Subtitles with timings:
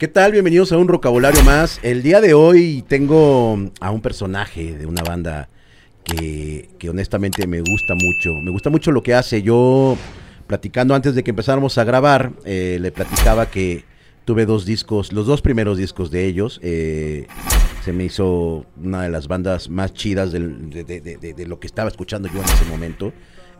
[0.00, 0.32] ¿Qué tal?
[0.32, 1.78] Bienvenidos a un vocabulario más.
[1.82, 5.50] El día de hoy tengo a un personaje de una banda
[6.04, 8.40] que, honestamente me gusta mucho.
[8.42, 9.42] Me gusta mucho lo que hace.
[9.42, 9.98] Yo,
[10.46, 13.84] platicando antes de que empezáramos a grabar, eh, le platicaba que
[14.24, 16.60] tuve dos discos, los dos primeros discos de ellos.
[16.62, 17.26] Eh,
[17.84, 22.38] se me hizo una de las bandas más chidas de lo que estaba escuchando yo
[22.40, 23.12] en ese momento.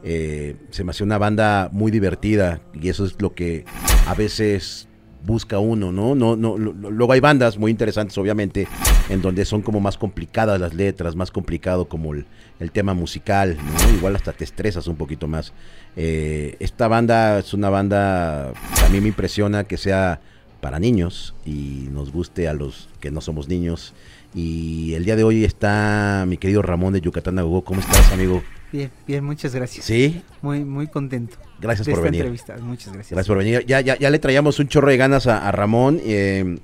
[0.03, 3.67] Eh, se me hacía una banda muy divertida y eso es lo que
[4.07, 4.89] a veces
[5.25, 6.15] busca uno, ¿no?
[6.15, 8.67] no, no luego hay bandas muy interesantes, obviamente,
[9.09, 12.27] en donde son como más complicadas las letras, más complicado como el,
[12.59, 13.97] el tema musical, ¿no?
[13.97, 15.53] Igual hasta te estresas un poquito más.
[15.97, 20.21] Eh, esta banda es una banda, a mí me impresiona que sea
[20.61, 23.95] para niños y nos guste a los que no somos niños.
[24.35, 27.65] Y el día de hoy está mi querido Ramón de Yucatán Agogó.
[27.65, 28.43] ¿Cómo estás, amigo?
[28.73, 29.85] Bien, bien, muchas gracias.
[29.85, 31.37] Sí, Muy, muy contento.
[31.61, 32.21] Gracias de por esta venir.
[32.23, 32.57] entrevista.
[32.61, 33.11] Muchas gracias.
[33.11, 33.65] Gracias por venir.
[33.67, 36.01] Ya, ya, ya le traíamos un chorro de ganas a, a Ramón.
[36.05, 36.59] eh,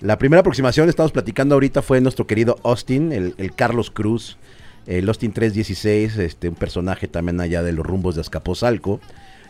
[0.00, 4.36] la primera aproximación, estamos platicando ahorita, fue nuestro querido Austin, el, el Carlos Cruz,
[4.86, 9.00] el Austin 316, este, un personaje también allá de los rumbos de Azcapotzalco.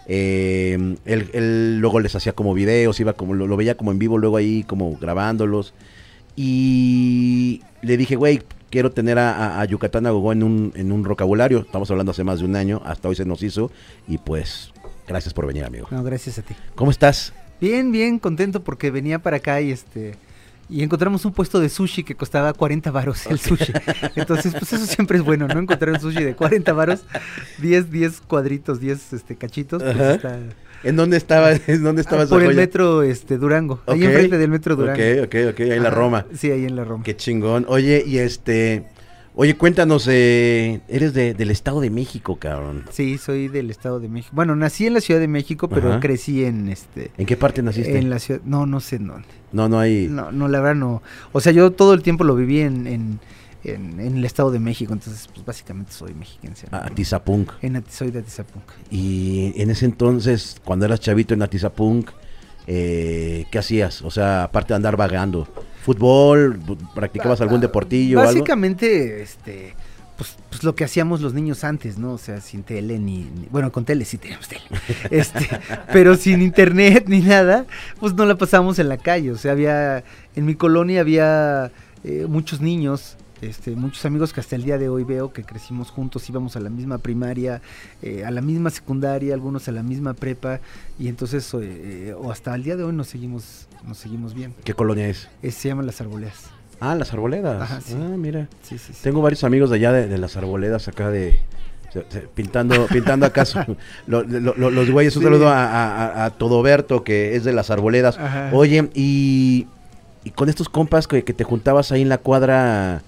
[0.06, 3.98] Eh, él, él luego les hacía como videos, iba como, lo, lo veía como en
[3.98, 5.74] vivo, luego ahí como grabándolos.
[6.36, 11.02] Y le dije, güey, quiero tener a, a- a Yucatán Agogó en un, en un
[11.02, 11.58] vocabulario.
[11.60, 13.70] Estamos hablando hace más de un año, hasta hoy se nos hizo.
[14.06, 14.72] Y pues,
[15.06, 15.88] gracias por venir, amigo.
[15.90, 16.54] No, gracias a ti.
[16.74, 17.32] ¿Cómo estás?
[17.60, 20.14] Bien, bien, contento porque venía para acá y este
[20.68, 23.72] y encontramos un puesto de sushi que costaba 40 varos el sushi.
[24.16, 25.60] Entonces, pues eso siempre es bueno, ¿no?
[25.60, 27.00] Encontrar un sushi de 40 varos,
[27.58, 30.38] 10 10 cuadritos, 10 este cachitos, pues está
[30.82, 34.50] ¿En dónde estaba, en dónde estaba Ah, por el metro este Durango, ahí enfrente del
[34.50, 35.00] metro Durango.
[35.22, 36.26] Ok, ok, ok, ahí en la Roma.
[36.34, 37.04] Sí, ahí en la Roma.
[37.04, 37.64] Qué chingón.
[37.68, 38.84] Oye, y este...
[39.38, 42.84] Oye, cuéntanos, eh, eres de- del Estado de México, cabrón.
[42.90, 44.32] Sí, soy del Estado de México.
[44.34, 46.00] Bueno, nací en la Ciudad de México, pero Ajá.
[46.00, 47.98] crecí en este ¿En qué parte naciste?
[47.98, 49.28] en la ciudad, no, no sé en dónde.
[49.52, 50.08] No, no hay...
[50.10, 51.02] No, no, la verdad no.
[51.32, 53.20] O sea, yo todo el tiempo lo viví en, en,
[53.62, 56.66] en- en el Estado de México, entonces pues básicamente soy mexiquense.
[56.72, 56.78] ¿no?
[56.78, 57.52] a Atizapunk.
[57.60, 58.64] En soy de Atizapunk.
[58.90, 62.08] Y en ese entonces, cuando eras chavito en Atizapunk,
[62.66, 64.00] eh, ¿qué hacías?
[64.00, 65.46] O sea, aparte de andar vagando.
[65.86, 66.60] ¿Fútbol?
[66.94, 68.32] ¿Practicabas algún deportillo o algo?
[68.32, 69.74] Básicamente, este,
[70.18, 72.12] pues, pues lo que hacíamos los niños antes, ¿no?
[72.14, 74.62] O sea, sin tele ni, ni- bueno, con tele sí teníamos tele,
[75.10, 75.48] este,
[75.92, 77.66] pero sin internet ni nada,
[78.00, 79.30] pues no la pasábamos en la calle.
[79.30, 80.02] O sea, había,
[80.34, 81.70] en mi colonia había
[82.04, 83.16] eh, muchos niños.
[83.42, 86.60] Este, muchos amigos que hasta el día de hoy veo que crecimos juntos, íbamos a
[86.60, 87.60] la misma primaria,
[88.02, 90.60] eh, a la misma secundaria, algunos a la misma prepa,
[90.98, 94.54] y entonces, eh, o hasta el día de hoy nos seguimos, nos seguimos bien.
[94.64, 95.28] ¿Qué colonia es?
[95.42, 96.50] Eh, se llaman las arboledas.
[96.80, 97.60] Ah, las arboledas.
[97.62, 97.94] Ajá, sí.
[97.94, 98.48] Ah, mira.
[98.62, 98.92] Sí, sí.
[99.02, 101.38] Tengo varios amigos de allá de, de las arboledas acá de...
[102.34, 103.64] Pintando, pintando acaso
[104.06, 107.52] lo- lo- lo- los güeyes, un saludo a, a, a- a Todoberto, que es de
[107.54, 108.18] las arboledas.
[108.18, 108.50] Ajá.
[108.52, 109.66] Oye, y,
[110.24, 113.00] y con estos compas que, que te juntabas ahí en la cuadra,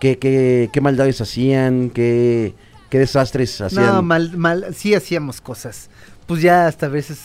[0.00, 1.90] ¿qué, qué, qué maldades hacían?
[1.90, 2.54] ¿Qué,
[2.88, 3.86] qué desastres hacían?
[3.86, 5.88] No, mal, mal, sí hacíamos cosas,
[6.26, 7.20] pues ya hasta a veces,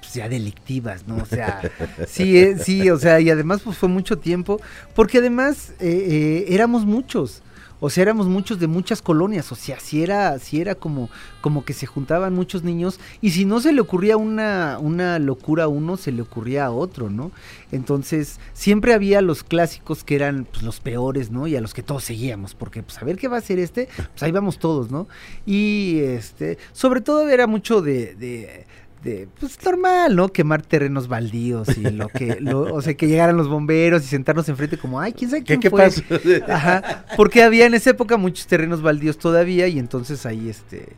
[0.00, 1.16] pues ya delictivas, ¿no?
[1.16, 1.60] O sea,
[2.06, 4.60] sí, eh, sí, o sea, y además pues fue mucho tiempo,
[4.94, 7.42] porque además eh, eh, éramos muchos,
[7.80, 11.64] o sea, éramos muchos de muchas colonias, o sea, si era, si era como, como
[11.64, 15.68] que se juntaban muchos niños, y si no se le ocurría una, una locura a
[15.68, 17.30] uno, se le ocurría a otro, ¿no?
[17.70, 21.46] Entonces, siempre había los clásicos que eran pues, los peores, ¿no?
[21.46, 23.88] Y a los que todos seguíamos, porque pues a ver qué va a hacer este,
[23.96, 25.06] pues ahí vamos todos, ¿no?
[25.46, 28.66] Y este, sobre todo era mucho de, de,
[29.02, 30.28] de, pues normal, ¿no?
[30.28, 34.48] Quemar terrenos baldíos y lo que, lo- o sea, que llegaran los bomberos y sentarnos
[34.48, 35.82] enfrente como, ay, quién sabe ¿Qué, quién qué fue?".
[35.84, 36.02] pasa?
[36.52, 40.88] Ajá, porque había en esa época muchos terrenos baldíos todavía y entonces ahí este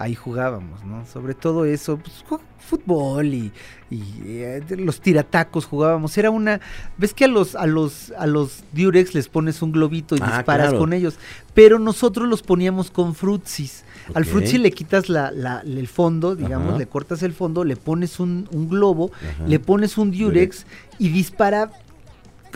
[0.00, 1.04] ahí jugábamos, ¿no?
[1.06, 2.24] Sobre todo eso, pues
[2.60, 3.50] fútbol y,
[3.90, 6.16] y, eh, los tiratacos jugábamos.
[6.18, 6.60] Era una,
[6.98, 10.36] ves que a los a los a los Durex les pones un globito y Ah,
[10.36, 10.78] disparas claro.
[10.78, 11.18] con ellos,
[11.54, 13.84] pero nosotros los poníamos con frutsis.
[14.14, 14.28] Al Ok.
[14.28, 16.78] frutsi le quitas la, la- el fondo, digamos, Ajá.
[16.78, 19.46] le cortas el fondo, le pones un, un globo, Ajá.
[19.46, 20.66] le pones un Durex
[20.98, 21.70] y dispara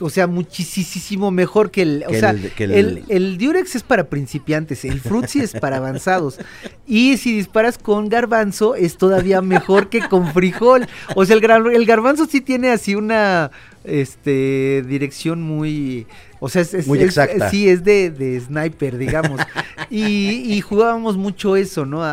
[0.00, 3.82] o sea, muchísimo mejor que el, o sea, el- que el- el, el Durex es
[3.82, 6.38] para principiantes, el Frutzi es para avanzados.
[6.86, 10.88] Y si disparas con garbanzo, es todavía mejor que con frijol.
[11.14, 11.44] O sea, el,
[11.74, 13.50] el garbanzo sí tiene así una
[13.84, 16.06] este dirección muy.
[16.40, 17.50] O sea, es, es- Muy es- exacta.
[17.50, 19.40] sí, es de, de sniper, digamos.
[19.90, 22.02] y, y jugábamos mucho eso, ¿no?
[22.04, 22.12] A,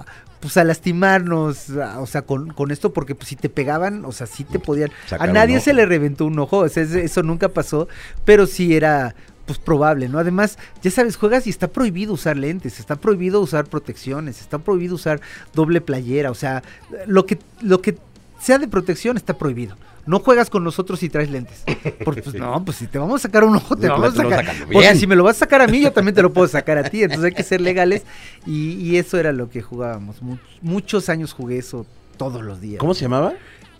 [0.00, 0.06] a-
[0.40, 4.12] pues a lastimarnos, a- o sea, con, con esto, porque pues si te pegaban, o
[4.12, 4.90] sea, sí te podían.
[5.06, 7.88] Sacar a nadie se le reventó un ojo, o sea, es- eso nunca pasó,
[8.24, 9.14] pero sí era
[9.46, 10.18] pues probable, ¿no?
[10.20, 14.94] Además, ya sabes, juegas y está prohibido usar lentes, está prohibido usar protecciones, está prohibido
[14.94, 15.20] usar
[15.54, 16.62] doble playera, o sea,
[17.06, 17.98] lo que lo que
[18.40, 19.76] sea de protección, está prohibido.
[20.06, 21.62] No juegas con nosotros si traes lentes.
[22.04, 24.22] Porque, pues no, pues si te vamos a sacar un ojo, te Sí, vamos a
[24.22, 24.44] sacar.
[24.72, 26.78] Porque si me lo vas a sacar a mí, yo también te lo puedo sacar
[26.78, 27.02] a ti.
[27.02, 28.02] Entonces hay que ser legales.
[28.46, 30.22] Y, y eso era lo que jugábamos.
[30.22, 31.86] Mu- muchos años jugué eso
[32.16, 32.78] todos los días.
[32.80, 33.34] ¿Cómo se llamaba?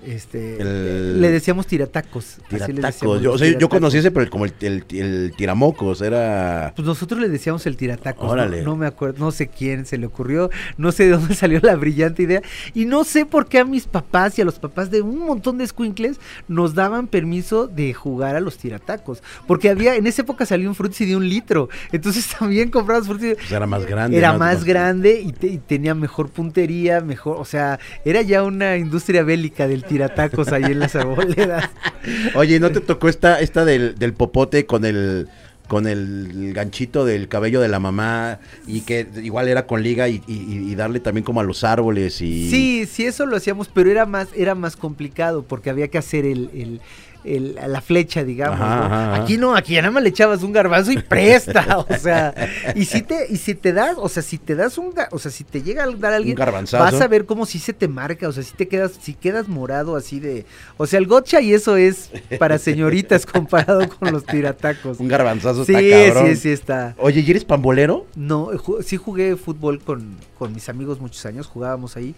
[0.06, 2.36] Este, El- Le decíamos tiratacos.
[2.50, 6.72] decíamos, Yo, o yo conocí ese, pero como el, el, el tiramocos, era...
[6.74, 8.24] Pues nosotros le decíamos el tiratacos.
[8.24, 8.30] ¿no?
[8.30, 8.62] Órale.
[8.62, 11.76] No, me acuerdo, no sé quién se le ocurrió, no sé de dónde salió la
[11.76, 12.42] brillante idea.
[12.74, 15.58] Y no sé por qué a mis papás y a los papás de un montón
[15.58, 16.18] de squinkles
[16.48, 19.22] nos daban permiso de jugar a los tiratacos.
[19.46, 21.68] Porque había, en esa época salió un frutzi de un litro.
[21.92, 23.34] Entonces también comprabas frutzi.
[23.34, 24.16] pues, era más grande.
[24.16, 28.76] Era más grande y, te- y tenía mejor puntería, mejor, o sea, era ya una
[28.76, 31.68] industria bélica del tiratacos ahí en las arboledas.
[32.34, 35.28] Oye, ¿no te tocó esta, esta del, del popote con el
[35.68, 40.20] con el ganchito del cabello de la mamá y que igual era con liga y,
[40.26, 42.50] y- y darle también como a los árboles y...
[42.50, 46.24] Sí, sí, eso lo hacíamos, pero era más, era más complicado porque había que hacer
[46.24, 46.80] el, el-
[47.24, 48.60] el- la flecha, digamos.
[48.60, 48.84] Ajá, ¿no?
[48.84, 49.14] ajá.
[49.22, 52.34] Aquí no, aquí nada más le echabas un garbanzo y presta, o sea,
[52.74, 55.30] y si te, y si te das, o sea, si te das un, o sea,
[55.30, 56.82] si te llega a dar alguien, Un garbanzazo.
[56.82, 59.48] vas a ver cómo si se te marca, o sea, si te quedas, si quedas
[59.48, 60.46] morado así de,
[60.76, 64.98] o sea, el gotcha y eso es para señoritas comparado con los tiratacos.
[65.00, 66.34] Un garbanzazo Sí, está cabrón.
[66.34, 66.94] sí, sí está.
[66.98, 68.06] Oye, ¿y eres pambolero?
[68.16, 72.14] No, ju- sí jugué fútbol con, con mis amigos muchos años, jugábamos ahí,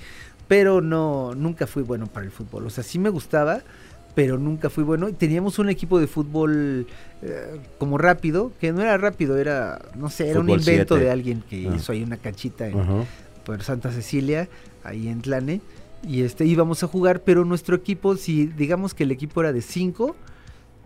[0.49, 2.67] pero no, nunca fui bueno para el fútbol.
[2.67, 3.63] O sea, sí me gustaba,
[4.15, 5.09] pero nunca fui bueno.
[5.09, 6.87] Y teníamos un equipo de fútbol
[7.23, 11.11] eh, como rápido, que no era rápido, era, no sé, era Fútbol un invento de
[11.11, 11.75] alguien que Ah.
[11.77, 13.05] hizo ahí una canchita en, Ajá.
[13.45, 14.49] por Santa Cecilia,
[14.85, 15.61] ahí en Tlane.
[16.07, 19.63] Y este íbamos a jugar, pero nuestro equipo, si digamos que el equipo era de
[19.63, 20.17] cinco,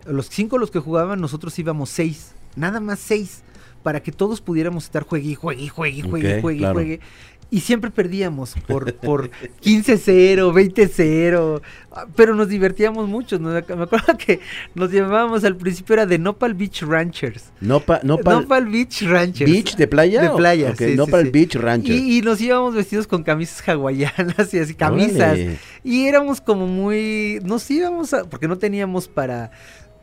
[0.05, 3.41] los cinco los que jugaban, nosotros íbamos seis, nada más seis,
[3.83, 6.73] para que todos pudiéramos estar juegue juegue juegue juegue Ok, y juegue y claro.
[6.75, 6.99] juegue.
[7.49, 9.29] Y siempre perdíamos por, por
[9.63, 11.61] 15-0, 20-0,
[11.93, 13.39] ah, pero nos divertíamos mucho.
[13.39, 13.51] ¿no?
[13.51, 14.41] Me acuerdo que
[14.75, 17.51] nos llamábamos al principio era de Nopal Beach Ranchers.
[17.61, 19.49] Nopa, Nopal Nopal Beach Ranchers.
[19.49, 20.21] Beach de playa.
[20.21, 21.31] De playa, sí, Nopal sí.
[21.31, 21.95] Beach Rancher.
[21.95, 25.33] Y, y nos íbamos vestidos con camisas hawaianas y así, camisas.
[25.33, 25.57] Órale.
[25.85, 27.39] Y éramos como muy.
[27.43, 28.25] Nos íbamos a.
[28.25, 29.51] Porque no teníamos para.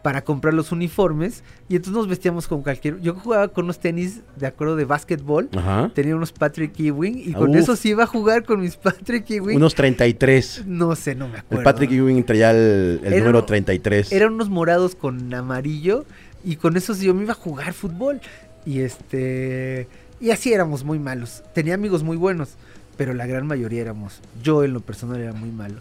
[0.04, 1.42] Para comprar los uniformes.
[1.66, 3.00] Y entonces nos vestíamos con cualquier.
[3.00, 5.48] Yo jugaba con unos tenis de acuerdo de básquetbol.
[5.56, 5.90] Ajá.
[5.94, 7.18] Tenía unos Patrick Ewing.
[7.18, 7.56] Y con Uf.
[7.56, 9.56] eso sí iba a jugar con mis Patrick Ewing.
[9.56, 10.64] Unos 33.
[10.66, 11.60] No sé, no me acuerdo.
[11.60, 14.12] El Patrick Ewing traía el, el Era número uno- 33.
[14.12, 16.04] Eran unos morados con amarillo.
[16.44, 18.20] Y con eso sí yo me iba a jugar fútbol.
[18.66, 19.88] Y este.
[20.20, 21.42] Y así éramos muy malos.
[21.54, 22.50] Tenía amigos muy buenos.
[22.98, 24.20] Pero la gran mayoría éramos.
[24.42, 25.76] Yo en lo personal era muy malo.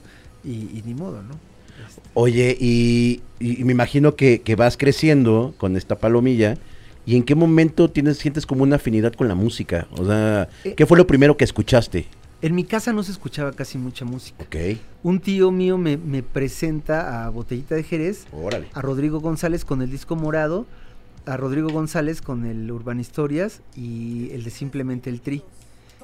[0.46, 1.36] Y, y ni modo, ¿no?
[2.14, 6.58] Oye, y, me imagino que, que vas creciendo con esta palomilla.
[7.06, 9.88] ¿Y en qué momento tienes, sientes como una afinidad con la música?
[9.92, 12.06] O sea, Eh, ¿qué fue lo primero que escuchaste?
[12.42, 14.44] En mi casa no se escuchaba casi mucha música.
[15.02, 18.68] Un tío mío me, me presenta a Botellita de Jerez, Órale.
[18.74, 20.66] a Rodrigo González con el disco morado,
[21.26, 25.42] a Rodrigo González con el Urban Historias y el de Simplemente el Tri.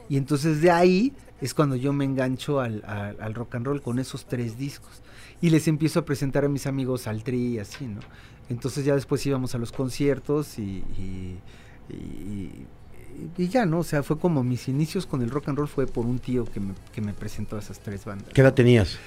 [0.10, 3.82] Y entonces de ahí es cuando yo me engancho al, al- al rock and roll
[3.82, 5.02] con esos tres discos.
[5.42, 8.02] Y les empiezo a presentar a mis amigos al Tri y así, ¿no?
[8.50, 11.38] Entonces ya después íbamos a los conciertos y, y-
[11.90, 12.66] y-
[13.38, 13.80] y ya, ¿no?
[13.80, 16.46] O sea, fue como mis inicios con el rock and roll fue por un tío
[16.46, 18.30] que me, que me presentó a esas tres bandas.
[18.34, 18.98] ¿Qué edad tenías?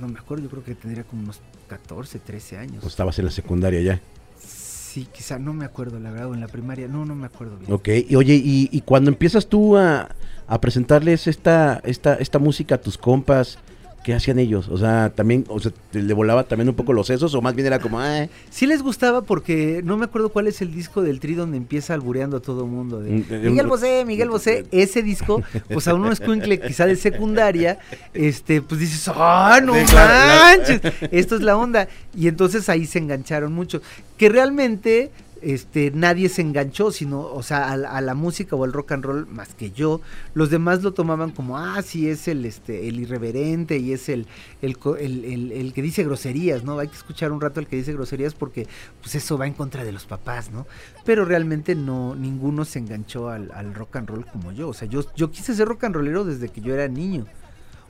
[0.00, 2.76] No me acuerdo, yo creo que tendría como unos 14, 13 años.
[2.80, 4.00] Pues estabas en la secundaria ya.
[4.38, 7.56] Sí, quizá, no me acuerdo, la verdad, o en la primaria, no, no me acuerdo
[7.56, 7.72] bien.
[7.72, 7.88] Ok.
[8.08, 10.08] Y oye, y, y cuando empiezas tú a,
[10.46, 13.58] a presentarles esta, esta, esta música a tus compas,
[14.04, 14.68] ¿qué hacían ellos?
[14.68, 17.54] O sea, también, o sea, ¿te- ¿le volaba también un poco los sesos o más
[17.54, 21.02] bien era como, ah, Sí les gustaba porque no me acuerdo cuál es el disco
[21.02, 23.00] del Tri donde empieza albureando a todo mundo.
[23.00, 25.42] De, Mm, eh, Miguel Bosé, Miguel Bosé, ese disco,
[25.72, 27.78] pues a uno escuincle quizá de secundaria,
[28.14, 30.80] este, pues dices, ¡ah, no manches!
[31.10, 31.88] Esto es la onda.
[32.16, 33.80] Y entonces ahí se engancharon mucho.
[34.16, 35.10] Que realmente
[35.42, 38.92] este, nadie se enganchó, sino, o sea, a, la- a la música o al rock
[38.92, 40.00] and roll más que yo.
[40.34, 44.26] Los demás lo tomaban como, ah, sí, es el, este, el irreverente y es el,
[44.62, 46.78] el, el, el- el que dice groserías, ¿no?
[46.78, 48.66] Hay que escuchar un rato al que dice groserías porque,
[49.00, 50.66] pues eso va en contra de los papás, ¿no?
[51.04, 54.68] Pero realmente no, ninguno se enganchó al, al rock and roll como yo.
[54.68, 57.26] O sea, yo, yo quise ser rock and rollero desde que yo era niño.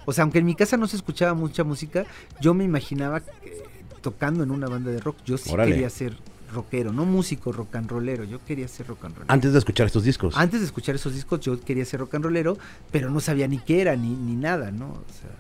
[0.05, 2.05] O sea, aunque en mi casa no se escuchaba mucha música,
[2.41, 3.63] yo me imaginaba eh,
[4.01, 5.17] tocando en una banda de rock.
[5.25, 5.71] Yo sí Órale.
[5.73, 6.17] quería ser
[6.53, 8.25] rockero, no músico rock and rollero.
[8.25, 9.33] Yo quería ser rock and rollero.
[9.33, 10.37] antes de escuchar estos discos?
[10.37, 12.57] Antes de escuchar esos discos, yo quería ser rock and rollero,
[12.91, 14.87] pero no sabía ni qué era, ni, ni nada, ¿no?
[14.87, 15.31] O sea,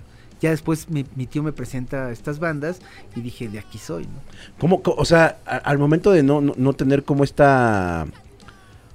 [0.40, 2.81] ya después mi, mi tío me presenta estas bandas
[3.14, 4.21] y dije, de aquí soy, ¿no?
[4.59, 8.07] ¿Cómo, o sea, a- al momento de no, no, no tener como esta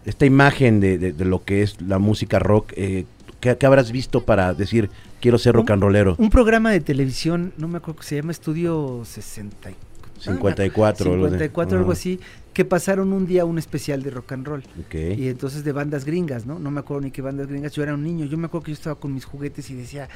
[0.05, 3.05] esta imagen de, de- de lo que es la música rock, eh,
[3.39, 4.89] ¿qué ¿Qué, qué habrás visto para decir,
[5.21, 6.15] quiero ser rock and rollero?
[6.17, 9.69] Un programa de televisión, no me acuerdo que se llama Estudio 60.
[10.19, 11.31] 54, algo así.
[11.33, 11.93] 54, algo Ah.
[11.93, 12.19] así,
[12.53, 14.63] que pasaron un día un especial de rock and roll.
[14.93, 16.57] Y entonces de bandas gringas, ¿no?
[16.59, 17.71] No me acuerdo ni qué bandas gringas.
[17.74, 18.25] Yo era un niño.
[18.25, 20.09] Yo me acuerdo que yo estaba con mis juguetes y decía,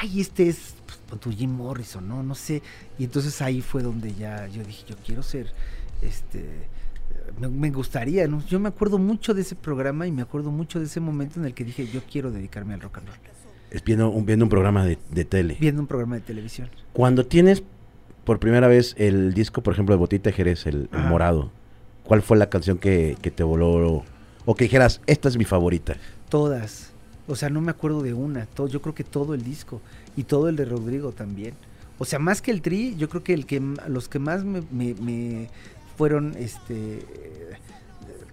[0.00, 0.74] ay, este es
[1.08, 2.22] pues, tu Jim Morrison, ¿no?
[2.22, 2.62] No sé.
[2.98, 5.52] Y entonces ahí fue donde ya yo dije, yo quiero ser,
[6.00, 6.44] este,
[7.38, 8.44] me, me gustaría, ¿no?
[8.46, 11.46] Yo me acuerdo mucho de ese programa y me acuerdo mucho de ese momento en
[11.46, 13.16] el que dije, yo quiero dedicarme al rock and roll.
[13.70, 15.56] Es viendo un, viendo un programa de, de tele.
[15.60, 16.68] Viendo un programa de televisión.
[16.92, 17.62] Cuando tienes
[18.24, 21.50] por primera vez el disco, por ejemplo, de Botita Jerez, el, el morado,
[22.04, 24.04] ¿cuál fue la canción que, que te voló?
[24.46, 25.96] O que dijeras, esta es mi favorita.
[26.28, 26.90] Todas.
[27.26, 28.44] O sea, no me acuerdo de una.
[28.46, 29.80] Todo, yo creo que todo el disco.
[30.16, 31.54] Y todo el de Rodrigo también.
[31.98, 34.62] O sea, más que el tri, yo creo que el que los que más me,
[34.70, 35.48] me- me
[35.96, 37.00] fueron, este,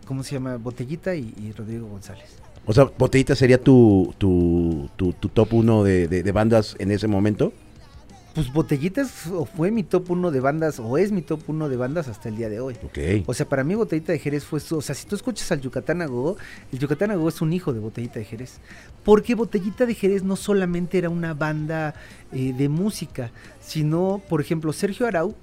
[0.06, 0.58] ¿cómo se llama?
[0.58, 2.26] Botellita y, y Rodrigo González.
[2.66, 6.92] O sea, Botellita sería tu, tu, tu, tu top uno de, de- de bandas en
[6.92, 7.54] ese momento.
[8.34, 9.12] Pues Botellitas
[9.56, 12.38] fue mi top uno de bandas, o es mi top uno de bandas hasta el
[12.38, 12.76] día de hoy.
[12.82, 13.26] Ok.
[13.26, 14.78] O sea, para mí Botellita de Jerez fue su...
[14.78, 16.38] O sea, si tú escuchas al Yucatán Agogó,
[16.72, 18.60] el Yucatán Agogó es un hijo de Botellita de Jerez.
[19.04, 21.94] Porque Botellita de Jerez no solamente era una banda
[22.32, 25.36] eh, de música, sino, por ejemplo, Sergio Arau.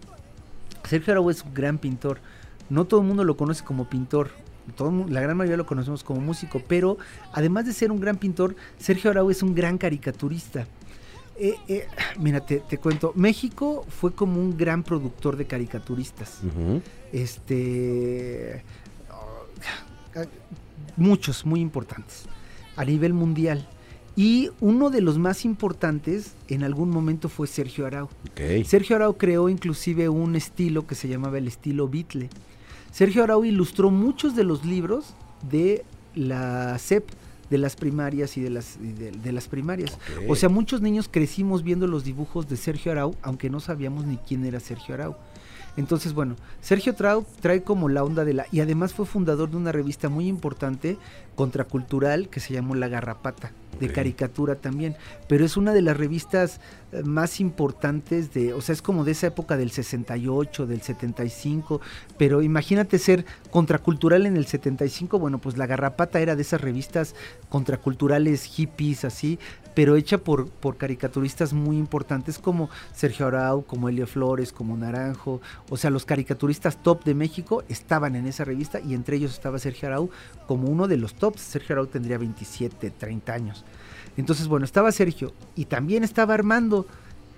[0.89, 2.21] Sergio Arau es un gran pintor.
[2.71, 4.31] No todo el mundo lo conoce como pintor.
[4.77, 6.97] Todo, la gran mayoría lo conocemos como músico, pero
[7.35, 10.67] además de ser un gran pintor, Sergio Arau es un gran caricaturista.
[11.41, 11.87] Eh, eh,
[12.19, 16.41] mira, te, te cuento, México fue como un gran productor de caricaturistas
[17.13, 18.65] este
[19.11, 20.25] ah,
[20.97, 22.25] muchos muy importantes
[22.77, 23.69] a nivel mundial
[24.17, 28.09] y uno de los más importantes en algún momento fue Sergio Arau.
[28.65, 32.29] Sergio Arau creó inclusive un estilo que se llamaba el estilo Beatle.
[32.91, 35.15] Sergio Arau ilustró muchos de los libros
[35.49, 35.85] de
[36.17, 37.09] la SEP,
[37.51, 39.99] de las primarias y de las, y de, de las primarias.
[40.29, 44.17] O sea, muchos niños crecimos viendo los dibujos de Sergio Arau, aunque no sabíamos ni
[44.17, 45.17] quién era Sergio Arau.
[45.79, 48.47] Entonces, bueno, Sergio Trau trae como la onda de la...
[48.51, 50.99] Y además fue fundador de una revista muy importante,
[51.37, 54.97] contracultural, que se llamó La Garrapata, de caricatura también.
[55.29, 56.61] Pero es una de las revistas
[57.05, 58.53] más importantes de...
[58.53, 61.81] O sea, es como de esa época del 68, del 75.
[62.17, 65.19] Pero imagínate ser contracultural en el 75.
[65.19, 67.15] Bueno, pues La Garrapata era de esas revistas
[67.49, 69.39] contraculturales hippies, así,
[69.75, 75.41] pero hecha por, por caricaturistas muy importantes como Sergio Arau, como Elio Flores, como Naranjo.
[75.71, 79.59] O sea, los caricaturistas top de México estaban en esa revista y entre ellos estaba
[79.59, 80.11] Sergio Arau
[80.47, 81.41] como uno de los tops.
[81.41, 83.65] Sergio Arau tendría 27, 30 años.
[84.19, 86.87] Entonces, bueno, estaba Sergio y también estaba Armando.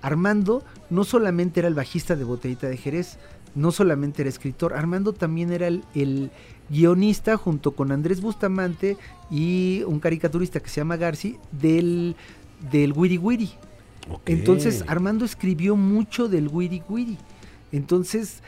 [0.01, 3.19] Armando no solamente era el bajista de Botellita de Jerez,
[3.53, 6.31] no solamente era escritor, Armando también era el, el
[6.69, 8.97] guionista junto con Andrés Bustamante
[9.29, 12.15] y un caricaturista que se llama Garci del,
[12.71, 13.51] del Wiri Wiri.
[14.09, 14.21] Ok.
[14.25, 17.17] Entonces Armando escribió mucho del Wiri Wiri.
[17.71, 18.41] Entonces,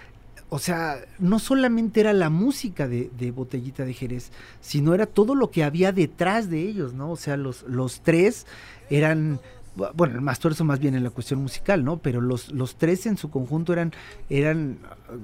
[0.53, 4.31] o sea, no solamente era la música de, de Botellita de Jerez,
[4.61, 7.09] sino era todo lo que había detrás de ellos, ¿no?
[7.09, 8.45] O sea, los, los tres
[8.91, 9.39] eran,
[9.75, 11.97] bu- bueno, el más torso más bien en la cuestión musical, ¿no?
[11.97, 13.93] Pero los, los tres en su conjunto eran,
[14.29, 14.77] eran,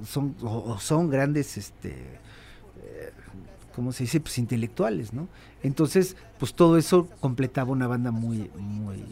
[0.03, 3.11] son, o son grandes, este, eh,
[3.75, 4.19] ¿cómo se dice?
[4.19, 5.27] Pues intelectuales, ¿no?
[5.61, 9.03] Entonces, pues todo eso completaba una banda muy, muy,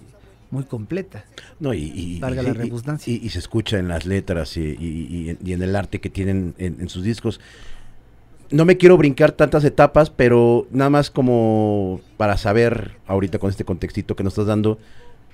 [0.51, 1.25] muy completa.
[1.59, 3.13] No, y, y- Valga y- la redundancia.
[3.13, 6.89] Y, y se escucha en las letras y, en- el arte que tienen en, en
[6.89, 7.39] sus discos.
[8.49, 13.65] No me quiero brincar tantas etapas, pero nada más como para saber ahorita con este
[13.65, 14.79] contextito que nos estás dando,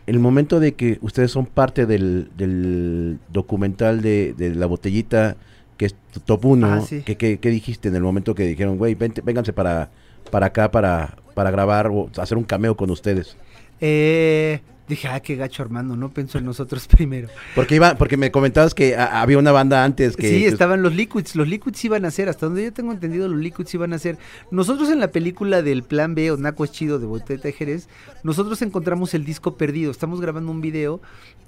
[0.07, 5.37] el momento de que ustedes son parte del, del documental de, de La Botellita,
[5.77, 7.03] que es tu top 1, Ah, sí.
[7.05, 9.91] ¿qué, qué, qué dijiste en el momento que dijeron, güey, vénganse para,
[10.31, 13.37] para acá para, para grabar o hacer un cameo con ustedes?
[13.79, 17.29] Eh, dije, ah, qué gacho Armando, no pensó en nosotros primero.
[17.55, 20.81] Porque iba, porque me comentabas que a- había una banda antes que sí, que- estaban
[20.83, 23.93] los Liquids, los Liquids iban a ser, hasta donde yo tengo entendido, los Liquids iban
[23.93, 24.17] a ser.
[24.51, 27.87] Nosotros en la película del Plan B o Naco es chido de Boteta de Jerez,
[28.23, 31.01] nosotros encontramos el disco perdido, estamos grabando un video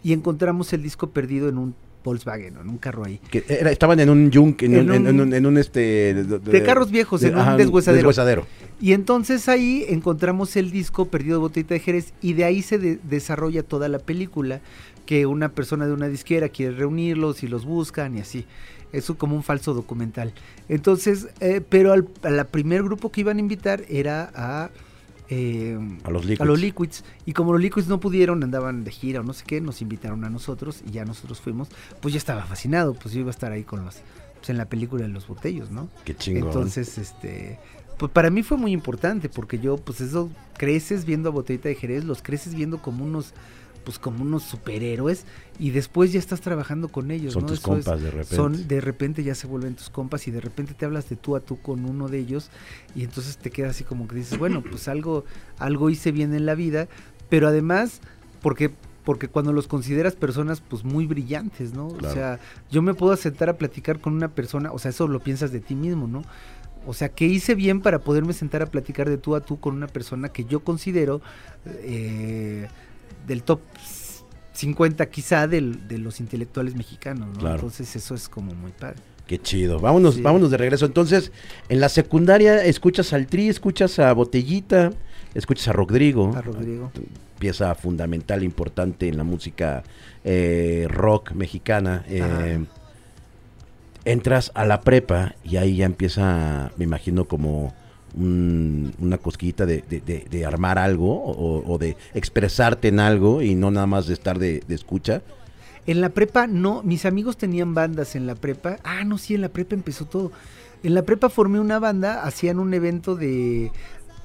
[0.03, 1.75] y encontramos el disco perdido en un
[2.05, 3.19] Volkswagen, o en un carro ahí.
[3.29, 6.13] que era- estaban en un yunk, en, En un, en un- un- en un, este
[6.13, 8.45] de, De carros viejos, en un ajá, deshuesadero.
[8.79, 12.77] Y entonces ahí encontramos el disco perdido de Botellita de Jerez y de ahí se
[12.77, 14.61] de- desarrolla toda la película,
[15.05, 18.45] que una persona de una disquera quiere reunirlos y los buscan y así.
[18.93, 20.33] Eso como un falso documental.
[20.69, 22.05] Entonces, eh, pero al,
[22.47, 24.69] primer grupo que iban a invitar era a...
[25.29, 26.41] eh, A los Liquids.
[26.41, 27.03] a los Liquids.
[27.25, 30.23] Y como los Liquids no pudieron, andaban de gira o no sé qué, nos invitaron
[30.23, 31.69] a nosotros y ya nosotros fuimos.
[32.01, 33.97] Pues yo estaba fascinado, pues yo iba a estar ahí con los...
[34.35, 35.89] Pues en la película de los botellos, ¿no?
[36.03, 36.47] Qué chingón.
[36.47, 37.57] Entonces, este,
[37.97, 41.75] pues para mí fue muy importante porque yo, pues eso, creces viendo a Botellita de
[41.75, 43.33] Jerez, los creces viendo como unos
[43.85, 45.25] pues como unos superhéroes
[45.59, 47.33] y después ya estás trabajando con ellos.
[47.33, 47.47] Son ¿no?
[47.47, 48.35] tus Eso compas de repente.
[48.35, 51.35] Son de repente ya se vuelven tus compas y de repente te hablas de tú
[51.35, 52.49] a tú con uno de ellos
[52.95, 55.23] y entonces te quedas así como que dices, bueno, pues algo,
[55.59, 56.89] algo hice bien en la vida,
[57.29, 58.01] pero además,
[58.41, 58.71] porque
[59.05, 61.89] porque cuando los consideras personas pues muy brillantes, ¿no?
[61.89, 62.09] Claro.
[62.09, 62.39] O sea,
[62.71, 65.59] yo me puedo sentar a platicar con una persona, o sea, eso lo piensas de
[65.59, 66.23] ti mismo, ¿no?
[66.87, 69.75] O sea, que hice bien para poderme sentar a platicar de tú a tú con
[69.75, 71.21] una persona que yo considero
[71.65, 72.67] eh,
[73.27, 73.59] del top
[74.53, 77.39] 50 quizá del- de los intelectuales mexicanos, ¿no?
[77.39, 77.55] Claro.
[77.55, 78.97] Entonces eso es como muy padre.
[79.27, 79.79] Qué chido.
[79.79, 80.21] Vámonos, Sí.
[80.21, 80.85] vámonos de regreso.
[80.85, 81.31] Entonces,
[81.67, 84.91] en la secundaria escuchas al Tri, escuchas a Botellita,
[85.33, 86.31] escuchas a Rodrigo.
[86.35, 86.91] A Rodrigo.
[87.39, 89.83] Pieza fundamental, importante en la música
[90.23, 92.05] eh, rock mexicana.
[92.07, 92.63] Eh,
[94.05, 97.73] entras a la prepa y ahí ya empieza, me imagino, como
[98.17, 103.41] un- una cosquillita de, de- de- de armar algo o, o de expresarte en algo
[103.41, 105.21] y no nada más de estar de, de escucha.
[105.87, 108.77] En la prepa, no, mis amigos tenían bandas en la prepa.
[108.83, 110.31] Ah, no, sí, en la prepa empezó todo.
[110.83, 113.71] En la prepa formé una banda, hacían un evento de,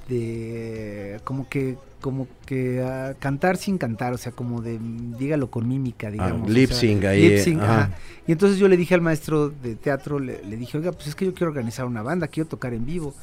[0.09, 4.79] de como que, como que ah, cantar sin cantar, o sea, como de,
[5.19, 6.41] dígalo con mímica, digamos.
[6.41, 7.81] o sea, lip sync ahí, lip sync, ajá.
[7.83, 7.97] ajá.
[8.27, 11.15] Y entonces yo le dije al maestro de teatro, le, le dije, oiga, pues es
[11.15, 13.13] que yo quiero organizar una banda, quiero tocar en vivo.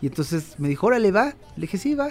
[0.00, 1.34] Y entonces me dijo, órale, va.
[1.56, 2.08] Le dije, sí, va.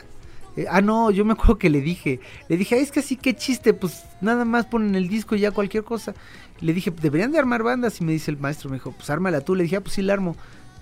[0.58, 3.18] Eh, ah, no, yo me acuerdo que le dije, le dije, "Ay, es que así,
[3.18, 6.13] qué chiste, pues nada más ponen el disco y ya cualquier cosa.
[6.62, 8.00] Le dije, deberían de armar bandas.
[8.00, 9.56] Y me dice el maestro, me dijo, pues ármala tú.
[9.56, 10.36] Le dije, ah, pues sí la armo.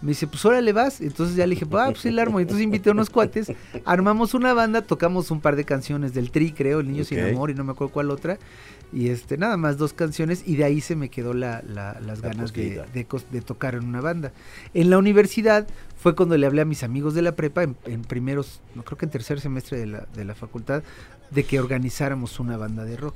[0.03, 1.01] Me dice, pues órale vas.
[1.01, 2.39] Entonces ya le dije, ah, pues sí la armo.
[2.39, 3.51] Y entonces invité a unos cuates,
[3.85, 7.17] armamos una banda, tocamos un par de canciones del Tri, creo, El Niño Sin.
[7.33, 8.37] Amor y no me acuerdo cuál otra.
[8.93, 12.19] Y este, nada más dos canciones y de ahí se me quedó la, la- las
[12.19, 14.31] La ganas de, de de tocar en una banda.
[14.75, 18.03] En la universidad fue cuando le hablé a mis amigos de la prepa, en, en
[18.03, 20.83] primeros, no creo que en tercer semestre de la, de la facultad,
[21.31, 23.15] de que organizáramos una banda de rock.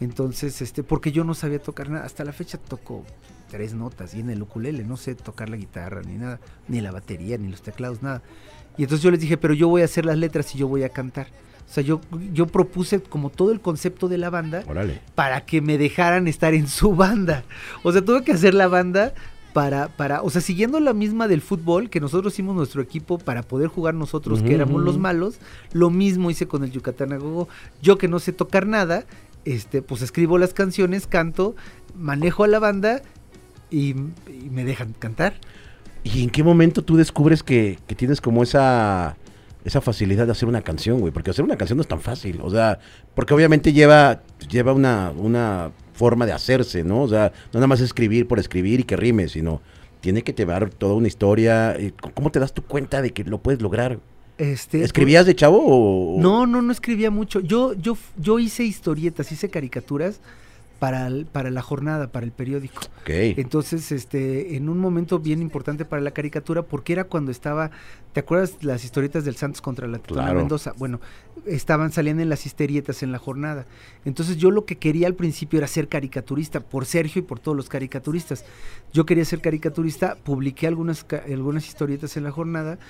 [0.00, 3.04] Entonces, este, porque yo no sabía tocar nada, hasta la fecha toco
[3.50, 6.90] tres notas y en el ukulele, no sé tocar la guitarra ni nada, ni la
[6.90, 8.22] batería, ni los teclados, nada.
[8.78, 10.82] Y entonces yo les dije, pero yo voy a hacer las letras y yo voy
[10.84, 11.26] a cantar.
[11.68, 12.00] O sea, yo,
[12.32, 15.00] yo propuse como todo el concepto de la banda Órale.
[15.14, 17.44] para que me dejaran estar en su banda.
[17.82, 19.14] O sea, tuve que hacer la banda
[19.52, 23.42] para, para, o sea, siguiendo la misma del fútbol, que nosotros hicimos nuestro equipo para
[23.42, 25.38] poder jugar nosotros, que éramos los malos,
[25.72, 27.48] lo mismo hice con el Yucatán Agogo.
[27.82, 29.04] Yo que no sé tocar nada,
[29.44, 31.54] este, pues escribo las canciones, canto,
[31.96, 33.02] manejo a la banda
[33.70, 35.34] y, y me dejan cantar.
[36.04, 39.16] ¿Y en qué momento tú descubres que, que tienes como esa,
[39.64, 41.12] esa facilidad de hacer una canción, güey?
[41.12, 42.40] Porque hacer una canción no es tan fácil.
[42.42, 42.78] O sea,
[43.14, 47.02] porque obviamente lleva, lleva una, una forma de hacerse, ¿no?
[47.02, 49.60] O sea, no nada más escribir por escribir y que rime, sino
[50.00, 51.74] tiene que llevar toda una historia.
[51.76, 54.00] Eh, ¿Cómo te das tu cuenta de que lo puedes lograr?
[54.38, 56.20] Este, ¿Escribías de chavo o...?
[56.20, 57.40] No, no, no escribía mucho.
[57.40, 60.20] Yo, yo, yo hice historietas, hice caricaturas
[60.82, 62.80] para, el- para la jornada, para el periódico.
[63.02, 63.10] Ok.
[63.38, 67.70] Entonces, este, en un momento bien importante para la caricatura, porque era cuando estaba,
[68.12, 70.40] ¿te acuerdas las historietas del Santos contra la Tetona Claro.
[70.40, 70.72] Mendoza?
[70.76, 71.00] Bueno,
[71.46, 73.64] estaban saliendo en las historietas en la jornada.
[74.04, 77.56] Entonces yo lo que quería al principio era ser caricaturista, por Sergio y por todos
[77.56, 78.44] los caricaturistas.
[78.92, 82.80] Yo quería ser caricaturista, publiqué algunas, algunas historietas en la jornada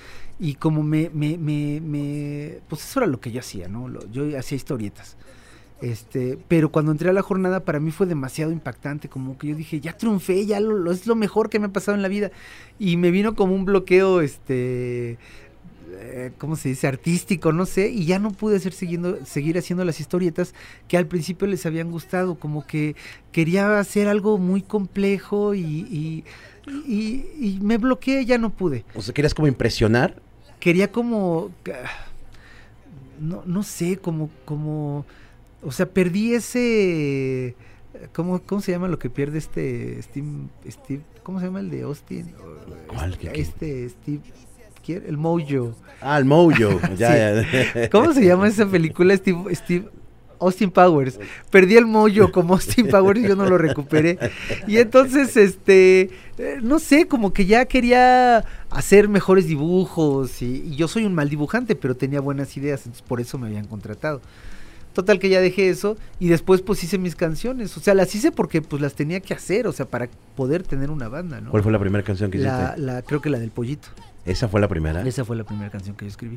[0.40, 3.87] y como me, me, me, me- pues eso era lo que yo hacía, ¿no?
[4.11, 5.18] Yo hacía historietas.
[5.83, 9.57] Este, pero cuando entré a la jornada para mí fue demasiado impactante, como que yo
[9.57, 12.09] dije, ya triunfé, ya lo, lo- es lo mejor que me ha pasado en la
[12.09, 12.31] vida.
[12.79, 15.18] Y me vino como un bloqueo, este,
[15.95, 16.87] eh, ¿cómo se dice?
[16.87, 20.55] Artístico, no sé, y ya no pude hacer siguiendo, seguir haciendo las historietas
[20.87, 22.95] que al principio les habían gustado, como que
[23.33, 26.25] quería hacer algo muy complejo y, y,
[26.87, 28.85] y- y me bloqueé, ya no pude.
[28.95, 30.23] O sea, querías como impresionar.
[30.61, 31.51] Quería como,
[33.21, 35.05] no, no sé, como, como,
[35.62, 37.55] o sea, perdí ese,
[38.12, 41.83] ¿cómo, cómo se llama lo que pierde este Steve, Steve ¿cómo se llama el de
[41.83, 42.33] Austin?
[42.88, 43.18] ¿Cuál?
[43.35, 44.20] Este Steve,
[44.85, 45.05] ¿quién?
[45.07, 45.75] el Mojo.
[46.01, 46.81] Ah, el Mojo.
[46.96, 47.90] ya, ya.
[47.90, 49.16] ¿Cómo se llama esa película?
[49.16, 49.88] Steve, Steve
[50.42, 51.18] Austin Powers.
[51.51, 54.18] Perdí el mollo como Austin Powers y yo no lo recuperé.
[54.66, 60.42] Y entonces, este, eh, no sé, como que ya quería hacer mejores dibujos.
[60.42, 63.46] Y, y yo soy un mal dibujante, pero tenía buenas ideas, entonces por eso me
[63.46, 64.20] habían contratado.
[64.92, 67.76] Total que ya dejé eso y después pues hice mis canciones.
[67.76, 70.90] O sea, las hice porque pues las tenía que hacer, o sea, para poder tener
[70.90, 71.50] una banda, ¿no?
[71.50, 72.52] ¿Cuál fue la primera canción que hiciste?
[72.55, 73.88] La, la, creo que la del pollito.
[74.26, 75.02] Esa fue la primera.
[75.07, 76.37] Esa fue la primera canción que yo escribí.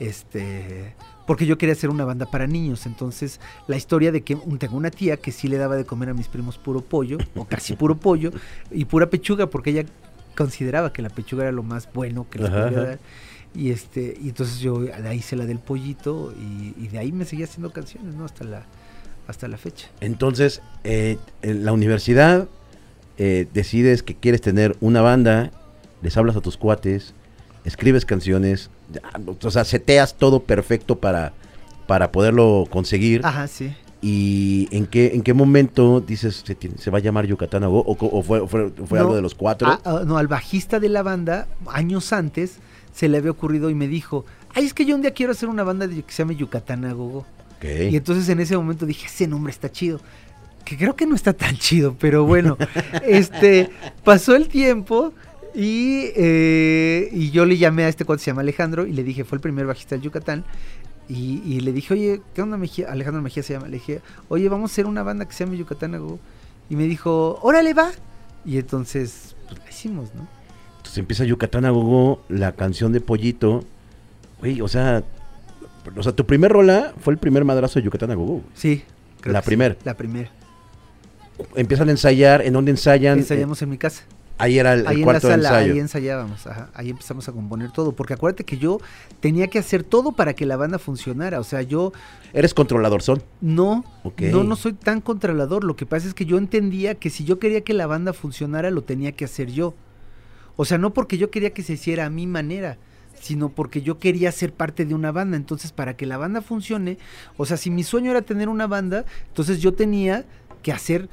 [0.00, 0.94] Este,
[1.26, 3.38] porque yo quería hacer una banda para niños, entonces
[3.68, 6.14] la historia de que un- tengo una tía que sí le daba de comer a
[6.14, 8.32] mis primos puro pollo, o casi puro pollo,
[8.70, 9.84] y pura pechuga, porque ella
[10.36, 12.98] consideraba que la pechuga era lo más bueno que les podía dar.
[13.54, 17.24] Y este, y entonces yo ahí hice la del pollito y, y de ahí me
[17.24, 18.24] seguía haciendo canciones, ¿no?
[18.24, 18.62] Hasta la,
[19.28, 19.88] hasta la fecha.
[20.00, 22.48] Entonces, eh, en la universidad
[23.18, 25.50] eh, decides que quieres tener una banda,
[26.00, 27.12] les hablas a tus cuates,
[27.64, 28.70] escribes canciones,
[29.42, 31.32] o sea, seteas todo perfecto para,
[31.86, 33.20] para poderlo conseguir.
[33.24, 33.74] Ajá, sí.
[34.00, 36.42] ¿Y en qué, en qué momento dices
[36.78, 37.68] se, va a llamar Yucatán a?
[37.68, 39.68] ¿O, fue, fue- fue No, algo de los cuatro?
[39.68, 42.56] Ah, ah, no, al bajista de la banda, años antes,
[42.92, 44.24] se le había ocurrido y me dijo,
[44.54, 46.84] ay, es que yo un día quiero hacer una banda de- que se llame Yucatán
[46.84, 47.26] a Gogo.
[47.90, 50.00] Y entonces en ese momento dije, ese nombre está chido.
[50.64, 52.56] Que creo que no está tan chido, pero bueno,
[53.06, 53.70] este,
[54.04, 55.12] pasó el tiempo
[55.54, 59.24] y, eh, y yo le llamé a este cuate, se llama Alejandro, y le dije,
[59.24, 60.44] fue el primer bajista del Yucatán.
[61.08, 62.90] Y, y le dije, oye, ¿qué onda Mejía?
[62.90, 63.66] Alejandro Mejía se llama.
[63.66, 66.18] Le dije, oye, vamos a hacer una banda que se llama Yucatán a Go.
[66.70, 67.90] Y me dijo, órale, va.
[68.44, 70.26] Y entonces, pues la hicimos, ¿no?
[70.82, 73.62] Entonces empieza Yucatán a Gogo, la canción de Pollito.
[74.40, 75.04] Güey, o sea,
[75.96, 78.42] o sea, tu primer rola fue el primer madrazo de Yucatán a Gogo.
[78.54, 78.82] Sí.
[79.20, 79.78] creo La que sí, primer.
[79.84, 80.30] la primera.
[81.54, 83.18] Empiezan a ensayar, ¿en dónde ensayan?
[83.20, 84.02] Ensayamos en mi casa.
[84.38, 85.72] Ahí era el, el ahí en la cuarto de sala, ensayo.
[85.74, 88.80] ahí ensayábamos, ajá, ahí empezamos a componer todo, porque acuérdate que yo
[89.20, 91.92] tenía que hacer todo para que la banda funcionara, o sea, yo
[92.32, 93.22] Eres controlador, son.
[93.40, 93.84] no,
[94.18, 97.38] no, no soy tan controlador, lo que pasa es que yo entendía que si yo
[97.38, 99.74] quería que la banda funcionara, lo tenía que hacer yo,
[100.56, 102.78] o sea, no porque yo quería que se hiciera a mi manera,
[103.20, 106.98] sino porque yo quería ser parte de una banda, entonces para que la banda funcione,
[107.36, 110.24] o sea, si mi sueño era tener una banda, entonces yo tenía
[110.62, 111.08] que hacer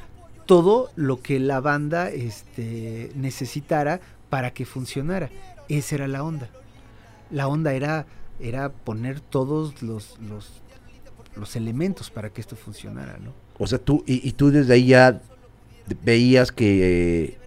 [0.46, 5.30] todo lo que la banda este, necesitara para que funcionara.
[5.68, 6.50] Esa era la onda.
[7.30, 8.08] La onda era,
[8.40, 13.32] era poner todos los, los, elementos para que esto funcionara, ¿no?
[13.60, 15.22] O sea, tú, y, y tú desde ahí ya
[16.04, 17.38] veías que, eh,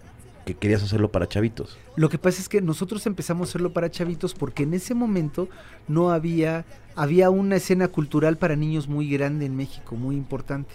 [0.44, 1.78] que querías hacerlo para chavitos.
[1.96, 5.48] Lo que pasa es que nosotros empezamos a hacerlo para chavitos porque en ese momento
[5.88, 10.74] no había, había una escena cultural para niños muy grande en México, muy importante.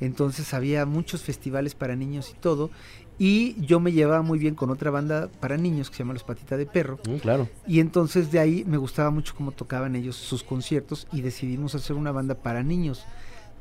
[0.00, 2.70] Entonces había muchos festivales para niños y todo.
[3.18, 6.24] Y yo me llevaba muy bien con otra banda para niños que se llama Los
[6.24, 6.98] Patita de Perro.
[7.06, 7.48] Mm, claro.
[7.66, 11.96] Y entonces de ahí me gustaba mucho cómo tocaban ellos sus conciertos y decidimos hacer
[11.96, 13.04] una banda para niños,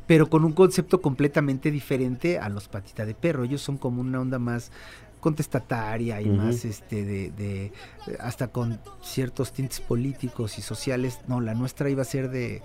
[0.07, 3.43] pero con un concepto completamente diferente a los Patita de Perro.
[3.43, 4.71] Ellos son como una onda más
[5.19, 7.71] contestataria y más este de, de-
[8.19, 11.19] hasta con ciertos tintes políticos y sociales.
[11.27, 12.61] No, la nuestra iba a ser de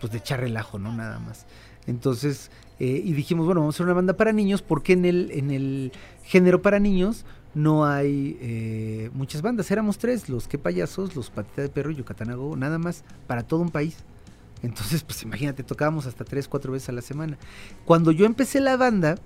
[0.00, 1.46] pues de echar relajo, no nada más.
[1.86, 5.30] Entonces, eh, y dijimos, bueno, vamos a hacer una banda para niños porque en el,
[5.32, 5.92] en el
[6.22, 9.70] género para niños no hay eh, muchas bandas.
[9.70, 13.04] Éramos tres, los que payasos, los Patita de Perro y Yucatán a Go, nada más,
[13.26, 13.96] para todo un país.
[14.62, 17.38] Entonces, pues imagínate, tocábamos hasta tres, cuatro veces a la semana.
[17.84, 19.16] Cuando yo empecé la banda,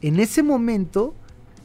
[0.00, 1.14] en ese momento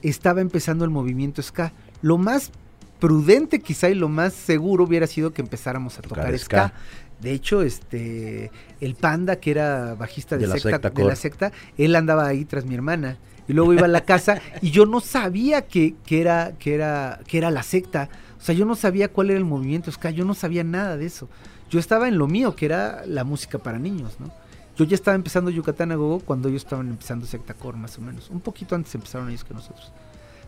[0.02, 1.74] estaba empezando el movimiento ska.
[2.02, 2.52] Lo más
[3.00, 6.68] prudente quizá y lo más seguro hubiera sido que empezáramos a Tocar tocar, ska.
[6.68, 6.74] ska.
[7.20, 11.52] De hecho, este el panda que era bajista de, De la secta, de la secta,
[11.78, 15.00] él andaba ahí tras mi hermana y luego iba a la casa y yo no
[15.00, 18.10] sabía que, que era que era que era la secta.
[18.38, 21.06] O sea, yo no sabía cuál era el movimiento ska, yo no sabía nada de
[21.06, 21.28] eso.
[21.70, 24.32] Yo estaba en lo mío, que era la música para niños, ¿no?
[24.78, 28.02] Yo ya estaba empezando Yucatán a Gogo cuando ellos estaban empezando Secta Core, más o
[28.02, 28.30] menos.
[28.30, 29.92] Un poquito antes empezaron ellos que nosotros.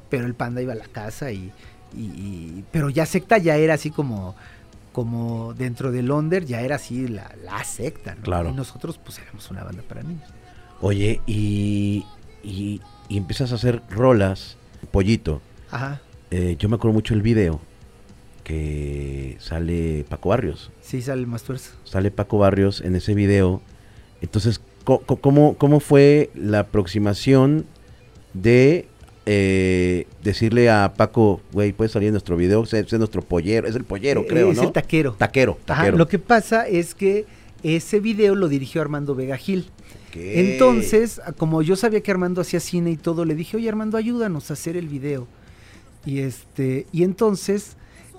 [0.09, 1.51] Pero el panda iba a la casa y,
[1.95, 4.35] y- y- pero ya secta ya era así como
[4.91, 8.21] como dentro del under ya era así la, la secta, ¿no?
[8.23, 8.49] Claro.
[8.49, 10.27] Y nosotros pues éramos una banda para niños.
[10.81, 12.05] Oye, y,
[12.43, 14.57] y, y empiezas a hacer rolas,
[14.91, 15.41] pollito.
[15.71, 16.01] Ajá.
[16.31, 17.59] Eh, yo me acuerdo mucho el video
[18.43, 20.71] que sale Paco Barrios.
[20.81, 21.71] Sí, sale más tuerzo.
[21.83, 23.61] Sale Paco Barrios en ese video.
[24.21, 27.65] Entonces, ¿cómo, cómo fue la aproximación
[28.33, 28.87] de
[29.25, 33.83] eh, decirle a Paco, güey, puedes salir en nuestro video, sé nuestro pollero, es el
[33.83, 34.63] pollero, Eh, creo, es ¿no?
[34.63, 35.13] el taquero.
[35.17, 35.97] taquero, Ajá, taquero.
[35.97, 37.25] lo que pasa es que
[37.63, 39.69] ese video lo dirigió Armando Vega Gil.
[40.09, 40.15] Ok.
[40.17, 44.49] Entonces, como yo sabía que Armando hacía cine y todo, le dije, oye Armando, ayúdanos
[44.49, 45.27] a hacer el video.
[46.05, 47.75] Y este, y entonces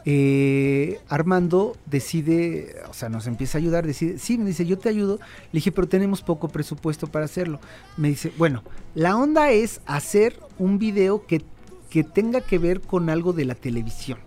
[0.07, 4.89] eh, Armando decide, o sea, nos empieza a ayudar, decide, sí, me dice, yo te
[4.89, 5.17] ayudo.
[5.53, 7.61] Le dije, pero tenemos poco presupuesto para hacerlo.
[7.97, 8.63] Me dice, bueno,
[8.95, 11.43] la onda es hacer un video que,
[11.89, 14.19] que tenga que ver con algo de la televisión.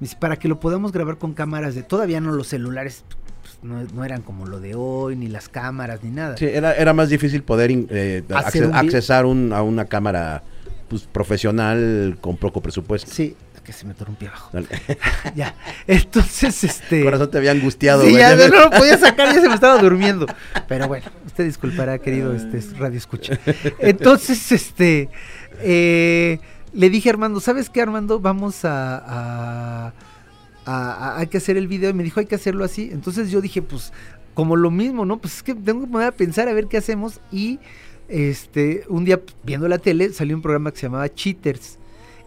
[0.00, 3.04] Me dice, para que lo podamos grabar con cámaras de, todavía no los celulares,
[3.42, 6.36] pues, no, no eran como lo de hoy, ni las cámaras, ni nada.
[6.36, 10.42] Sí, era, era más difícil poder eh, un accesar un- a una cámara
[10.88, 13.10] pues, profesional con poco presupuesto.
[13.10, 14.50] Sí, que se me atoró un pie abajo.
[14.52, 14.68] Dale.
[15.34, 15.54] ya.
[15.86, 16.98] Entonces, este.
[16.98, 18.20] El corazón te había angustiado, Sí, güey.
[18.20, 20.26] ya no lo podía sacar, ya se me estaba durmiendo.
[20.68, 23.38] Pero bueno, usted disculpará, querido este radio escucha.
[23.78, 25.08] Entonces, este
[25.60, 26.38] eh,
[26.72, 28.18] le dije a Armando, ¿sabes qué, Armando?
[28.20, 32.34] Vamos a, a, a- a- hay que hacer el video y me dijo, hay que
[32.34, 32.90] hacerlo así.
[32.92, 33.92] Entonces yo dije, pues,
[34.34, 35.18] como lo mismo, ¿no?
[35.18, 37.20] Pues es que tengo que poner a pensar a ver qué hacemos.
[37.30, 37.60] Y
[38.08, 41.78] este, un día viendo la tele salió un programa que se llamaba Cheaters.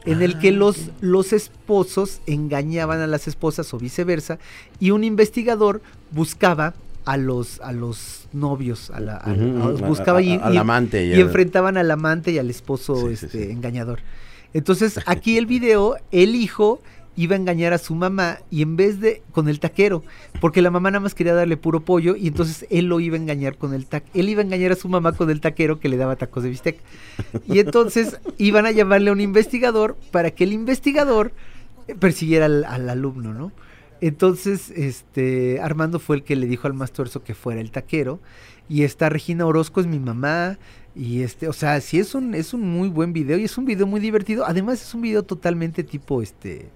[0.06, 0.94] En el que Ah, los, ok.
[1.02, 4.38] los esposos engañaban a las esposas o viceversa,
[4.80, 6.74] y un investigador buscaba
[7.06, 11.06] a los, a los novios, a la, a- a- buscaba a- y, al amante.
[11.06, 13.52] y enfrentaban al amante y al esposo Sí, sí, este, sí.
[13.52, 14.00] engañador.
[14.54, 16.82] Entonces, aquí el video, el hijo
[17.16, 20.04] iba a engañar a su mamá y en vez de con el taquero,
[20.42, 23.20] porque la mamá nada más quería darle puro pollo y entonces él lo iba a
[23.20, 25.90] engañar con el taquero, él iba a engañar a su mamá con el taquero que
[25.90, 26.80] le daba tacos de bistec.
[27.48, 31.32] Y entonces iban a llamarle a un investigador para que el investigador
[32.00, 33.52] persiguiera al, al alumno, ¿no?
[34.02, 38.20] Entonces, este, Armando fue el que le dijo al más tuerzo que fuera el taquero.
[38.68, 40.58] Y esta Regina Orozco es mi mamá.
[40.96, 43.66] Y este, o sea, sí es un, es un muy buen video y es un
[43.66, 44.46] video muy divertido.
[44.46, 46.70] Además, es un video totalmente tipo este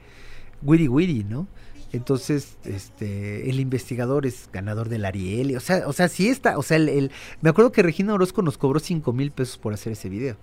[0.62, 1.48] witty witty, ¿no?
[1.92, 5.56] Entonces, este, el investigador es ganador del Ariel.
[5.58, 6.58] O sea, o sea, sí está.
[6.60, 9.74] O sea, el, el- me acuerdo que Regina Orozco nos cobró 5 mil pesos por
[9.74, 10.36] hacer ese video.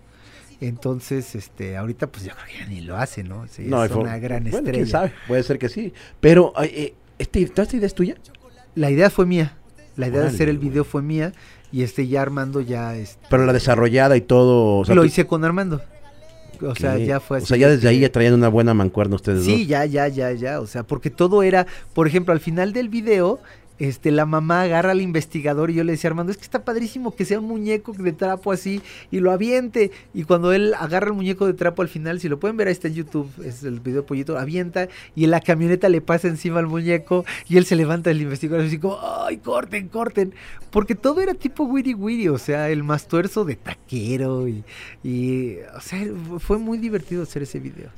[0.60, 3.46] Entonces, este, ahorita pues yo creo que ya ni lo hace, ¿no?
[3.48, 4.72] Sí, No, es fue- una gran bueno, estrella.
[4.78, 5.92] quién sabe, puede ser que sí.
[6.20, 8.16] Pero, eh, este, ¿esta idea es tuya?
[8.74, 9.56] La idea fue mía.
[9.96, 10.68] La idea de hacer el güey.
[10.70, 11.32] video fue mía.
[11.72, 14.78] Y este ya Armando ya este, Pero la desarrollada y todo.
[14.78, 15.82] O sea, lo hice con Armando.
[16.62, 17.44] O sea, ya fue así.
[17.44, 19.66] O sea, ya desde ahí ya traían una buena mancuerna ustedes Sí, dos.
[19.68, 20.60] ya, ya, ya, ya.
[20.60, 23.40] O sea, porque todo era, por ejemplo, al final del video,
[23.78, 27.14] este, la mamá agarra al investigador y yo le decía, Armando, es que está padrísimo
[27.14, 29.90] que sea un muñeco de trapo así y lo aviente.
[30.14, 32.72] Y cuando él agarra el muñeco de trapo al final, si lo pueden ver, ahí
[32.72, 36.66] está en YouTube, es el video pollito, avienta y la camioneta le pasa encima al
[36.66, 40.34] muñeco y él se levanta el investigador así como, ay, corten, corten.
[40.70, 44.64] Porque todo era tipo witty witty, o sea, el más tuerzo de taquero y,
[45.02, 46.06] y, o sea,
[46.38, 47.90] fue muy divertido hacer ese video.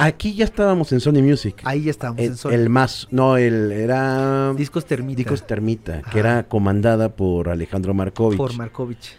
[0.00, 1.60] Aquí ya estábamos en Sony Music.
[1.64, 2.50] Ahí ya estábamos el, en Sony.
[2.52, 5.16] el más, no, el era Discos Termita.
[5.16, 6.10] Discos Termita, Ajá.
[6.10, 8.38] que era comandada por Alejandro Markovich.
[8.38, 9.16] por Markovich.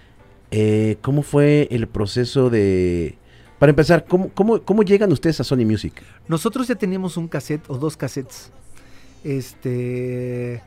[0.51, 3.17] Eh, ¿Cómo fue el proceso de...
[3.59, 6.01] Para empezar, ¿cómo, cómo, cómo llegan ustedes a Sony Music?
[6.29, 8.51] Nosotros ya teníamos un cassette o dos cassettes.
[9.23, 10.63] Este.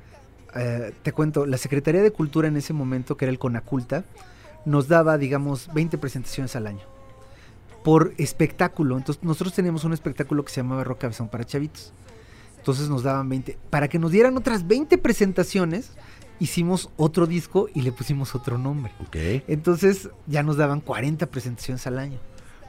[0.55, 4.05] eh, te cuento, la Secretaría de Cultura en ese momento, que era el Conaculta,
[4.67, 6.92] nos daba, digamos, 20 presentaciones al año.
[7.85, 8.97] Por espectáculo.
[8.97, 11.93] Entonces, nosotros teníamos un espectáculo que se llamaba Rock Cabezón para Chavitos.
[12.59, 13.59] Entonces nos daban 20.
[13.71, 15.91] Para que nos dieran otras 20 presentaciones,
[16.39, 18.93] hicimos otro disco y le pusimos otro nombre.
[19.07, 19.17] Ok.
[19.49, 22.19] Entonces ya nos daban 40 presentaciones al año.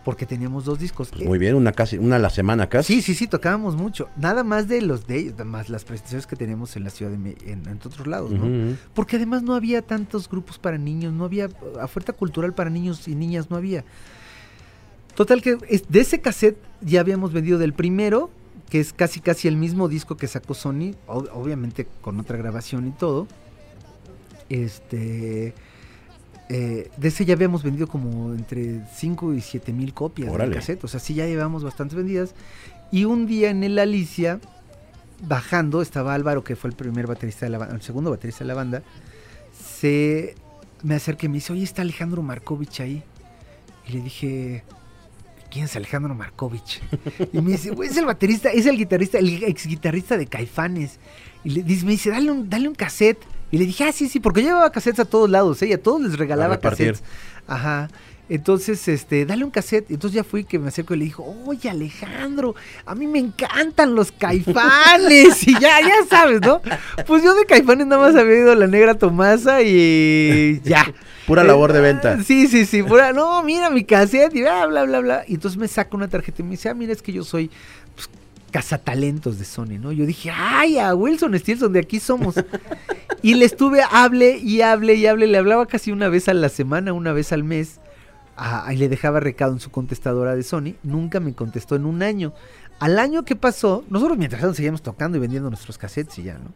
[0.04, 1.10] Porque teníamos dos discos.
[1.14, 2.96] Pues muy bien, una casi, una a la semana casi.
[2.96, 4.10] Sí, sí, sí, tocábamos mucho.
[4.18, 7.18] Nada más de los de ellos, más las presentaciones que teníamos en la ciudad de
[7.18, 8.76] Me- en, en otros lados, ¿no?
[8.96, 11.48] Porque además no había tantos grupos para niños, no había
[11.82, 13.86] oferta cultural para niños y niñas, no había.
[15.16, 15.56] Total que
[15.88, 18.30] de ese cassette ya habíamos vendido del primero,
[18.70, 22.88] que es casi casi el mismo disco que sacó Sony, ob- obviamente con otra grabación
[22.88, 23.28] y todo.
[24.50, 25.54] Este
[26.50, 30.50] eh, de ese ya habíamos vendido como entre 5 y 7 mil copias Órale.
[30.52, 32.34] del cassette, o sea, sí ya llevamos bastantes vendidas.
[32.92, 34.40] Y un día en el Alicia,
[35.28, 38.48] bajando, estaba Álvaro, que fue el primer baterista de la banda, el segundo baterista de
[38.50, 38.84] la banda,
[39.80, 40.36] se
[40.84, 43.04] me acerca y me dice, oye, está Alejandro Markovich ahí.
[43.88, 44.64] Y le dije,
[45.54, 46.82] ¿quién es Alejandro Markovich?
[47.32, 51.00] Y me dice, güey, es el baterista, es el guitarrista, el ex guitarrista de Caifanes.
[51.44, 53.24] Y le dice, me dice, dale un, dale un cassette.
[53.52, 55.68] Y le dije, ah, sí, sí, porque yo llevaba cassettes a todos lados, ¿eh?
[55.68, 57.04] y a todos les regalaba cassettes.
[57.46, 57.88] Ajá.
[58.34, 59.92] Entonces, este, dale un cassette.
[59.92, 63.94] Entonces ya fui que me acerco y le dijo, oye Alejandro, a mí me encantan
[63.94, 65.48] los caifanes.
[65.48, 66.60] y ya, ya sabes, ¿no?
[67.06, 70.92] Pues yo de caifanes nada más había ido a la negra Tomasa y ya.
[71.28, 72.24] Pura Eh, labor de venta.
[72.24, 72.82] Sí, sí, sí.
[72.82, 75.26] Pura, no, mira mi cassette y bla, bla, bla, bla.
[75.28, 77.52] Y entonces me saca una tarjeta y me dice, ah, mira, es que yo soy
[77.94, 78.10] pues,
[78.50, 79.92] cazatalentos de Sony, ¿no?
[79.92, 82.34] Yo dije, ay, a Wilson Stilson, de aquí somos.
[83.22, 85.28] y le estuve, hable y hable y hable.
[85.28, 87.80] Le hablaba casi una vez a la semana, una vez al mes.
[88.72, 90.76] Y le dejaba recado en su contestadora de Sony.
[90.84, 92.34] Nunca me contestó en un año.
[92.80, 96.34] Al año que pasó, nosotros mientras tanto seguíamos tocando y vendiendo nuestros cassettes y ya,
[96.34, 96.52] ¿no?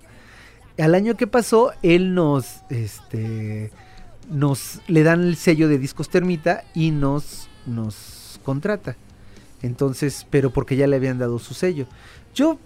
[0.84, 3.72] Al año que pasó, él nos, este,
[4.30, 8.96] nos le dan el sello de discos Termita y nos, nos contrata.
[9.62, 11.88] Entonces, pero porque ya le habían dado su sello.
[12.36, 12.60] Yo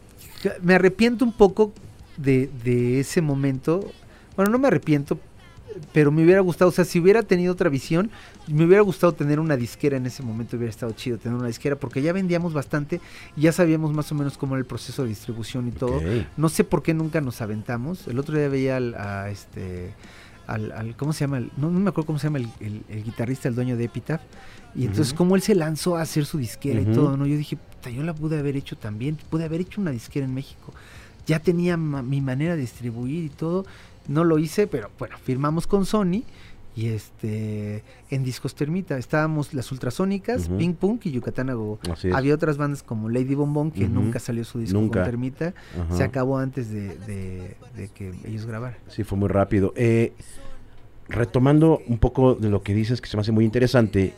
[0.62, 1.71] me arrepiento un poco
[2.17, 3.91] de, de ese momento.
[4.36, 5.19] Bueno, no me arrepiento,
[5.94, 8.12] pero me hubiera gustado, o sea, si hubiera tenido otra visión,
[8.48, 11.76] me hubiera gustado tener una disquera en ese momento, hubiera estado chido tener una disquera,
[11.76, 13.00] porque ya vendíamos bastante
[13.36, 16.02] y ya sabíamos más o menos cómo era el proceso de distribución y todo.
[16.38, 18.08] No sé por qué nunca nos aventamos.
[18.08, 19.94] El otro día veía al- a este
[20.48, 21.38] al, al- ¿cómo se llama?
[21.38, 23.86] El- no, no me acuerdo cómo se llama el, el- el guitarrista, el dueño de
[23.86, 24.22] Epitaph.
[24.76, 25.18] Y entonces, Ujú.
[25.18, 27.26] como él se lanzó a hacer su disquera y todo, ¿no?
[27.26, 30.34] Yo dije, puta, yo la pude haber hecho también, pude haber hecho una disquera en
[30.34, 30.74] México.
[31.28, 33.66] Ya tenía ma- mi manera de distribuir y todo,
[34.08, 36.24] no lo hice, pero bueno, firmamos con Sony
[36.74, 40.58] y este en Discos Termita estábamos las Ultrasónicas, Ujú.
[40.58, 41.80] Ping Pong y Yucatán a Gogo.
[41.92, 42.14] Así es.
[42.16, 45.00] Había otras bandas como Lady Bombón que nunca salió su disco Nunca.
[45.02, 45.54] con Termita,
[45.96, 48.78] se acabó antes de, de- de que ellos grabaran.
[48.88, 49.74] Sí, fue muy rápido.
[49.76, 50.14] Eh,
[51.10, 54.14] retomando un poco de lo que dices, que se me hace muy interesante,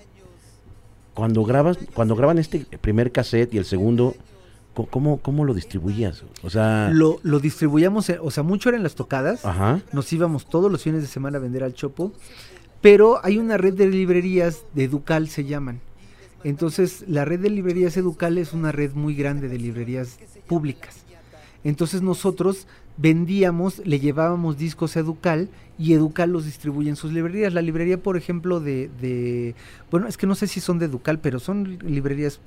[1.15, 4.15] cuando grabas, cuando graban este primer cassette y el segundo,
[4.73, 6.23] ¿cómo, cómo lo distribuías?
[6.43, 9.45] O sea, Lo, lo distribuíamos, eh, o sea, mucho eran las tocadas.
[9.45, 12.11] ajá, Nos íbamos todos los fines de semana a vender al Chopo.
[12.81, 15.79] Pero hay una red de librerías de Educal se llaman.
[16.43, 20.97] Entonces, la red de librerías Educal es una red muy grande de librerías públicas.
[21.63, 27.53] Entonces nosotros vendíamos, le llevábamos discos a Educal y Educal los distribuye en sus librerías.
[27.53, 29.55] La librería, por ejemplo, de, de-
[29.89, 32.39] bueno, es que no sé si son de Educal, pero son librerías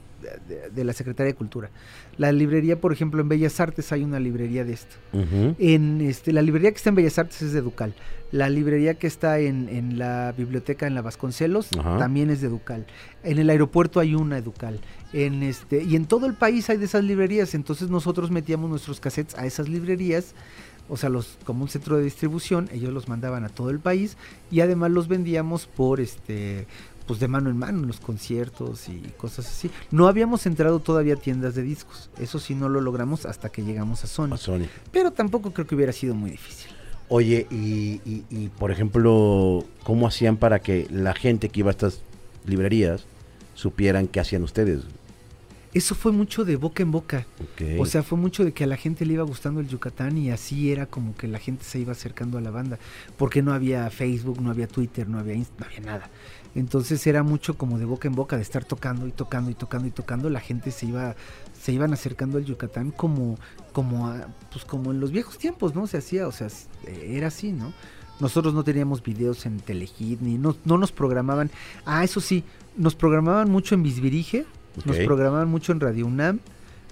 [0.49, 1.71] de, de la Secretaría de Cultura.
[2.19, 4.97] La librería, por ejemplo, en Bellas Artes hay una librería de esto.
[5.13, 7.95] ujú, En este, la librería que está en Bellas Artes es de Educal.
[8.33, 12.87] La librería que está en, en la biblioteca en la Vasconcelos también es de Educal.
[13.23, 14.81] En el aeropuerto hay una Educal.
[15.13, 17.55] En este, y en todo el país hay de esas librerías.
[17.55, 20.35] Entonces nosotros metíamos nuestros cassettes a esas librerías.
[20.89, 24.17] O sea, los, como un centro de distribución, ellos los mandaban a todo el país
[24.51, 26.67] y además los vendíamos por este
[27.07, 29.71] pues de mano en mano en los conciertos y cosas así.
[29.93, 32.11] No habíamos entrado todavía a tiendas de discos.
[32.19, 34.33] Eso sí no lo logramos hasta que llegamos a Sony.
[34.33, 34.65] a Sony.
[34.91, 36.69] Pero tampoco creo que hubiera sido muy difícil.
[37.09, 41.71] Oye, y, y- y, por ejemplo, ¿cómo hacían para que la gente que iba a
[41.71, 42.01] estas
[42.45, 43.05] librerías
[43.55, 44.81] supieran qué hacían ustedes?
[45.75, 47.27] Eso fue mucho de boca en boca.
[47.81, 50.31] O sea, fue mucho de que a la gente le iba gustando el Yucatán y
[50.31, 52.79] así era como que la gente se iba acercando a la banda.
[53.19, 56.11] Porque no había Facebook, no había Twitter, no había Inst- no había nada.
[56.55, 59.87] Entonces era mucho como de boca en boca, de estar tocando y tocando y tocando
[59.89, 60.31] y tocando.
[60.31, 61.15] La gente se iba,
[61.61, 63.39] se iban acercando al Yucatán como,
[63.73, 65.87] como, a- pues como en los viejos tiempos, ¿no?
[65.87, 66.49] Se hacía, o sea,
[66.87, 67.75] era así, ¿no?
[68.21, 71.51] Nosotros no teníamos videos en Telehit, ni no, no nos programaban.
[71.85, 72.45] Ah, eso sí,
[72.79, 74.47] nos programaban mucho en Bisbirige,
[74.85, 76.41] nos programaban mucho en Radio UNAM,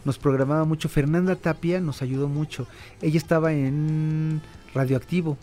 [0.05, 0.89] nos programaba mucho.
[0.89, 2.67] Fernanda Tapia nos ayudó mucho.
[3.03, 4.41] Ella estaba en
[4.75, 5.39] Radioactivo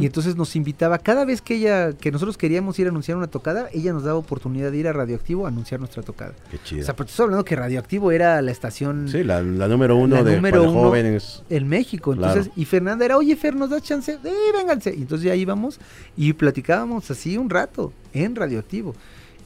[0.00, 3.26] y entonces nos invitaba cada vez que ella, que nosotros queríamos ir a anunciar una
[3.26, 6.34] tocada, ella nos daba oportunidad de ir a Radioactivo a anunciar nuestra tocada.
[6.52, 6.82] Qué chido.
[6.82, 10.14] O sea, pero estoy hablando que Radioactivo era la estación sí, la, la número uno
[10.14, 11.42] la de número uno jóvenes.
[11.50, 12.12] en México.
[12.12, 12.60] Entonces, Claro.
[12.60, 14.12] y Fernanda era, oye Fer, ¿nos das chance?
[14.22, 14.94] Eh, vénganse.
[14.94, 15.80] Y entonces ya íbamos
[16.16, 18.94] y platicábamos así un rato en Radioactivo.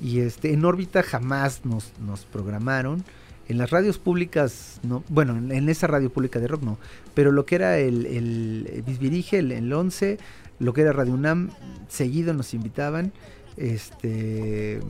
[0.01, 3.05] Y este, en órbita jamás nos, nos programaron.
[3.49, 6.79] En las radios públicas, no, bueno, en, esa radio pública de rock no,
[7.15, 10.19] pero lo que era el, el Bisbirige, el, el 11,
[10.61, 11.51] lo que era Radio UNAM,
[11.89, 13.13] seguido nos invitaban,
[13.57, 14.81] este,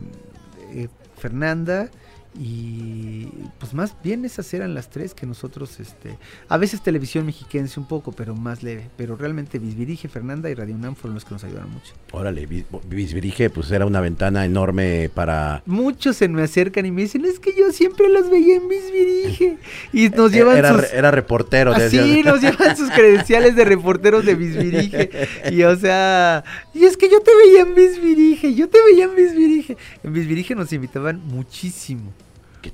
[0.72, 1.90] eh, Fernanda,
[2.38, 3.26] y
[3.58, 6.16] pues más bien esas eran las tres que nosotros, este,
[6.48, 10.76] a veces televisión mexiquense un poco, pero más leve, pero realmente Bisbirige, Fernanda y Radio
[10.76, 11.92] UNAM fueron los que nos ayudaron mucho.
[12.12, 12.46] Órale,
[12.88, 15.62] Bisbirige, pues era una ventana enorme para...
[15.66, 19.58] Muchos se me acercan y me dicen, es que yo siempre los veía en Bisbirige.
[19.92, 20.92] Y nos llevan era, sus...
[20.92, 21.72] era reportero.
[21.72, 22.24] Así decían.
[22.24, 25.28] nos llevan sus credenciales de reporteros de Bisbirige.
[25.50, 29.16] Y o sea, y es que yo te veía en Bisbirige, yo te veía en
[29.16, 29.76] Bisbirige.
[30.02, 32.12] En Bisbirige nos invitaban muchísimo.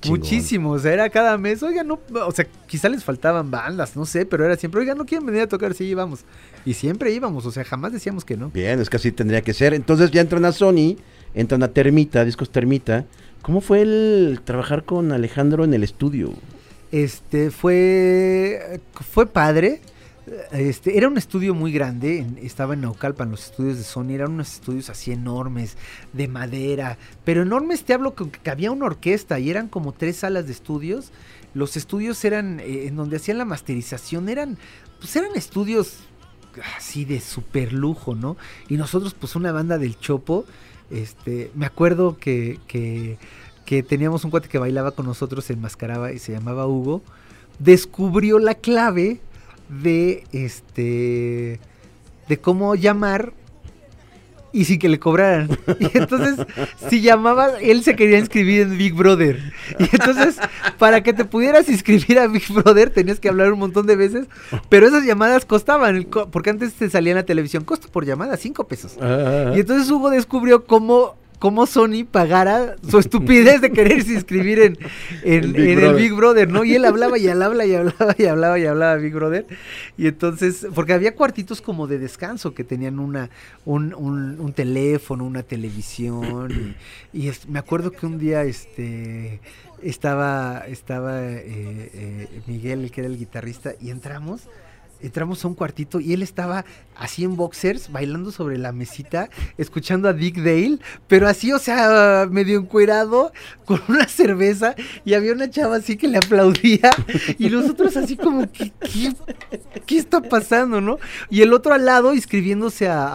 [0.09, 4.05] Muchísimo, o sea, era cada mes, oiga, no, o sea, quizá les faltaban bandas, no
[4.05, 6.21] sé, pero era siempre, oiga, no quieren venir a tocar, sí íbamos.
[6.65, 8.51] Y siempre íbamos, o sea, jamás decíamos que no.
[8.51, 9.75] Bien, es que así tendría que ser.
[9.75, 10.97] Entonces ya entran a Sony,
[11.35, 13.05] entran a Termita, Discos Termita.
[13.43, 16.33] ¿Cómo fue el trabajar con Alejandro en el estudio?
[16.91, 19.81] Este fue fue padre.
[20.51, 24.33] Este era un estudio muy grande, en- estaba en Naucalpan, los estudios de Sony eran
[24.33, 25.77] unos estudios así enormes,
[26.13, 30.17] de madera, pero enormes te hablo con que había una orquesta y eran como tres
[30.17, 31.13] salas de estudios.
[31.55, 34.59] Los estudios eran eh, en donde hacían la masterización, eran
[34.99, 35.99] pues eran estudios
[36.77, 38.37] así de super lujo, ¿no?
[38.69, 40.45] Y nosotros pues una banda del Chopo,
[40.91, 43.19] este, me acuerdo que, que
[43.65, 47.03] que teníamos un cuate que bailaba con nosotros, se enmascaraba y se llamaba Hugo,
[47.59, 49.21] descubrió la clave
[49.69, 51.61] de este
[52.29, 53.33] de cómo llamar
[54.53, 55.51] y sin que le cobraran.
[55.81, 56.47] Y entonces,
[56.89, 59.53] si llamaba, él se quería inscribir en Big Brother.
[59.79, 60.37] Y entonces,
[60.79, 64.27] para que te pudieras inscribir a Big Brother, tenías que hablar un montón de veces.
[64.71, 68.67] Pero esas llamadas costaban, porque antes te salía en la televisión, costo por llamada, cinco
[68.67, 68.97] pesos.
[69.01, 74.79] Ah, Y entonces Hugo descubrió cómo cómo Sony pagara su estupidez de quererse inscribir en,
[75.23, 75.97] en, El Big en el Brother.
[76.03, 76.65] Big Brother, ¿no?
[76.65, 79.47] Y él hablaba y hablaba y hablaba y hablaba y hablaba Big Brother.
[79.99, 83.31] Y entonces, porque había cuartitos como de descanso que tenían una,
[83.65, 86.75] un, un- un teléfono, una televisión.
[87.13, 89.41] Y, y es- me acuerdo que un día este
[89.83, 91.45] estaba, estaba eh,
[91.95, 94.43] eh, Miguel, el que era el guitarrista, y entramos.
[95.01, 96.65] Entramos a un cuartito y él estaba
[96.97, 99.29] así en boxers, bailando sobre la mesita,
[99.59, 103.33] escuchando a Dick Dale, pero así, o sea, medio encuerado,
[103.67, 104.75] con una cerveza,
[105.05, 106.91] y había una chava así que le aplaudía,
[107.39, 109.13] y nosotros así como, ¿qué, qué,
[109.85, 110.99] qué está pasando, no?
[111.31, 113.07] Y el otro al lado inscribiéndose a,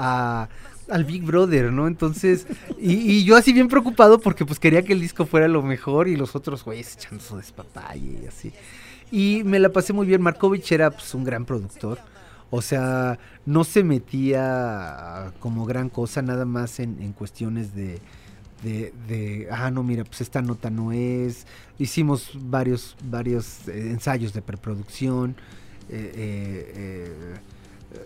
[0.43, 0.49] a-
[0.89, 1.88] al Big Brother, ¿no?
[1.88, 2.45] Entonces,
[2.77, 6.09] y, y yo así bien preocupado porque pues quería que el disco fuera lo mejor
[6.09, 8.51] y los otros güeyes echando su despapalle y así.
[9.12, 10.22] Y me la pasé muy bien.
[10.22, 11.99] Markovich era pues un gran productor.
[12.49, 17.99] O sea, no se metía como gran cosa, nada más en, en cuestiones de,
[18.64, 21.45] de, de, ah, no, mira, pues esta nota no es.
[21.80, 25.36] Hicimos varios, varios eh, ensayos de preproducción.
[25.89, 28.05] eh, eh, eh,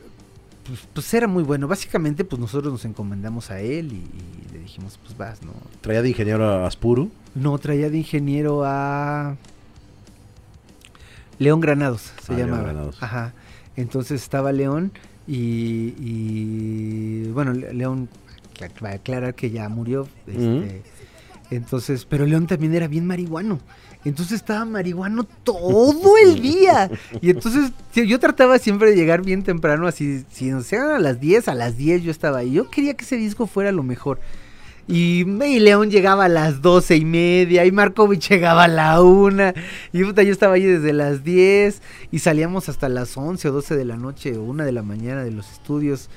[0.65, 1.67] pues, pues era muy bueno.
[1.67, 5.53] Básicamente, pues nosotros nos encomendamos a él y, y le dijimos, pues vas, ¿no?
[5.81, 7.11] Traía de ingeniero a Aspuru.
[7.35, 9.37] No, traía de ingeniero a
[11.39, 12.63] León Granados, se Ah, León llamaba.
[12.69, 12.97] Granados.
[13.01, 13.33] Ajá.
[13.75, 14.91] Entonces estaba León
[15.27, 18.07] y, y, bueno, Le- León
[18.83, 20.07] va a aclarar que ya murió.
[20.27, 20.81] este,
[21.51, 23.59] Entonces, pero León también era bien marihuano.
[24.05, 26.91] Entonces estaba marihuano todo el día.
[27.21, 31.47] Y entonces yo trataba siempre de llegar bien temprano, así, si llegan a las 10,
[31.47, 32.51] a las 10 yo estaba ahí.
[32.53, 34.19] Yo quería que ese disco fuera lo mejor.
[34.87, 39.53] Y, y León llegaba a las doce y media, y Markovich llegaba a la una,
[39.91, 41.81] y puta, yo estaba ahí desde las 10,
[42.11, 45.23] y salíamos hasta las 11 o 12 de la noche, o una de la mañana
[45.23, 46.09] de los estudios.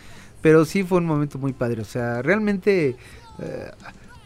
[0.43, 2.97] Pero sí fue un momento muy padre, o sea, realmente,
[3.39, 3.71] eh,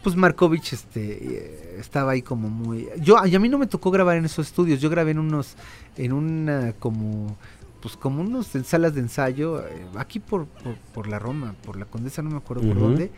[0.03, 2.89] pues Markovich este, eh, estaba ahí como muy...
[2.99, 5.55] Yo, y a mí no me tocó grabar en esos estudios, yo grabé en unos,
[5.97, 7.37] en una como...
[7.81, 11.75] Pues como unos en salas de ensayo, eh, aquí por, por, por la Roma, por
[11.75, 13.11] la Condesa, no me acuerdo por dónde.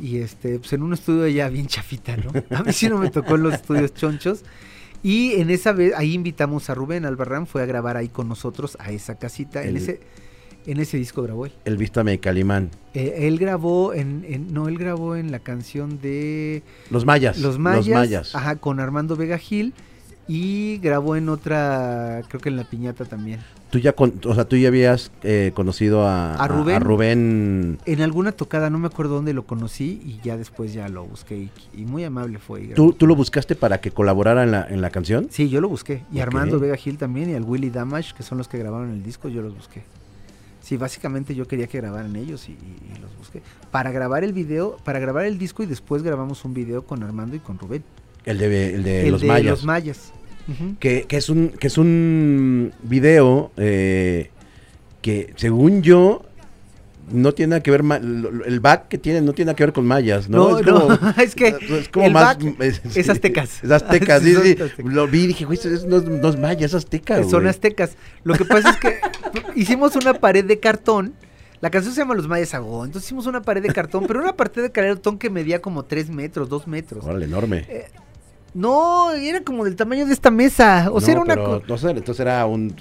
[0.00, 2.30] Y este, pues en un estudio ya bien chafita, ¿no?
[2.56, 4.44] A mí sí no me tocó en los estudios chonchos.
[5.02, 8.76] Y en esa vez, ahí invitamos a Rubén Albarrán, fue a grabar ahí con nosotros
[8.80, 9.62] a esa casita.
[9.62, 10.00] En ese,
[10.66, 11.52] en ese disco grabó él.
[11.64, 12.70] El Vístame Calimán.
[12.94, 17.38] Eh, él grabó en, en- no, él grabó en la canción de Los mayas.
[17.38, 18.34] Los Mayas, Los mayas.
[18.34, 19.72] ajá, con Armando Vega Gil.
[20.28, 23.40] Y grabó en otra, creo que en La Piñata también.
[23.70, 26.80] Tú ya, con- o sea, tú ya habías eh, conocido a, ¿A Rubén?
[26.82, 27.78] Rubén.
[27.86, 31.36] En alguna tocada, no me acuerdo dónde lo conocí y ya después ya lo busqué
[31.38, 32.62] y, y muy amable fue.
[32.64, 32.68] y.
[32.68, 35.28] ¿Tú, ¿Tú lo buscaste para que colaborara en la, en la canción?
[35.30, 36.02] Sí, yo lo busqué.
[36.12, 36.20] Y.
[36.20, 39.28] Armando Vega Gil también y al Willy Damage, que son los que grabaron el disco,
[39.28, 39.82] yo los busqué.
[40.60, 42.56] Sí, básicamente yo quería que grabaran ellos y, y-
[42.96, 43.40] y los busqué.
[43.70, 47.34] Para grabar el video, para grabar el disco y después grabamos un video con Armando
[47.36, 47.82] y con Rubén.
[48.24, 49.50] El de, el de el los de mayas.
[49.50, 50.12] los mayas.
[50.80, 54.30] Que, que es un que es un video eh,
[55.02, 56.22] que según yo
[57.12, 57.82] no tiene nada que ver
[58.46, 60.80] el back que tiene no tiene nada que ver con mayas no, No, es no,
[60.88, 63.62] como, es que es como el más back es, es aztecas.
[63.62, 64.72] es aztecas Sí, sí, aztecas.
[64.78, 67.96] lo vi y dije güey no, es- no es maya es azteca Son aztecas.
[68.24, 69.00] Lo que pasa es que
[69.54, 71.12] hicimos una pared de cartón.
[71.60, 72.84] La canción se llama Los Mayas Agó.
[72.86, 76.08] Entonces hicimos una pared de cartón, pero una pared de cartón que medía como 3
[76.08, 77.04] metros, 2 metros.
[77.04, 77.66] Órale, enorme
[78.58, 80.88] No, era como del tamaño de esta mesa.
[80.92, 82.74] O sea, No, era una, pero no sé, entonces era un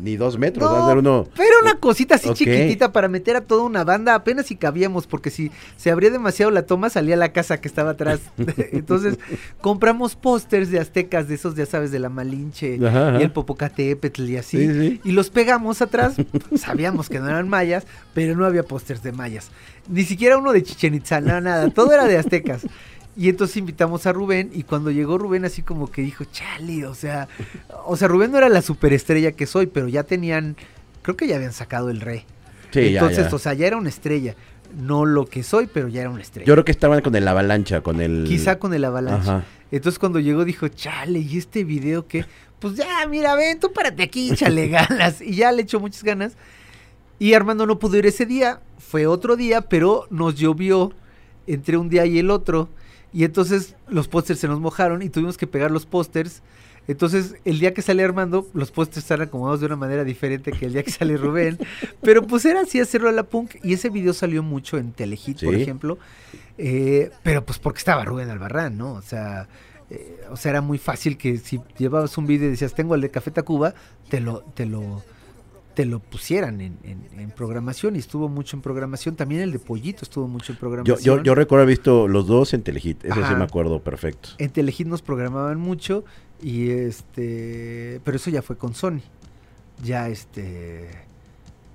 [0.00, 3.08] ni dos metros No, va a ser uno Pero era una cosita así chiquitita para
[3.08, 6.88] meter a toda una banda, apenas si cabíamos, porque si se abría demasiado la toma,
[6.88, 8.20] salía la casa que estaba atrás.
[8.72, 9.18] Entonces,
[9.60, 13.20] compramos pósters de aztecas, de esos, ya sabes, de la Malinche Ajá, ajá.
[13.20, 14.56] y el Popocatépetl y así.
[14.66, 15.00] Sí, sí.
[15.04, 16.14] Y los pegamos atrás,
[16.56, 19.50] sabíamos que no eran mayas, pero no había pósters de mayas.
[19.88, 22.66] Ni siquiera uno de Chichen Itza, nada, nada, todo era de aztecas.
[23.18, 26.94] Y entonces invitamos a Rubén y cuando llegó Rubén así como que dijo, chale, o
[26.94, 27.26] sea,
[27.84, 30.56] o sea, Rubén no era la superestrella que soy, pero ya tenían,
[31.02, 32.24] creo que ya habían sacado el rey.
[32.70, 33.34] Sí, ya, entonces, ya.
[33.34, 34.36] o sea, ya era una estrella.
[34.78, 36.46] No lo que soy, pero ya era una estrella.
[36.46, 39.28] yo creo que estaban con el avalancha con el Quizá con el avalanche.
[39.28, 39.44] Ajá.
[39.72, 42.24] Entonces cuando llegó dijo, chale, ¿y este video qué?
[42.60, 45.20] Pues ya, mira, ven, tú párate aquí, échale ganas.
[45.20, 46.36] Y ya le echó muchas ganas.
[47.18, 50.92] Y Armando no pudo ir ese día, fue otro día, pero nos llovió
[51.48, 52.68] entre un día y el otro.
[53.12, 56.42] Y entonces los pósters se nos mojaron y tuvimos que pegar los pósters.
[56.86, 60.66] Entonces, el día que sale Armando, los pósters están acomodados de una manera diferente que
[60.66, 61.58] el día que sale Rubén.
[62.02, 63.56] Pero pues era así hacerlo a la punk.
[63.62, 65.98] Y ese video salió mucho en Telehit, por ejemplo.
[66.56, 68.94] Eh, pero pues porque estaba Rubén Albarrán, ¿no?
[68.94, 69.48] O sea,
[69.90, 73.00] eh, o sea, era muy fácil que si llevabas un video y decías, tengo el
[73.00, 73.74] de Café Tacuba,
[74.08, 75.04] te lo, te lo,
[75.78, 79.14] te lo pusieran en, en- en programación y estuvo mucho en programación.
[79.14, 80.98] También el de Pollito estuvo mucho en Yo, programación.
[81.18, 83.36] yo, yo recuerdo haber visto los dos en Telehit, eso sí Ajá.
[83.36, 84.30] me acuerdo perfecto.
[84.38, 86.04] En Telehit nos programaban mucho
[86.42, 89.02] y este, pero eso ya fue con Sony.
[89.84, 90.88] Ya este,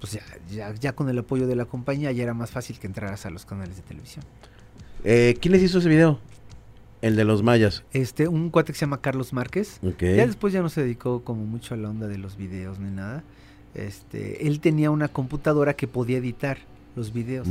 [0.02, 2.88] pues ya, ya, ya con el apoyo de la compañía ya era más fácil que
[2.88, 4.26] entraras a los canales de televisión.
[5.06, 6.20] Eh, ¿Quién les hizo ese video?
[7.02, 7.86] El de los mayas.
[7.94, 9.80] Este, un cuate que se llama Carlos Márquez.
[9.82, 12.92] Ya después ya no se dedicó como mucho a la onda de los videos ni
[12.92, 13.24] nada.
[13.76, 16.58] Este, él tenía una computadora que podía editar
[16.96, 17.48] los videos.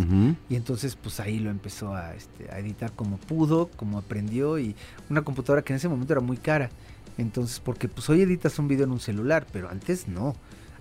[0.49, 4.77] Y entonces pues ahí lo empezó a, este, a editar como pudo, como aprendió y
[5.11, 6.71] una computadora que en ese momento era muy cara.
[7.19, 10.35] Entonces, porque pues hoy editas un video en un celular, pero antes no.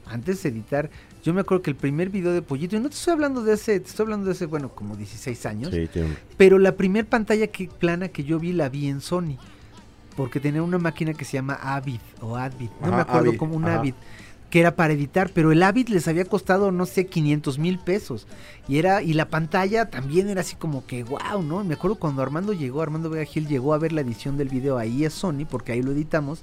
[0.06, 0.90] Antes editar,
[1.24, 3.54] yo me acuerdo que el primer video de Pollito, y no te estoy hablando de
[3.54, 5.88] hace, te estoy hablando de hace, bueno, como 16 años, Sí,
[6.38, 9.38] pero la primer pantalla que, plana que yo vi la vi en Sony.
[10.16, 12.70] Porque tenía una máquina que se llama Avid o Advid.
[12.82, 13.80] No Ajá, me acuerdo Avid, como un ajá.
[13.80, 13.94] Avid.
[14.52, 18.28] Que era para editar, pero el Avid les había costado, no sé, 500 mil pesos.
[18.68, 21.64] Y era y la pantalla también era así como que, wow, ¿no?
[21.64, 24.78] Me acuerdo cuando Armando llegó, Armando Vega Gil llegó a ver la edición del video
[24.78, 26.42] ahí a Sony, porque ahí lo editamos.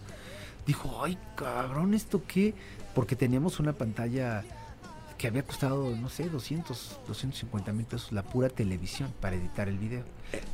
[0.66, 2.54] Dijo, ay, cabrón, ¿esto qué?
[2.94, 4.42] Porque teníamos una pantalla
[5.18, 9.76] que había costado, no sé, 200, 250 mil pesos la pura televisión para editar el
[9.76, 10.02] video.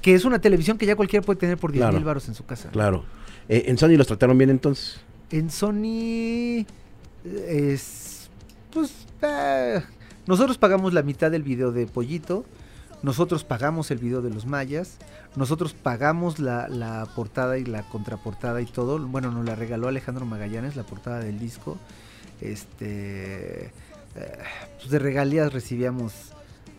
[0.02, 1.94] Que es una televisión que ya cualquiera puede tener por 10 Claro.
[1.96, 2.70] mil baros en su casa.
[2.70, 3.04] Claro.
[3.48, 5.00] Eh, ¿En Sony los trataron bien entonces?
[5.30, 6.64] En Sony
[7.24, 8.28] es,
[8.72, 9.80] pues, ah,
[10.26, 12.44] nosotros pagamos la mitad del video de Pollito,
[13.02, 14.96] nosotros pagamos el video de los mayas,
[15.36, 18.98] nosotros pagamos la, la portada y la contraportada y todo.
[18.98, 21.76] Bueno, nos la regaló Alejandro Magallanes, la portada del disco.
[22.40, 24.38] Este, eh,
[24.78, 26.12] pues de regalías recibíamos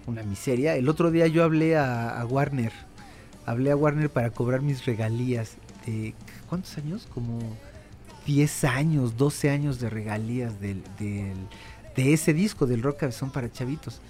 [0.07, 0.75] una miseria.
[0.75, 2.71] El otro día yo hablé a, a Warner,
[3.45, 6.15] hablé a Warner para cobrar mis regalías de
[6.49, 7.07] ¿cuántos años?
[7.13, 7.39] Como
[8.25, 11.33] 10 años, 12 años de regalías del, del-
[11.95, 14.01] de ese disco del Rock Cabezón para Chavitos.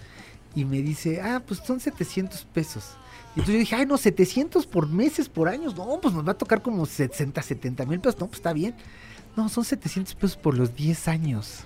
[0.55, 2.91] Y me dice, ah, pues son 700 pesos.
[3.35, 5.75] Y entonces yo dije, ay, no, 700 por meses, por años.
[5.75, 8.19] No, pues nos va a tocar como 60, 70 mil pesos.
[8.19, 8.73] No, pues está bien.
[9.35, 11.65] No, son 700 pesos por los 10 años.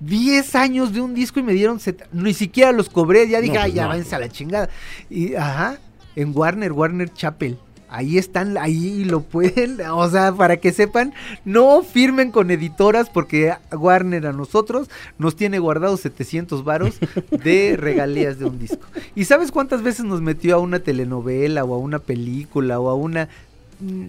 [0.00, 3.54] 10 años de un disco y me dieron, set- ni siquiera los cobré, ya dije,
[3.54, 3.88] No, ay, pues ya no.
[3.90, 4.68] váyanse a la chingada.
[5.10, 5.78] Y, ajá,
[6.16, 7.58] en Warner, Warner Chapel.
[7.88, 11.14] Ahí están, ahí lo pueden, o sea, para que sepan,
[11.44, 16.98] no firmen con editoras porque Warner a nosotros nos tiene guardados 700 varos
[17.30, 18.86] de regalías de un disco.
[19.14, 22.94] ¿Y sabes cuántas veces nos metió a una telenovela o a una película o a
[22.94, 23.28] una...
[23.80, 24.06] mm,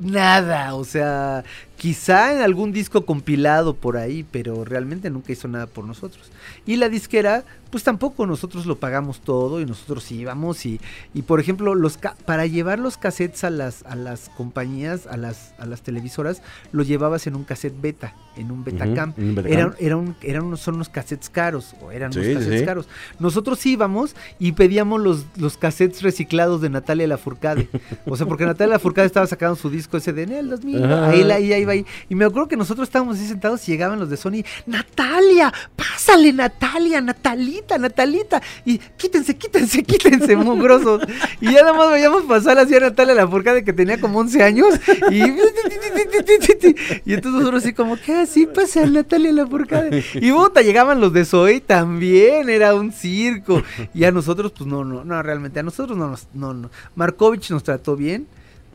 [0.00, 1.44] Nada, o sea,
[1.76, 6.32] quizá en algún disco compilado por ahí, pero realmente nunca hizo nada por nosotros.
[6.66, 7.44] Y la disquera,
[7.74, 10.80] pues tampoco nosotros lo pagamos todo y nosotros íbamos y,
[11.12, 15.16] y por ejemplo, los ca- para llevar los cassettes a las, a las compañías, a
[15.16, 19.12] las, a las televisoras, lo llevabas en un cassette beta, en un Betacam.
[19.16, 19.52] Un Betacam.
[19.58, 22.64] Era, era un, eran unos, son unos cassettes caros, o eran Sí, unos cassettes sí.
[22.64, 22.88] caros.
[23.18, 27.68] Nosotros íbamos y pedíamos los, los cassettes reciclados de Natalia Lafourcade.
[28.06, 30.84] O sea, porque Natalia Lafourcade estaba sacando su disco ese de en el 2000.
[30.84, 31.08] Ajá.
[31.08, 31.86] Ahí, ahí, ahí ahí.
[32.08, 34.44] Y me acuerdo que nosotros estábamos así sentados y llegaban los de Sony.
[34.66, 38.42] Natalia, pásale Natalia, Natalita, Natalita.
[38.64, 41.02] Y quítense, quítense, quítense, mugrosos.
[41.40, 44.74] Y ya nada más veíamos pasar así a Natalia Lafourcade que tenía como 11 años.
[45.10, 45.22] Y,
[47.04, 50.04] y entonces nosotros así como, ¿qué así pasa Natalia Lafourcade?
[50.14, 53.62] Y puta, llegaban los de Zoe también, era un circo.
[53.92, 56.70] Y a nosotros, pues no, no, no, realmente, a nosotros no nos, no, no.
[56.94, 58.26] Markovich nos trató bien,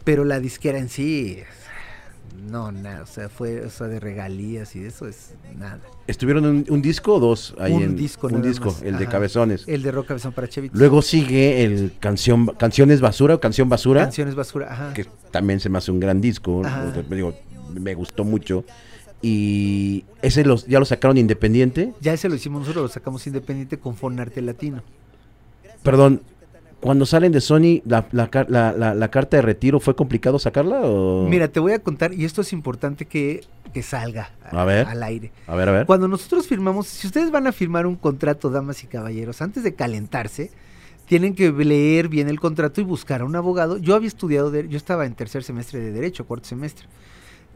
[0.04, 1.44] pero la disquera en sí,
[2.50, 5.80] no, nada, o sea, fue, o sea, de regalías y eso es nada.
[6.08, 9.08] ¿Estuvieron un, un disco o dos ahí Un en disco un disco, más, el de.
[9.08, 9.68] Cabezones?
[9.68, 10.48] El de Rock Cabezón para.
[10.74, 14.94] Luego sigue el canción Canciones Basura o Canción Basura, Canciones basura, ajá.
[14.94, 16.92] que también se me hace un gran disco, Ajá.
[17.10, 17.36] digo,
[17.74, 18.66] me gustó mucho.
[19.22, 21.94] Y ese los, ya lo sacaron independiente.
[22.00, 24.82] Ya ese lo hicimos nosotros, lo sacamos independiente con Fonarte Latino.
[25.84, 26.22] Perdón,
[26.82, 30.40] cuando salen de Sony, la, la car- la- la- la carta de retiro, ¿fue complicado
[30.40, 30.82] sacarla?
[30.84, 31.28] O...
[31.30, 33.42] Mira, te voy a contar, y esto es importante que,
[33.74, 34.88] que salga A ver.
[34.88, 35.32] al aire.
[35.48, 35.86] A ver, a ver.
[35.86, 39.74] Cuando nosotros firmamos, si ustedes van a firmar un contrato, damas y caballeros, antes de
[39.74, 40.52] calentarse,
[41.06, 43.78] tienen que leer bien el contrato y buscar a un abogado.
[43.78, 46.88] Yo había estudiado, yo estaba en tercer semestre de Derecho, cuarto semestre.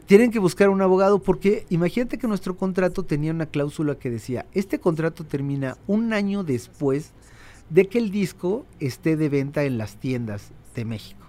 [0.06, 4.10] Tienen que buscar a un abogado porque imagínate que nuestro contrato tenía una cláusula que
[4.10, 7.12] decía, este contrato termina un año después
[7.70, 11.20] de que el disco esté de venta en las tiendas de México.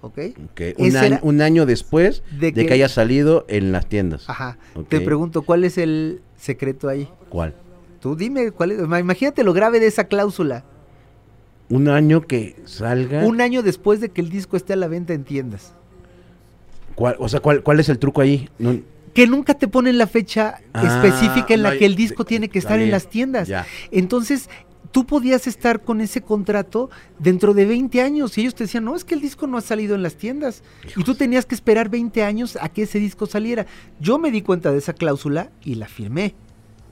[0.00, 0.18] ¿Ok?
[0.52, 2.72] Ok, Un, año, un año después de, De que...
[2.72, 4.28] haya salido en las tiendas.
[4.30, 4.56] Ajá.
[4.88, 7.08] Te pregunto, ¿cuál es el secreto ahí?
[7.28, 7.54] ¿Cuál?
[8.00, 8.78] Tú dime, ¿cuál es?
[8.86, 10.64] Ma- Imagínate lo grave de esa cláusula.
[11.68, 13.24] Un año que salga.
[13.26, 15.74] Un año después de que el disco esté a la venta en tiendas.
[16.94, 18.48] ¿Cuál- o sea, ¿cuál, ¿cuál es el truco ahí?
[18.58, 18.78] No-
[19.14, 22.48] que nunca te ponen la fecha Ah, específica en la que el disco de- tiene
[22.48, 23.48] que estar en las tiendas.
[23.48, 23.66] ya.
[23.90, 24.48] Entonces,
[24.90, 28.96] tú podías estar con ese contrato dentro de 20 años y ellos te decían, no,
[28.96, 30.62] es que el disco no ha salido en las tiendas.
[30.96, 33.66] Y tú tenías que esperar 20 años a que ese disco saliera.
[34.00, 36.34] Yo me di cuenta de esa cláusula y la firmé.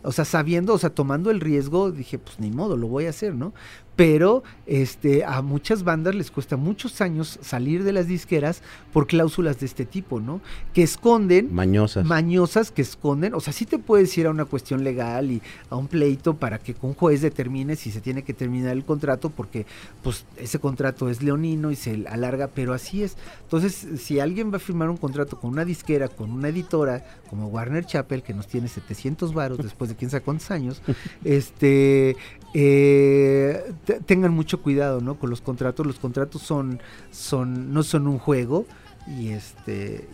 [0.02, 3.10] O sea, sabiendo, o sea, tomando el riesgo, dije, pues ni modo, lo voy a
[3.10, 3.52] hacer, ¿no?
[3.96, 9.58] Pero este, a muchas bandas les cuesta muchos años salir de las disqueras por cláusulas
[9.58, 10.40] de este tipo, ¿no?
[10.74, 12.04] Que esconden Mañosas.
[12.04, 15.76] mañosas que esconden, o sea, sí te puedes ir a una cuestión legal y a
[15.76, 19.66] un pleito para que un juez determine si se tiene que terminar el contrato, porque
[20.02, 23.16] pues ese contrato es leonino y se alarga, pero así es.
[23.42, 27.48] Entonces, si alguien va a firmar un contrato con una disquera, con una editora, como
[27.48, 30.82] Warner Chappell, que nos tiene 700 varos después de quién sabe cuántos años,
[31.24, 32.16] este,
[32.58, 35.16] eh, te- tengan mucho cuidado, ¿no?
[35.16, 36.80] Con los contratos, los contratos son,
[37.10, 38.64] son, no son un juego
[39.06, 40.08] y este,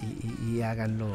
[0.51, 1.07] y háganlo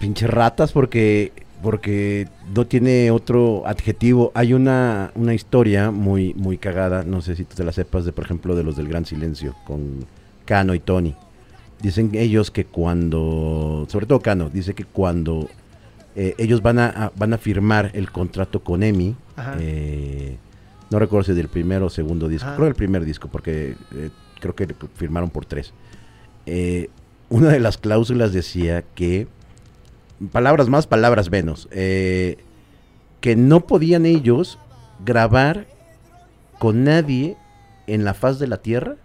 [0.00, 4.30] Pinche ratas porque porque no tiene otro adjetivo.
[4.34, 8.12] Hay una, una historia muy muy cagada, no sé si tú te la sepas, de
[8.12, 10.04] por ejemplo de los del Gran Silencio con
[10.44, 11.14] Cano y Tony.
[11.80, 15.48] Dicen ellos que cuando, sobre todo Cano, dice que cuando
[16.16, 19.14] eh, ellos van a, a- van a firmar el contrato con EMI,
[19.60, 20.36] eh,
[20.90, 22.56] no recuerdo si del primero o segundo disco, Ajá.
[22.56, 24.10] creo que el primer disco, porque eh,
[24.40, 25.72] creo que firmaron por tres.
[27.28, 29.26] Una de las cláusulas decía que,
[30.32, 32.36] palabras más, palabras menos, que
[33.36, 34.58] no podían ellos
[35.04, 35.66] grabar
[36.60, 37.36] con nadie
[37.88, 38.96] en la faz de la Tierra.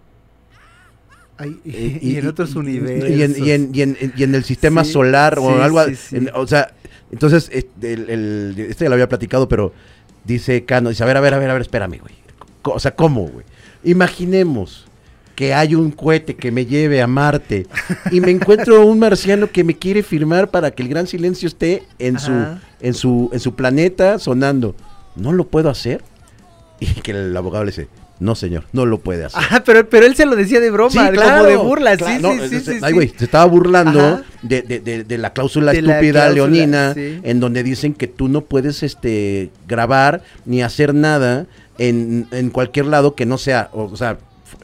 [1.42, 3.10] Ay, y, eh, y en otros universos.
[3.10, 5.84] Y en, y en- y en- y en el sistema Sí, solar o sí, algo.
[5.96, 6.72] sí, o sea,
[7.12, 9.74] entonces, este, el, el- este ya lo había platicado, pero
[10.24, 12.14] dice Cano, dice, a ver, a ver, a ver, a ver, espérame, güey.
[12.64, 13.46] O sea, ¿cómo, güey?
[13.84, 14.86] Imaginemos
[15.36, 17.66] que hay un cohete que me lleve a Marte
[18.12, 21.84] y me encuentro un marciano que me quiere firmar para que el gran silencio esté
[21.98, 22.32] en su,
[22.80, 24.76] en su, en su planeta sonando.
[25.16, 26.04] ¿No lo puedo hacer?
[26.80, 27.88] Y que el abogado le dice,
[28.22, 29.40] no señor, no lo puede hacer.
[29.40, 32.22] Ajá, pero, pero él se lo decía de broma, Sí, como de burla, claro, sí,
[32.22, 35.80] no, sí, sí, ay, güey, se estaba burlando de, de- de- de la cláusula la
[35.80, 41.48] estúpida cláusula, leonina, en donde dicen que tú no puedes este grabar ni hacer nada
[41.78, 44.18] en, en cualquier lado que no sea, o, o sea,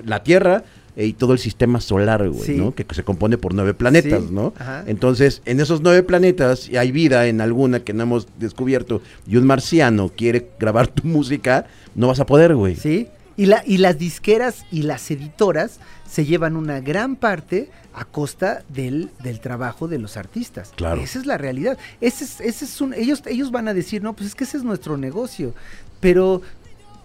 [0.05, 0.63] la Tierra
[0.95, 2.55] eh, y todo el sistema solar, güey, Sí.
[2.55, 2.73] ¿no?
[2.75, 4.53] Que, que se compone por nueve planetas, Sí, ¿no?
[4.59, 4.83] ajá.
[4.87, 9.37] Entonces, en esos nueve planetas y hay vida en alguna que no hemos descubierto y
[9.37, 12.75] un marciano quiere grabar tu música, no vas a poder, güey.
[12.75, 13.07] Sí,
[13.37, 15.79] y, la, y las disqueras y las editoras
[16.09, 20.73] se llevan una gran parte a costa del, del trabajo de los artistas.
[20.75, 21.01] Claro.
[21.01, 21.77] Esa es la realidad.
[22.01, 24.57] Ese es, ese es un, ellos, ellos van a decir, no, pues es que ese
[24.57, 25.53] es nuestro negocio.
[25.99, 26.41] Pero,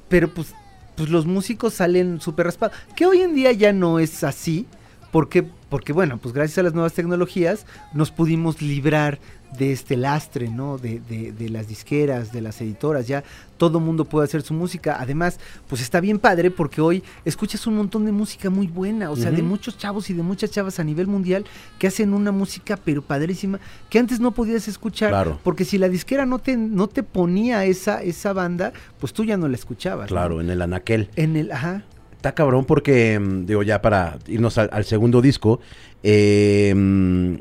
[0.09, 0.55] pero pues,
[0.97, 2.77] pues los músicos salen súper raspados.
[2.97, 4.67] Que hoy en día ya no es así.
[5.11, 9.19] Porque, porque, bueno, pues gracias a las nuevas tecnologías nos pudimos librar
[9.59, 10.79] de este lastre, ¿no?
[10.79, 13.23] De, de, de las disqueras, de las editoras, ya
[13.59, 14.97] todo mundo puede hacer su música.
[14.99, 15.39] Además,
[15.69, 19.31] pues está bien padre porque hoy escuchas un montón de música muy buena, o sea,
[19.31, 21.45] de muchos chavos y de muchas chavas a nivel mundial
[21.79, 25.39] que hacen una música pero padrísima que antes no podías escuchar Claro.
[25.45, 29.37] porque si la disquera no te no te ponía esa esa banda, pues tú ya
[29.37, 30.11] no la escuchabas.
[30.11, 30.15] ¿no?
[30.17, 31.09] Claro, en el anaquel.
[31.17, 31.85] En el, ajá.
[32.17, 35.61] Está cabrón porque, mm, digo, ya para irnos al, al segundo disco,
[36.03, 37.35] eh, mm,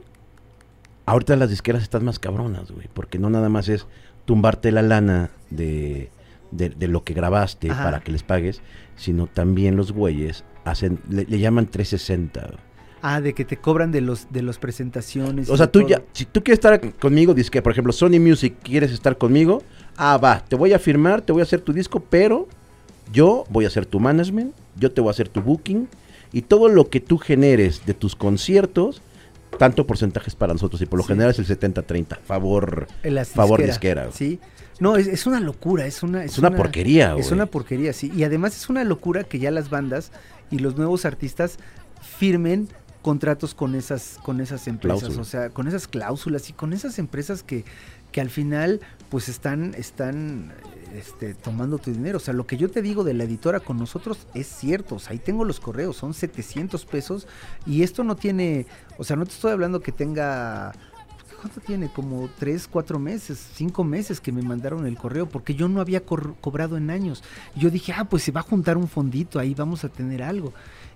[1.05, 3.87] ahorita las disqueras están más cabronas, güey, porque no nada más es
[4.25, 6.09] tumbarte la lana de,
[6.51, 7.83] de, de lo que grabaste Ajá.
[7.83, 8.61] para que les pagues,
[8.95, 12.41] sino también los güeyes hacen, le, le llaman 360.
[12.41, 12.71] güey.
[13.03, 15.49] Ah, de que te cobran de los de las presentaciones.
[15.49, 15.89] O sea, tú todo.
[15.89, 19.63] ya, si tú quieres estar conmigo, disque, por ejemplo, Sony Music, quieres estar conmigo,
[19.97, 22.47] ah, va, te voy a firmar, te voy a hacer tu disco, pero
[23.11, 25.87] yo voy a hacer tu management, yo te voy a hacer tu booking,
[26.31, 29.01] y todo lo que tú generes de tus conciertos,
[29.61, 31.09] tanto porcentajes para nosotros, y por lo Sí.
[31.09, 34.09] general es el 70-30, favor, las favor disquera.
[34.11, 34.39] Sí.
[34.79, 36.23] No, es, es una locura, es una...
[36.23, 38.11] Es una porquería, Es una porquería, sí.
[38.15, 40.11] Y además es una locura que ya las bandas
[40.49, 41.59] y los nuevos artistas
[42.01, 42.69] firmen
[43.03, 47.43] contratos con esas, con esas empresas, o sea, con esas cláusulas y con esas empresas
[47.43, 47.63] que,
[48.11, 50.53] que al final pues están, están
[50.95, 52.17] este, tomando tu dinero.
[52.17, 54.95] O sea, lo que yo te digo de la editora con nosotros es cierto.
[54.95, 57.27] O sea, ahí tengo los correos, son 700 pesos
[57.65, 58.65] y esto no tiene,
[58.97, 60.73] o sea, no te estoy hablando que tenga...
[61.41, 61.91] ¿Cuánto tiene?
[61.91, 66.05] Como tres, cuatro meses, cinco meses que me mandaron el correo, porque yo no había
[66.05, 67.23] cobrado en años.
[67.55, 70.53] Yo dije, ah, pues se va a juntar un fondito, ahí vamos a tener algo.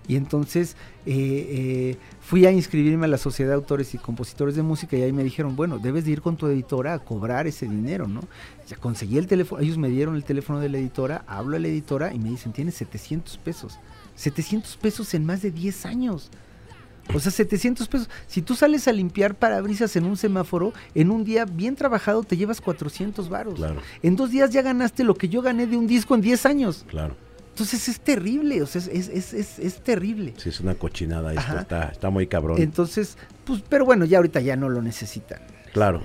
[0.08, 0.76] Y entonces
[1.08, 5.02] eh, eh, fui a inscribirme a la Sociedad de Autores y Compositores de Música y
[5.02, 8.22] ahí me dijeron, bueno, debes de ir con tu editora a cobrar ese dinero, ¿no?
[8.68, 11.70] Ya conseguí el teléfono, ellos me dieron el teléfono de la editora, hablo a la
[11.70, 13.80] editora y me dicen, tienes 700 pesos.
[14.16, 16.30] 700 pesos en más de 10 años.
[17.14, 18.10] O sea, 700 pesos.
[18.28, 22.38] Si tú sales a limpiar parabrisas en un semáforo, en un día bien trabajado te
[22.38, 23.56] llevas 400 varos.
[23.56, 23.82] Claro.
[24.02, 26.86] En dos días ya ganaste lo que yo gané de un disco en 10 años.
[26.88, 27.16] Claro.
[27.50, 30.34] Entonces es terrible, o sea, es, es, es, es, es terrible.
[30.36, 32.62] Sí, es una cochinada esto, está, está muy cabrón.
[32.62, 35.40] Entonces, pues, pero bueno, ya ahorita ya no lo necesitan.
[35.72, 36.02] Claro.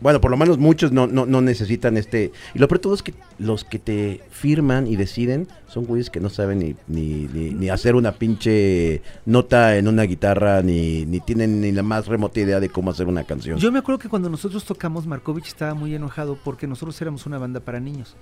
[0.00, 2.32] Bueno, por lo menos muchos no, no, no necesitan este.
[2.54, 6.10] Y lo peor de todo es que los que te firman y deciden son güeyes
[6.10, 11.06] que no saben ni, ni, ni, ni hacer una pinche nota en una guitarra, ni,
[11.06, 13.58] ni tienen ni la más remota idea de cómo hacer una canción.
[13.58, 17.38] Yo me acuerdo que cuando nosotros tocamos, Markovich estaba muy enojado porque nosotros éramos una
[17.38, 18.16] banda para niños.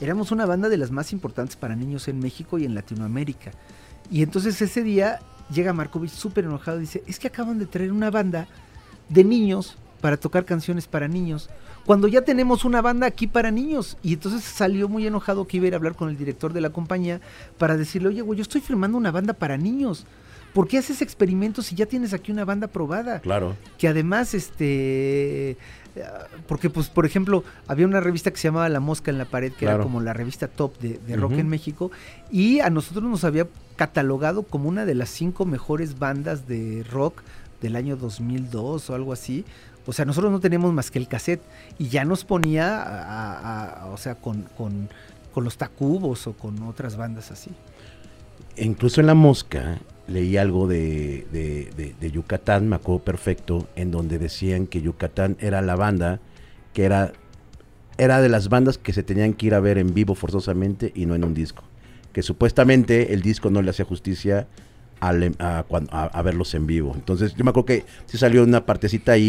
[0.00, 3.52] Éramos una banda de las más importantes para niños en México y en Latinoamérica.
[4.10, 5.20] Y entonces ese día
[5.50, 8.46] llega Markovich súper enojado y dice, es que acaban de traer una banda
[9.08, 11.48] de niños para tocar canciones para niños,
[11.86, 13.96] cuando ya tenemos una banda aquí para niños.
[14.02, 16.60] Y entonces salió muy enojado que iba a ir a hablar con el director de
[16.60, 17.22] la compañía
[17.56, 20.04] para decirle, oye, güey, yo estoy firmando una banda para niños.
[20.52, 23.20] ¿Por qué haces experimentos si ya tienes aquí una banda probada?
[23.20, 23.56] Claro.
[23.78, 25.56] que además este
[26.48, 29.52] porque pues por ejemplo había una revista que se llamaba La Mosca en la pared
[29.52, 29.76] que Claro.
[29.76, 31.90] era como la revista top de, de rock en México
[32.30, 33.46] y a nosotros nos había
[33.76, 37.22] catalogado como una de las cinco mejores bandas de rock
[37.62, 39.44] del año 2002 o algo así
[39.86, 41.42] o sea nosotros no teníamos más que el cassette
[41.78, 44.88] y ya nos ponía a- o sea con, con
[45.32, 47.50] con los Tacubos o con otras bandas así
[48.56, 53.90] Incluso en La Mosca leí algo de, de, de- de Yucatán, me acuerdo perfecto, en
[53.90, 56.20] donde decían que Yucatán era la banda
[56.72, 57.12] que era,
[57.98, 61.06] era de las bandas que se tenían que ir a ver en vivo forzosamente y
[61.06, 61.64] no en un disco.
[62.12, 64.46] Que supuestamente el disco no le hacía justicia
[65.00, 66.92] a, cuan- a- a verlos en vivo.
[66.94, 69.22] Entonces yo me acuerdo que sí salió una partecita ahí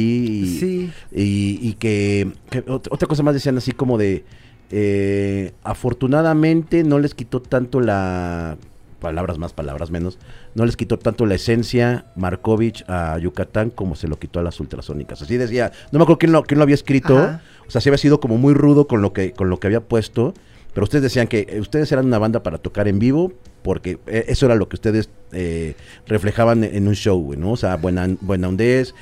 [0.43, 4.23] y, sí y, y que, que ot- otra cosa más decían así como de
[4.71, 8.57] eh, afortunadamente no les quitó tanto la
[8.99, 10.17] palabras más palabras menos
[10.55, 14.59] no les quitó tanto la esencia Markovich a Yucatán como se lo quitó a las
[14.59, 17.41] ultrasónicas así decía no me acuerdo quién lo, quién lo había escrito Ajá.
[17.67, 19.81] o sea sí había sido como muy rudo con lo que con lo que había
[19.81, 20.33] puesto
[20.75, 24.25] pero ustedes decían que eh, ustedes eran una banda para tocar en vivo porque eh,
[24.27, 25.73] eso era lo que ustedes eh,
[26.05, 27.53] reflejaban en un show, güey, ¿no?
[27.53, 28.93] O sea, buena, buena hondez,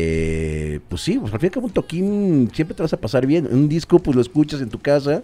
[0.00, 2.96] eh, pues sí, pues al fin y al cabo un toquín siempre te vas a
[2.96, 3.46] pasar bien.
[3.50, 5.22] Un disco, pues lo escuchas en tu casa,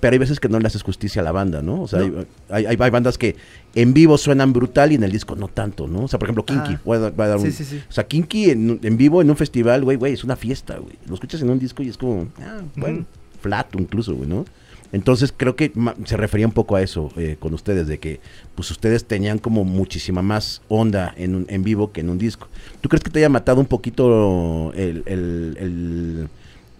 [0.00, 1.82] pero hay veces que no le haces justicia a la banda, ¿no?
[1.82, 2.24] O sea, No.
[2.48, 3.36] hay, hay- hay bandas que
[3.74, 6.04] en vivo suenan brutal y en el disco no tanto, ¿no?
[6.04, 6.74] O sea, por ejemplo, Kinky.
[6.74, 6.80] Ah.
[6.84, 7.82] voy a dar- voy a dar Sí, un- sí, sí.
[7.88, 10.94] O sea, Kinky en, en vivo, en un festival, güey, güey, es una fiesta, güey.
[11.08, 13.06] Lo escuchas en un disco y es como, ah, bueno, Ujú.
[13.40, 14.44] flat incluso, güey, ¿no?
[14.92, 15.72] Entonces creo que
[16.04, 18.20] se refería un poco a eso eh, con ustedes, de que
[18.54, 22.48] pues ustedes tenían como muchísima más onda en, en vivo que en un disco.
[22.80, 26.28] ¿Tú crees que te haya matado un poquito el, el, el-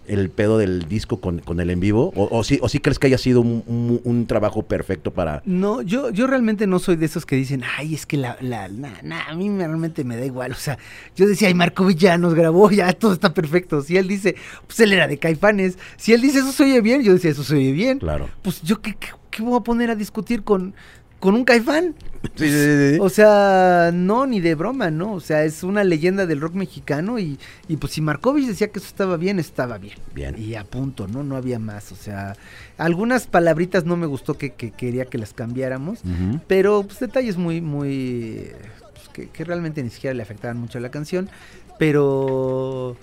[0.07, 2.11] el pedo del disco con, con el en vivo?
[2.15, 5.41] ¿O, o sí, ¿O sí crees que haya sido un, un- un trabajo perfecto para...
[5.45, 8.67] No, yo, yo realmente no soy de esos que dicen, ay, es que la, la,
[8.67, 10.51] na, na, a mí me- realmente me da igual.
[10.51, 10.77] O sea,
[11.15, 13.81] yo decía, ay, Markovich ya nos grabó, ya todo está perfecto.
[13.81, 14.35] Si él dice,
[14.67, 15.77] pues él era de Caifanes.
[15.97, 17.99] Si él dice, eso se oye bien, yo decía, eso se oye bien.
[17.99, 18.29] Claro.
[18.41, 20.73] Pues yo, ¿qué, qué, qué voy a poner a discutir con,
[21.23, 21.95] con un Caifán?
[22.35, 22.97] Sí, sí, sí, sí.
[23.01, 25.13] O sea, no, ni de broma, ¿no?
[25.13, 28.79] O sea, es una leyenda del rock mexicano y, y pues si Markovich decía que
[28.79, 29.97] eso estaba bien, estaba bien.
[30.15, 30.35] Bien.
[30.41, 31.21] Y a punto, ¿no?
[31.23, 31.91] No había más.
[31.91, 32.37] O sea,
[32.77, 35.99] algunas palabritas no me gustó que, que quería que las cambiáramos,
[36.47, 38.51] pero pues detalles muy, muy...
[38.93, 41.29] pues, que, que realmente ni siquiera le afectaban mucho a la canción,
[41.77, 42.95] pero...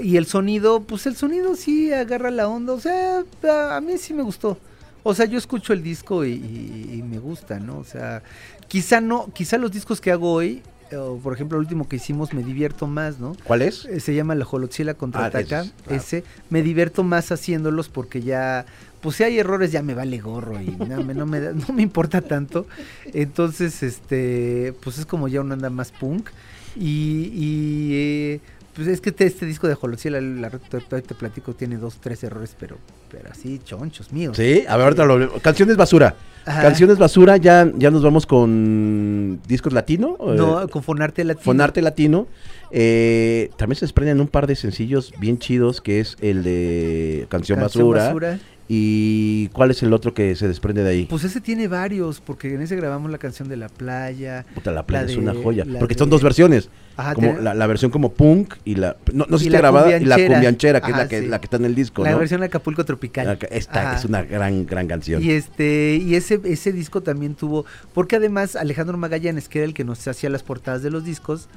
[0.00, 3.98] Y el sonido, pues el sonido sí agarra la onda, o sea, a, a mí
[3.98, 4.56] sí me gustó.
[5.02, 7.78] O sea, yo escucho el disco y, y- y me gusta, ¿no?
[7.78, 8.22] O sea,
[8.68, 10.62] quizá no, quizá los discos que hago hoy,
[10.96, 13.34] o por ejemplo el último que hicimos, me divierto más, ¿no?
[13.44, 13.84] ¿Cuál es?
[13.86, 15.60] Eh, Se llama La Jolotzila contraataca.
[15.60, 15.96] Ah, ese es, claro.
[16.02, 18.66] ese me divierto más haciéndolos porque ya,
[19.00, 21.74] pues si hay errores ya me vale gorro y no, me, no me, da- no
[21.74, 22.66] me importa tanto.
[23.12, 26.28] Entonces, este, pues es como ya una anda más punk.
[26.76, 28.40] Y, y, eh,
[28.74, 31.98] pues es que te- este disco de Jolotzila, la, te, te- te platico, tiene dos,
[32.00, 32.76] tres errores, pero,
[33.10, 34.36] pero así chonchos míos.
[34.36, 35.38] Sí, a ver, ahorita lo...
[35.40, 36.14] Canciones basura.
[36.44, 36.62] Ajá.
[36.62, 40.16] Canciones basura, ya, ya nos vamos con discos latino.
[40.20, 41.44] No, eh, con Fonarte Latino.
[41.44, 42.26] Fonarte Latino.
[42.72, 47.60] Eh, también se desprenden un par de sencillos bien chidos, que es el de Canción,
[47.60, 48.38] Canción basura, Basura.
[48.74, 51.04] ¿Y cuál es el otro que se desprende de ahí?
[51.04, 54.46] Pues ese tiene varios, porque en ese grabamos la canción de la playa.
[54.54, 55.66] Puta, la playa la es una joya.
[55.78, 56.70] Porque de- son dos versiones.
[56.96, 58.96] Ajá, como la, la versión como punk y la...
[59.12, 59.98] No, no sé si está grabada.
[59.98, 60.80] Y la cumbianchera.
[60.80, 61.26] que es la que, sí.
[61.26, 62.18] la que está en el disco, la ¿no?
[62.18, 63.38] versión de Acapulco Tropical.
[63.50, 63.98] Esta Ajá.
[63.98, 65.22] es una gran, gran canción.
[65.22, 69.74] Y este, y ese, ese disco también tuvo, porque además Alejandro Magallanes, que era el
[69.74, 71.48] que nos hacía las portadas de los discos,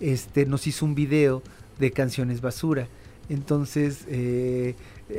[0.00, 1.42] este, nos hizo un video
[1.78, 2.86] de canciones basura.
[3.28, 4.74] Entonces, eh,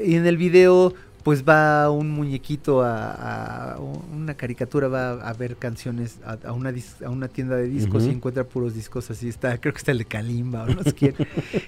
[0.06, 0.94] y en el video,
[1.24, 6.74] pues va un muñequito a, a una caricatura, va a ver canciones a, una,
[7.06, 10.00] a una tienda de discos y encuentra puros discos así, está, creo que está el
[10.00, 11.16] de Kalimba o no sé quién,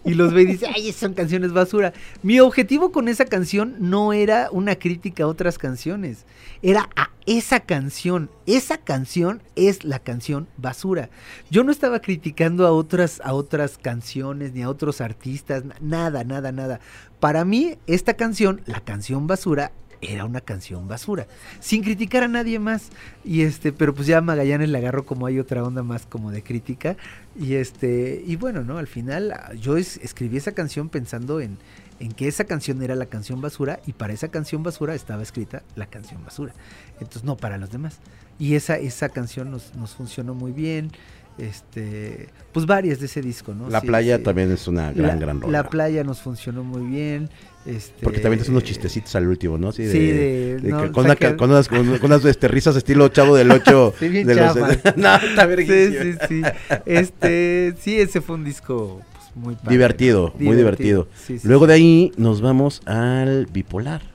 [0.04, 1.94] y los ve y dice, ay, son canciones basura.
[2.22, 6.26] Mi objetivo con esa canción no era una crítica a otras canciones,
[6.62, 11.10] era a esa canción, esa canción es la canción basura.
[11.50, 16.52] Yo no estaba criticando a otras, a otras canciones ni a otros artistas, nada, nada,
[16.52, 16.80] nada.
[17.20, 21.28] Para mí, esta canción, la canción basura, era una canción basura,
[21.60, 22.90] sin criticar a nadie más.
[23.24, 26.44] Y este, pero pues ya Magallanes le agarró como hay otra onda más como de
[26.44, 26.98] crítica.
[27.38, 28.78] Y este, y bueno, ¿no?
[28.78, 31.58] Al final yo escribí esa canción pensando en,
[32.00, 35.64] en que esa canción era la canción basura y para esa canción basura estaba escrita
[35.76, 36.54] la canción basura.
[37.00, 38.00] Entonces, no para los demás.
[38.38, 40.92] Y esa, esa canción nos, nos funcionó muy bien
[41.38, 43.70] este pues varias de ese disco, ¿no?
[43.70, 45.64] La playa también es una gran, gran rola.
[45.64, 47.30] La playa nos funcionó muy bien.
[47.66, 49.72] Este, Porque también es unos chistecitos al último, ¿no?
[49.72, 50.60] Sí, de,
[50.94, 51.06] con,
[51.50, 53.94] unas, con, este, risas estilo chavo del 8.
[54.00, 54.56] sí, bien de los,
[54.96, 56.42] no, está Sí, sí, sí.
[56.86, 61.08] Este, sí, ese fue un disco pues, muy divertido, muy divertido.
[61.44, 64.15] Luego de ahí nos vamos al bipolar.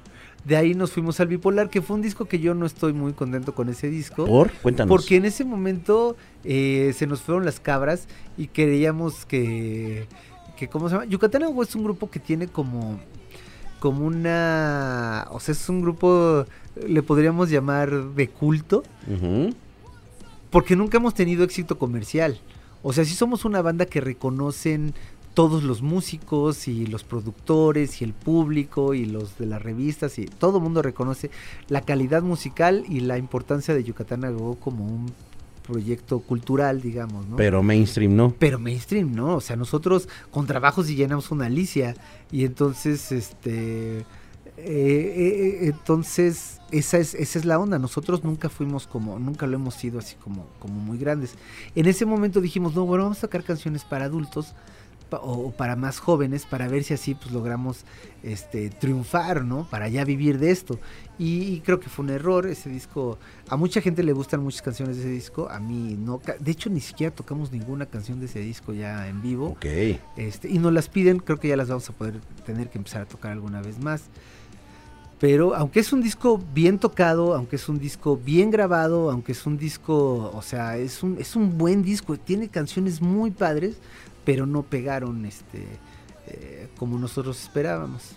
[0.51, 3.12] De ahí nos fuimos al Bipolar, que fue un disco que yo no estoy muy
[3.12, 4.26] contento con ese disco.
[4.26, 4.51] ¿Por?
[4.51, 4.88] Cuéntanos.
[4.90, 10.09] Porque en ese momento eh, se nos fueron las cabras y creíamos que,
[10.57, 11.07] que ¿cómo se llama?
[11.07, 12.98] Yucatán Agua es un grupo que tiene como,
[13.78, 16.44] como una, o sea, es un grupo,
[16.84, 18.82] le podríamos llamar de culto,
[20.51, 22.40] porque nunca hemos tenido éxito comercial.
[22.82, 24.94] O sea, sí somos una banda que reconocen
[25.35, 30.26] todos los músicos y los productores y el público y los de las revistas y
[30.26, 31.31] todo el mundo reconoce
[31.68, 35.12] la calidad musical y la importancia de Yucatán Agó como un
[35.66, 37.37] proyecto cultural, digamos, ¿no?
[37.37, 38.35] Pero mainstream no.
[38.39, 41.95] Pero mainstream no, o sea, nosotros con trabajos y llenamos una Alicia
[42.33, 44.05] y entonces este eh,
[44.57, 49.74] eh, entonces esa es esa es la onda, nosotros nunca fuimos como nunca lo hemos
[49.74, 51.35] sido así como como muy grandes.
[51.76, 54.55] En ese momento dijimos, "No, bueno, vamos a sacar canciones para adultos."
[55.18, 57.84] O para más jóvenes para ver si así pues logramos
[58.22, 60.78] este triunfar no para ya vivir de esto.
[61.18, 63.18] Y, creo que fue un error ese disco.
[63.48, 65.50] A mucha gente le gustan muchas canciones de ese disco.
[65.50, 69.20] A mí no de hecho ni siquiera tocamos ninguna canción de ese disco ya en
[69.20, 69.48] vivo.
[69.48, 69.66] Ok.
[70.16, 73.02] este y nos las piden creo que ya las vamos a poder tener que empezar
[73.02, 74.04] a tocar alguna vez más.
[75.20, 79.44] Pero aunque es un disco bien tocado, aunque es un disco bien grabado, aunque es
[79.44, 83.76] un disco, o sea, es un, es un buen disco, tiene canciones muy padres,
[84.24, 85.66] pero no pegaron este
[86.26, 88.16] eh, como nosotros esperábamos.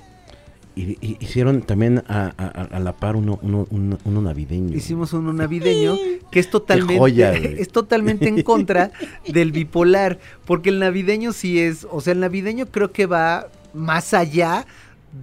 [0.75, 4.75] Y, hicieron también a, la par uno, uno, navideño.
[4.75, 5.95] Hicimos uno navideño
[6.31, 8.91] que es totalmente, es totalmente en contra
[9.27, 14.15] del bipolar, porque el navideño sí es, o sea, el navideño creo que va más
[14.15, 14.65] allá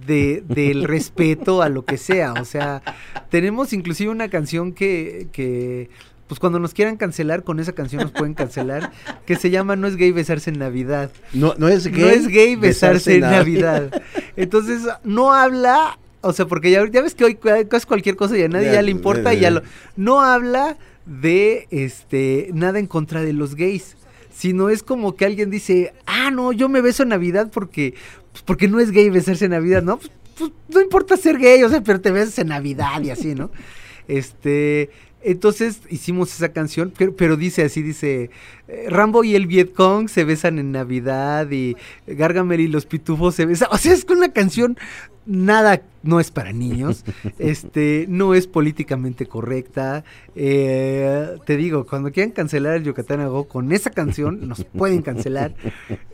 [0.07, 2.33] de, del respeto a lo que sea.
[2.33, 2.81] O sea,
[3.29, 5.89] tenemos inclusive una canción que, que
[6.31, 8.93] pues cuando nos quieran cancelar con esa canción nos pueden cancelar,
[9.25, 11.11] que se llama No es gay besarse en Navidad.
[11.33, 12.03] No, no es gay.
[12.03, 14.01] No es gay besarse, en Navidad.
[14.37, 17.37] Entonces, no habla, o sea, porque ya, ves que hoy
[17.73, 19.61] es cualquier cosa y a nadie ya, le importa y ya lo...
[19.97, 23.97] No habla de este nada en contra de los gays
[24.33, 27.95] sino es como que alguien dice, ah, no, yo me beso en Navidad porque,
[28.31, 29.97] pues, porque no es gay besarse en Navidad, ¿no?
[29.97, 33.35] Pues, pues, no importa ser gay, o sea, pero te besas en Navidad y así,
[33.35, 33.51] ¿no?
[34.07, 34.89] Este,
[35.23, 38.29] entonces hicimos esa canción, pero, dice así, dice,
[38.67, 41.75] eh, Rambo y el Vietcong se besan en Navidad y
[42.07, 43.69] Gargamel y los pitufos se besan.
[43.71, 44.77] O sea, es que una canción
[45.25, 47.05] nada, no es para niños,
[47.39, 50.03] este, no es políticamente correcta.
[50.35, 55.53] Eh, te digo, cuando quieran cancelar el Yucatán Go con esa canción, nos pueden cancelar.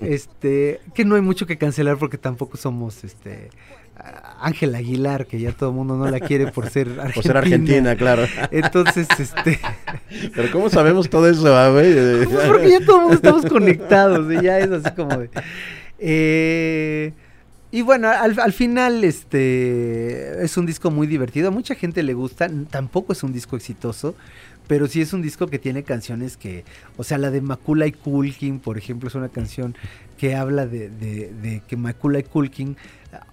[0.01, 3.49] Este, que no hay mucho que cancelar porque tampoco somos, este,
[4.39, 7.13] Ángel Aguilar, que ya todo el mundo no la quiere por ser argentina.
[7.15, 8.25] Por ser argentina, claro.
[8.51, 9.59] Entonces, este...
[10.35, 11.43] Pero ¿cómo sabemos todo eso,
[11.73, 11.93] güey?
[11.93, 15.29] Pues porque ya todo el mundo estamos conectados, y ya es así como de...
[15.99, 17.13] Eh,
[17.71, 22.13] y bueno, al, al, final este es un disco muy divertido, a mucha gente le
[22.13, 24.15] gusta, tampoco es un disco exitoso,
[24.67, 26.63] pero sí es un disco que tiene canciones que,
[26.97, 29.75] o sea, la de Macula y Kulkin, por ejemplo, es una canción
[30.17, 32.77] que habla de, de, de que Macula y Kulkin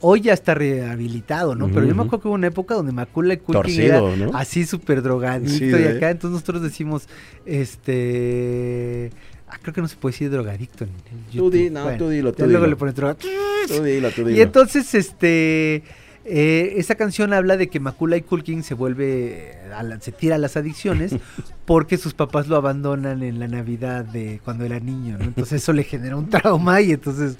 [0.01, 1.69] hoy ya está rehabilitado, ¿no?
[1.69, 4.01] Pero yo me acuerdo que hubo una época donde Macula y Culkin era
[4.35, 7.09] así súper drogadicto y acá entonces nosotros decimos,
[7.47, 9.11] este...
[9.47, 10.91] Ah, creo que no se puede decir drogadicto en,
[11.31, 11.51] YouTube.
[11.51, 13.15] Tú di, no, tú dilo, tú luego le pones droga.
[13.15, 14.37] Tú dilo, tú dilo.
[14.37, 15.83] Y entonces, este...
[16.27, 19.53] Eh, esa canción habla de que Macula y Culkin se vuelve,
[20.01, 21.15] se tira a las adicciones
[21.67, 25.85] porque sus papás lo abandonan en la Navidad de cuando era niño, Entonces eso le
[25.85, 27.37] genera un trauma y entonces,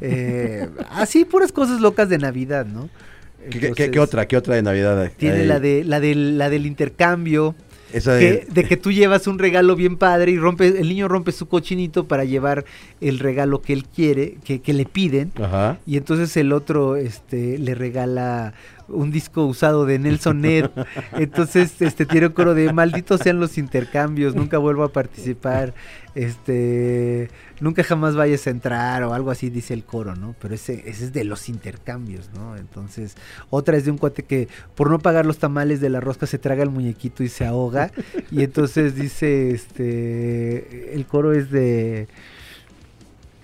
[0.00, 2.88] eh, así puras cosas locas de Navidad, ¿no?
[3.42, 4.26] ¿Qué, qué- Entonces, qué otra?
[4.28, 5.10] ¿Qué otra de Navidad?
[5.16, 5.46] Tiene hay?
[5.46, 7.54] la de la del la del intercambio,
[8.20, 11.46] Que- de que tú llevas un regalo bien padre y rompe el niño rompe su
[11.48, 12.64] cochinito para llevar
[13.00, 15.32] el regalo que él quiere, que, que le piden.
[15.42, 15.78] Ajá.
[15.86, 18.54] Y entonces el otro este, le regala
[18.90, 20.70] un disco usado de Nelson Ned.
[21.12, 25.74] Entonces este, tiene un coro de malditos sean los intercambios, nunca vuelvo a participar,
[26.14, 27.30] este,
[27.60, 30.34] nunca jamás vayas a entrar o algo así dice el coro, ¿no?
[30.40, 32.56] Pero ese, ese es de los intercambios, ¿no?
[32.56, 33.16] Entonces,
[33.48, 36.38] otra es de un cuate que por no pagar los tamales de la rosca se
[36.38, 37.92] traga el muñequito y se ahoga.
[38.30, 42.08] Y entonces dice, este, el coro es de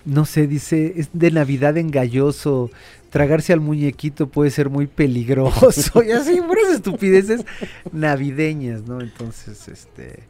[0.07, 2.71] no sé, dice, es de Navidad engalloso.
[3.09, 6.03] Tragarse al muñequito puede ser muy peligroso.
[6.07, 7.45] y así, puras estupideces
[7.91, 9.01] navideñas, ¿no?
[9.01, 10.23] Entonces, este,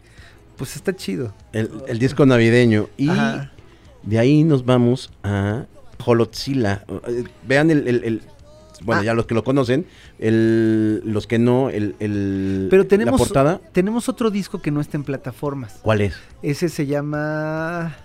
[0.58, 1.34] pues está chido.
[1.54, 2.88] El, el disco navideño.
[2.98, 3.52] Y Ajá.
[4.04, 5.66] de ahí nos vamos a
[6.06, 6.84] Holotzilla.
[7.08, 7.88] Eh, Vean el...
[7.88, 8.22] el- el-
[8.84, 9.06] bueno, Ah.
[9.06, 9.88] ya los que lo conocen,
[10.20, 13.62] el, los que no, el, el- Pero tenemos, la portada.
[13.72, 15.80] tenemos otro disco que no está en plataformas.
[15.82, 16.14] ¿Cuál es?
[16.44, 17.96] Ese se llama...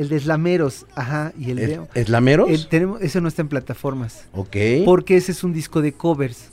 [0.00, 1.80] El de Slameros, ajá, y el ¿Es, de...
[1.94, 2.48] ¿Eslameros?
[2.48, 4.24] el- tenemos, ese no está en plataformas.
[4.32, 4.56] ok.
[4.86, 6.48] Porque ese es un disco de covers.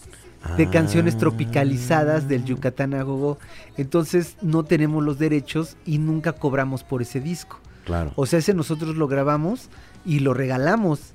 [0.57, 0.69] de Ah.
[0.71, 3.37] canciones tropicalizadas del Yucatán a Gogo.
[3.75, 7.59] Entonces no tenemos los derechos y nunca cobramos por ese disco.
[7.85, 8.11] Claro.
[8.15, 9.69] O sea, ese nosotros lo grabamos
[10.05, 11.13] y lo regalamos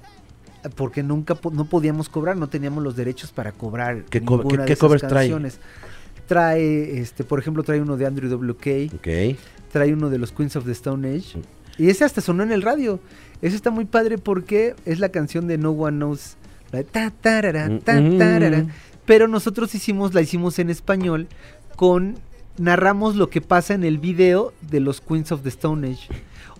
[0.74, 4.76] porque nunca no podíamos cobrar, no teníamos los derechos para cobrar ¿Qué co- ninguna qué-
[4.76, 5.28] covers trae?
[5.28, 5.60] canciones.
[6.26, 9.36] Trae, este, por ejemplo, trae uno de Andrew WK, Ok.
[9.72, 11.40] trae uno de los Queens of the Stone Age.
[11.78, 13.00] Y ese hasta sonó en el radio.
[13.40, 16.36] Ese está muy padre porque es la canción de No One Knows.
[16.70, 18.58] La de ta, tarara, ta, Mm, tarara.
[18.58, 18.68] mm.
[19.04, 21.26] Pero nosotros hicimos, la hicimos en español
[21.76, 22.16] con
[22.58, 26.08] narramos lo que pasa en el video de los Queens of the Stone Age.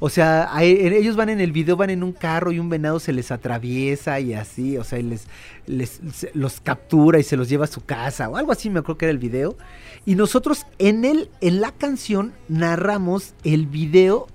[0.01, 2.99] O sea, a- ellos van en el video, van en un carro y un venado
[2.99, 5.27] se les atraviesa y así, o sea, y les,
[5.67, 6.01] les
[6.35, 9.05] los captura y se los lleva a su casa o algo así, me acuerdo que
[9.05, 9.57] era el video.
[10.05, 14.27] Y nosotros en el, en la canción narramos el video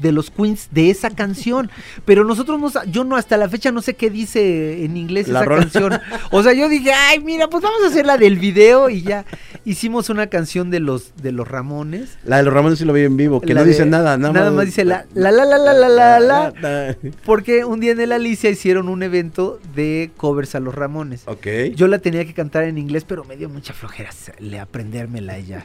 [0.00, 1.70] de los Queens de esa canción,
[2.04, 5.40] pero nosotros no, yo no hasta la fecha no sé qué dice en inglés La
[5.40, 5.62] esa rola.
[5.62, 6.00] canción.
[6.30, 9.24] O sea, yo dije, ay, mira, pues vamos a hacer la del video y ya
[9.64, 12.18] hicimos una canción de los de los Ramones.
[12.24, 14.16] La de los Ramones sí lo vi en vivo, que La no de- dice nada,
[14.16, 16.96] nada, nada más dice la la la la la la la la, la.
[17.24, 21.22] porque un día en el Alicia hicieron un evento de covers a los Ramones.
[21.26, 21.46] Ok.
[21.74, 25.64] Yo la tenía que cantar en inglés, pero me dio mucha flojera le aprendérmela ella.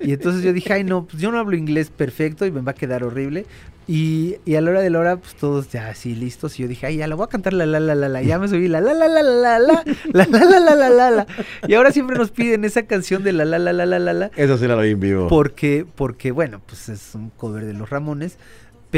[0.00, 2.72] Y entonces yo dije, ay no, pues yo no hablo inglés perfecto y me va
[2.72, 3.46] a quedar horrible.
[3.88, 6.58] Y, y a la hora de la hora, pues todos ya así listos.
[6.58, 8.22] Y yo dije, ay, ya la voy a cantar la la la la la.
[8.22, 11.10] Ya me subí la la la la la la la la la la la la
[11.10, 11.26] la.
[11.68, 14.30] Y ahora siempre nos piden esa canción de la la la la la la la.
[14.36, 15.28] Esa sí la vi en vivo.
[15.28, 18.38] Porque, porque, bueno, pues es un cover de los Ramones.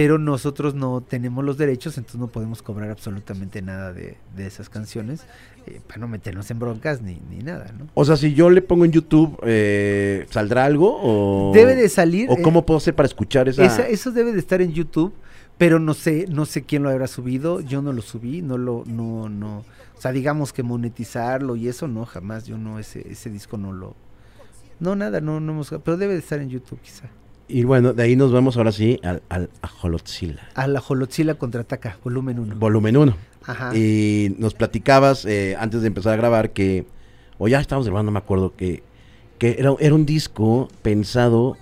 [0.01, 4.69] Pero nosotros no tenemos los derechos, entonces no podemos cobrar absolutamente nada de, de esas
[4.69, 5.23] canciones.
[5.67, 7.89] eh, para no meternos en broncas ni, ni nada, ¿no?
[7.95, 10.97] O sea, si yo le pongo en YouTube, eh, ¿saldrá algo?
[11.03, 11.53] O...
[11.53, 12.31] Debe de salir.
[12.31, 13.65] ¿O eh, cómo puedo hacer para escuchar esa?
[13.65, 15.13] esa- eso debe de estar en YouTube,
[15.59, 17.59] pero no sé, no sé quién lo habrá subido.
[17.61, 19.65] Yo no lo subí, no lo, no, no.
[19.97, 22.47] O sea, digamos que monetizarlo y eso, no, jamás.
[22.47, 23.97] Yo no, ese, ese disco no lo.
[24.79, 25.71] No, nada, no, no hemos.
[25.85, 27.07] Pero debe de estar en YouTube, quizá.
[27.49, 30.49] Y bueno, de ahí nos vamos ahora sí al, al Ajolotzilla.
[30.55, 32.57] A la Jolotzilla contraataca, volumen 1.
[32.57, 33.17] Volumen 1.
[33.47, 33.75] Ajá.
[33.75, 36.85] Y nos platicabas eh, antes de empezar a grabar que,
[37.39, 38.83] o ya estábamos grabando, no me acuerdo, que,
[39.39, 41.57] que era, era un disco pensado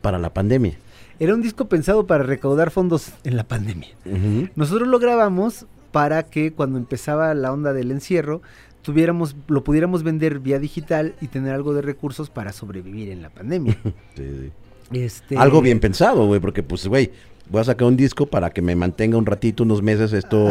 [0.00, 0.78] para la pandemia.
[1.18, 3.88] Era un disco pensado para recaudar fondos en la pandemia.
[4.04, 4.48] Ujú.
[4.54, 8.42] Nosotros lo grabamos para que cuando empezaba la onda del encierro,
[8.82, 13.30] tuviéramos, lo pudiéramos vender vía digital y tener algo de recursos para sobrevivir en la
[13.30, 13.76] pandemia.
[14.14, 14.52] Sí, sí.
[14.92, 17.10] Este, Algo bien pensado, güey, porque pues, güey,
[17.48, 20.48] voy a sacar un disco para que me mantenga un ratito, unos meses, esto,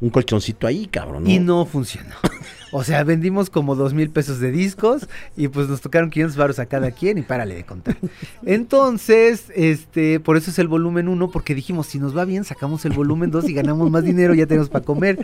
[0.00, 1.24] un colchoncito ahí, cabrón.
[1.24, 1.30] ¿no?
[1.30, 2.14] Y no funcionó.
[2.74, 6.58] O sea, vendimos como dos mil pesos de discos y pues nos tocaron 500 baros
[6.58, 7.98] a cada quien y párale de contar.
[8.46, 12.86] Entonces, este, por eso es el volumen 1, porque dijimos, si nos va bien, sacamos
[12.86, 15.18] el volumen 2 y ganamos más dinero, ya tenemos para comer.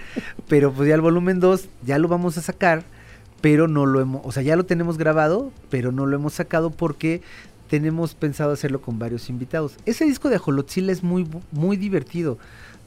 [0.46, 2.82] Pero pues ya el volumen 2 ya lo vamos a sacar,
[3.40, 6.68] pero no lo hemos, o sea, ya lo tenemos grabado, pero no lo hemos sacado
[6.68, 7.22] porque
[7.68, 9.76] tenemos pensado hacerlo con varios invitados.
[9.86, 12.38] Ese disco de Ajolotzila es muy, muy divertido.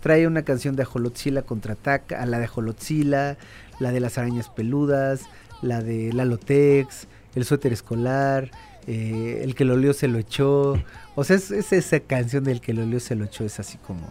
[0.02, 3.38] Trae una canción de Ajolotzila contraataca, a la de Ajolotzila,
[3.80, 5.22] la de las arañas peludas,
[5.62, 8.50] la de Lalotex, el suéter escolar,
[8.88, 10.74] eh, el que lo olió se lo echó.
[11.16, 13.78] O sea, es, es esa canción del que lo olió se lo echó, es así
[13.78, 14.08] como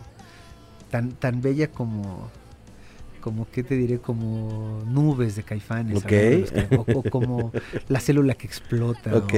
[0.91, 2.31] tan, tan bella como,
[3.21, 5.99] como que te diré, como nubes de caifanes.
[5.99, 6.13] Ok.
[6.13, 7.53] algunos de los que- o, o como
[7.89, 9.15] la célula que explota.
[9.17, 9.35] Ok.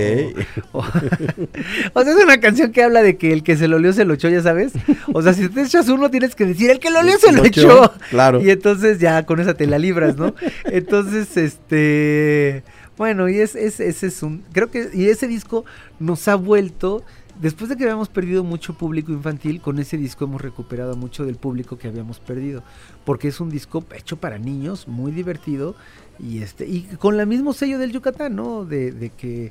[0.72, 0.84] O, o-
[1.94, 4.04] o sea, es una canción que habla de que el que se lo olió se
[4.04, 4.72] lo echó, ya sabes.
[5.12, 7.44] O sea, si te echas uno, tienes que decir, el que lo olió se lo
[7.44, 7.92] echó.
[8.10, 8.40] Claro.
[8.42, 10.34] Y entonces ya con esa te la libras, ¿no?
[10.64, 12.62] Entonces, este.
[12.96, 14.44] Bueno, y es, es- ese es un.
[14.52, 14.88] Creo que.
[14.92, 15.64] Y ese disco
[15.98, 17.02] nos ha vuelto.
[17.40, 21.36] Después de que habíamos perdido mucho público infantil, con ese disco hemos recuperado mucho del
[21.36, 22.62] público que habíamos perdido.
[23.04, 25.74] Porque es un disco hecho para niños, muy divertido.
[26.18, 26.66] Y este.
[26.68, 28.64] Y con el mismo sello del Yucatán, ¿no?
[28.64, 29.50] De, que.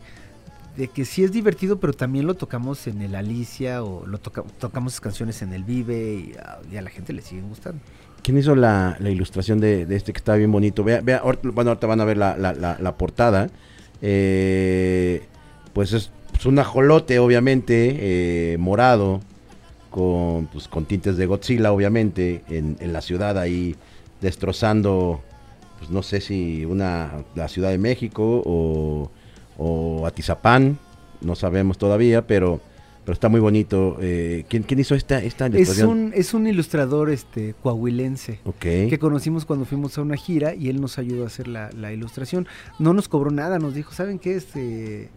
[0.77, 4.43] De que sí es divertido, pero también lo tocamos en el Alicia o lo toca-
[4.59, 6.13] tocamos canciones en el Vive
[6.71, 7.81] y a, la gente le siguen gustando.
[8.23, 10.83] ¿Quién hizo la, ilustración de, este que está bien bonito?
[10.83, 13.49] Vea, vea, bueno, ahorita van a ver la- la portada.
[14.01, 15.21] Eh,
[15.73, 16.11] pues es,
[16.41, 19.21] es un ajolote, obviamente, eh, morado,
[19.91, 23.75] con, pues, con tintes de Godzilla, obviamente, en, en la ciudad ahí
[24.21, 25.21] destrozando,
[25.77, 29.11] pues no sé si una la Ciudad de México o,
[29.59, 30.79] o Atizapán,
[31.21, 32.59] no sabemos todavía, pero,
[33.05, 33.97] pero está muy bonito.
[34.01, 35.89] Eh, ¿quién, quién hizo esta, esta Es ilustración?
[35.89, 40.81] un, es un ilustrador este coahuilense que conocimos cuando fuimos a una gira y él
[40.81, 42.47] nos ayudó a hacer la, la ilustración.
[42.79, 44.35] No nos cobró nada, nos dijo, ¿saben qué?
[44.37, 45.09] Este,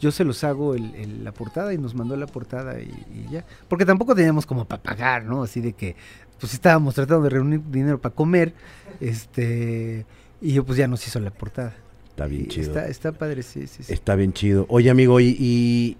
[0.00, 3.30] yo se los hago el, el- la portada y nos mandó la portada y, y
[3.32, 3.44] ya.
[3.68, 5.42] Porque tampoco teníamos como para pagar, ¿no?
[5.44, 5.94] Así de que,
[6.40, 8.52] pues estábamos tratando de reunir dinero para comer,
[9.00, 10.06] este,
[10.40, 11.74] y yo pues ya nos hizo la portada.
[12.08, 12.66] Está bien Y chido.
[12.68, 13.92] Está, está padre, sí, sí, sí.
[13.92, 14.66] Está bien chido.
[14.68, 15.96] Oye, amigo, y, y,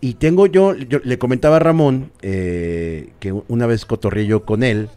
[0.00, 4.62] y tengo yo, yo le comentaba a Ramón eh, que una vez cotorreé yo con
[4.62, 4.88] él.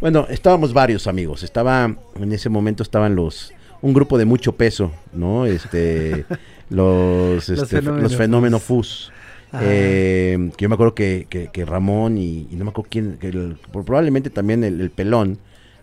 [0.00, 1.42] Bueno, estábamos varios amigos.
[1.42, 5.46] Estaba, en ese momento estaban los, un grupo de mucho peso, ¿no?
[5.46, 6.24] Este,
[6.70, 9.12] los, Los este, los fenómenos FUS.
[9.52, 9.60] Ah.
[9.62, 13.18] Eh, que yo me acuerdo que, que- que Ramón y, y no me acuerdo quién,
[13.18, 15.38] que el- probablemente también el, el pelón,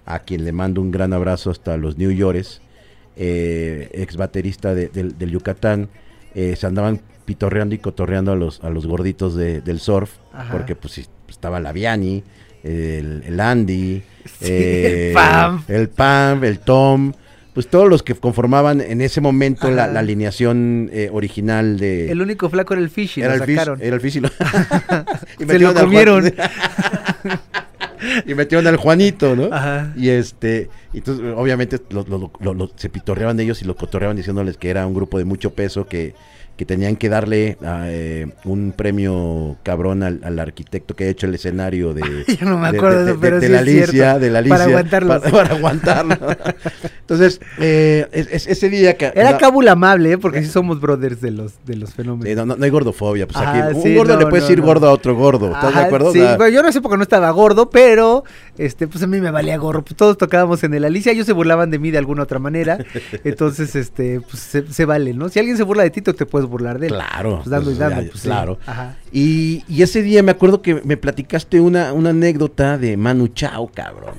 [0.05, 2.61] a quien le mando un gran abrazo hasta los New Yorkers,
[3.15, 5.87] eh, ex baterista de- del, del Yucatán,
[6.35, 10.51] eh, se andaban pitorreando y cotorreando a los, a los gorditos de- del surf, Ajá.
[10.51, 12.23] porque pues estaba la Viani,
[12.63, 15.63] el, el Andy, Sí, eh, el Pam.
[15.69, 17.13] el Pam, el Tom,
[17.53, 22.09] pues todos los que conformaban en ese momento la, la alineación eh, original de...
[22.11, 23.79] El único flaco era el fish y Era lo el, fish, sacaron.
[23.81, 24.29] era el fish y lo,
[25.39, 26.33] y Se lo comieron.
[28.25, 29.53] Y metieron al Juanito, ¿no?
[29.53, 29.93] Ajá.
[29.95, 34.17] Y este, entonces obviamente lo- lo- lo- lo- se pitorreaban de ellos y lo cotorreaban
[34.17, 36.15] diciéndoles que era un grupo de mucho peso que,
[36.57, 41.33] que tenían que darle eh, un premio cabrón al, al arquitecto que ha hecho el
[41.35, 42.01] escenario de,
[42.39, 43.59] Yo no me de- acuerdo de, de eso, de- pero de sí la.
[43.59, 45.19] Alicia, de la Alicia, Para aguantarlos.
[45.21, 46.15] Para, para aguantarlo.
[47.01, 49.11] Entonces, eh, es- es- ese día que...
[49.15, 50.17] Era no- cábula amable, ¿eh?
[50.17, 52.27] porque sí somos brothers de los, de los fenómenos.
[52.27, 54.61] eh, no, no- no hay gordofobia, pues aquí Ah, un gordo le puedes no, decir
[54.61, 56.09] gordo a otro gordo, ¿estás de Ajá, acuerdo?
[56.09, 58.23] O Sí, sea, bueno, yo no sé por qué no estaba gordo, pero
[58.57, 59.81] este, pues a mí me valía gorro.
[59.83, 62.77] Pues todos tocábamos en el Alicia, ellos se burlaban de mí de alguna otra manera.
[63.23, 65.29] Entonces, este, pues se, se vale, ¿no?
[65.29, 66.93] Si alguien se burla de ti, te puedes burlar de él.
[66.93, 68.27] Claro, Pues dando y pues, dando, ya, pues sí.
[68.27, 68.59] claro.
[68.65, 68.97] Ajá.
[69.11, 73.67] Y, y ese día me acuerdo que me platicaste una, una anécdota de Manu Chao,
[73.73, 74.15] cabrón.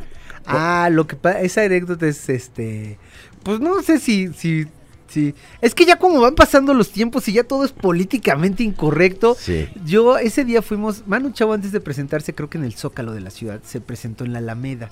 [0.46, 2.98] Ah, lo que pasa, esa anécdota es este,
[3.44, 4.66] pues no sé si, si,
[5.06, 9.36] si, es que ya como van pasando los tiempos y ya todo es políticamente incorrecto,
[9.38, 9.68] Sí.
[9.84, 13.20] Yo ese día fuimos, Manu Chao antes de presentarse creo que en el Zócalo de
[13.20, 14.88] la ciudad, se presentó en la Alameda,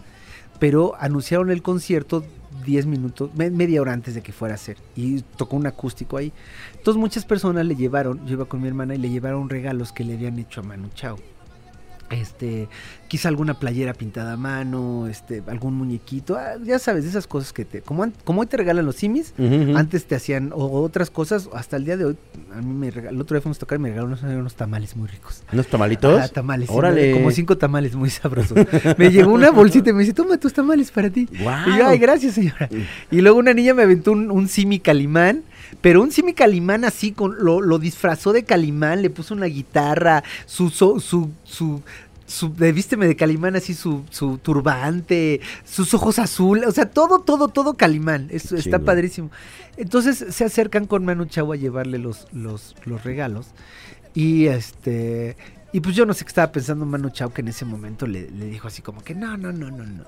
[0.61, 2.23] pero anunciaron el concierto
[2.65, 6.17] 10 minutos, me- media hora antes de que fuera a ser y tocó un acústico
[6.19, 6.33] ahí.
[6.77, 10.05] Entonces muchas personas le llevaron, yo iba con mi hermana y le llevaron regalos que
[10.05, 11.17] le habían hecho a Manu Chao.
[12.11, 12.69] Este,
[13.07, 17.53] quizá alguna playera pintada a mano, este, algún muñequito, ah, ya sabes, de esas cosas
[17.53, 19.33] que te, como, como hoy te regalan los simis,
[19.77, 22.17] antes te hacían o otras cosas, hasta el día de hoy,
[22.53, 24.55] a mí me regaló, el otro día fuimos a tocar y me regalaron unos, unos
[24.55, 25.45] tamales muy ricos.
[25.53, 26.21] ¿Unos tamalitos?
[26.21, 28.59] Ah, tamales, sí, como cinco tamales muy sabrosos.
[28.99, 31.29] me llegó una bolsita y me dice, toma tus tamales para ti.
[31.41, 31.71] Guau.
[31.71, 32.69] Y yo, ay, gracias señora.
[33.11, 35.45] Y luego una niña me aventó un, un simi calimán,
[35.81, 40.23] pero un simi calimán así, con, lo, lo disfrazó de calimán, le puso una guitarra,
[40.47, 41.83] su, su, su, su,
[42.55, 47.49] de vísteme de calimán así, su, su turbante, sus ojos azules, o sea, todo, todo,
[47.49, 48.29] todo calimán.
[48.31, 49.31] Eso está padrísimo.
[49.77, 53.49] Entonces se acercan con Manu Chao a llevarle los, los, los regalos.
[54.15, 55.37] Y este.
[55.73, 58.29] Y pues yo no sé qué estaba pensando Manu Chao que en ese momento le,
[58.31, 60.05] le dijo así como que no, no, no, no, no.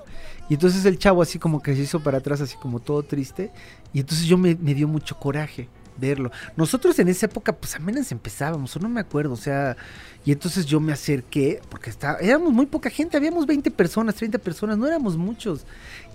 [0.49, 3.51] Y entonces el chavo así como que se hizo para atrás, así como todo triste.
[3.93, 6.31] Y entonces yo me, me dio mucho coraje verlo.
[6.55, 9.77] Nosotros en esa época pues apenas empezábamos, o no me acuerdo, o sea,
[10.25, 14.39] y entonces yo me acerqué, porque está, éramos muy poca gente, habíamos 20 personas, 30
[14.39, 15.65] personas, no éramos muchos.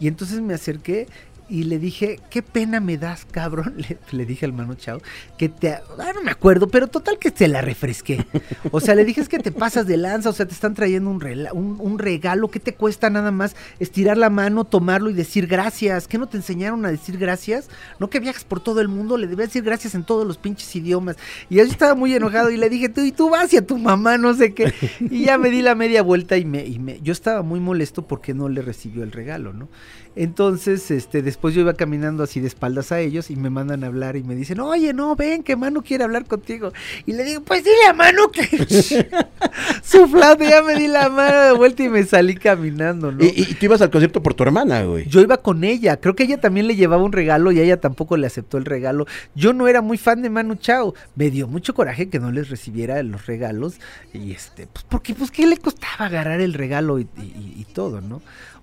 [0.00, 1.06] Y entonces me acerqué
[1.48, 3.76] y le dije, qué pena me das, cabrón.
[4.12, 5.00] Le, dije al Manu Chao,
[5.36, 5.70] que te...
[5.70, 8.26] Ah, no me acuerdo, pero total que te la refresqué.
[8.70, 11.10] O sea, le dije, es que te pasas de lanza, o sea, te están trayendo
[11.10, 16.06] un, un, regalo, ¿qué te cuesta nada más estirar la mano, tomarlo y decir gracias?
[16.06, 17.68] ¿Qué no te enseñaron a decir gracias?
[17.98, 20.74] No que viajas por todo el mundo, le debes decir gracias en todos los pinches
[20.76, 21.16] idiomas.
[21.48, 23.78] Y yo estaba muy enojado y le dije, tú, y tú vas y a tu
[23.78, 24.72] mamá, no sé qué.
[25.00, 28.06] Y ya me di la media vuelta y me, y me, yo estaba muy molesto
[28.06, 29.68] porque no le recibió el regalo, ¿no?
[30.18, 33.86] Entonces, este, después yo iba caminando así de espaldas a ellos y me mandan a
[33.86, 36.72] hablar y me dicen, oye, no, ven, que Manu quiere hablar contigo.
[37.06, 38.42] Y le digo, pues dile a Manu que
[39.82, 40.06] su
[40.40, 43.24] ya me di la mano de vuelta y me salí caminando, ¿no?
[43.24, 45.06] Y, y tú ibas al concierto por tu hermana, güey.
[45.08, 47.80] Yo iba con ella, creo que ella también le llevaba un regalo y a ella
[47.80, 49.06] tampoco le aceptó el regalo.
[49.34, 52.48] Yo no era muy fan de Manu Chao, me dio mucho coraje que no les
[52.48, 53.78] recibiera los regalos
[54.12, 58.00] y este, pues porque pues qué le costaba agarrar el regalo y, y- y todo,
[58.00, 58.20] ¿no?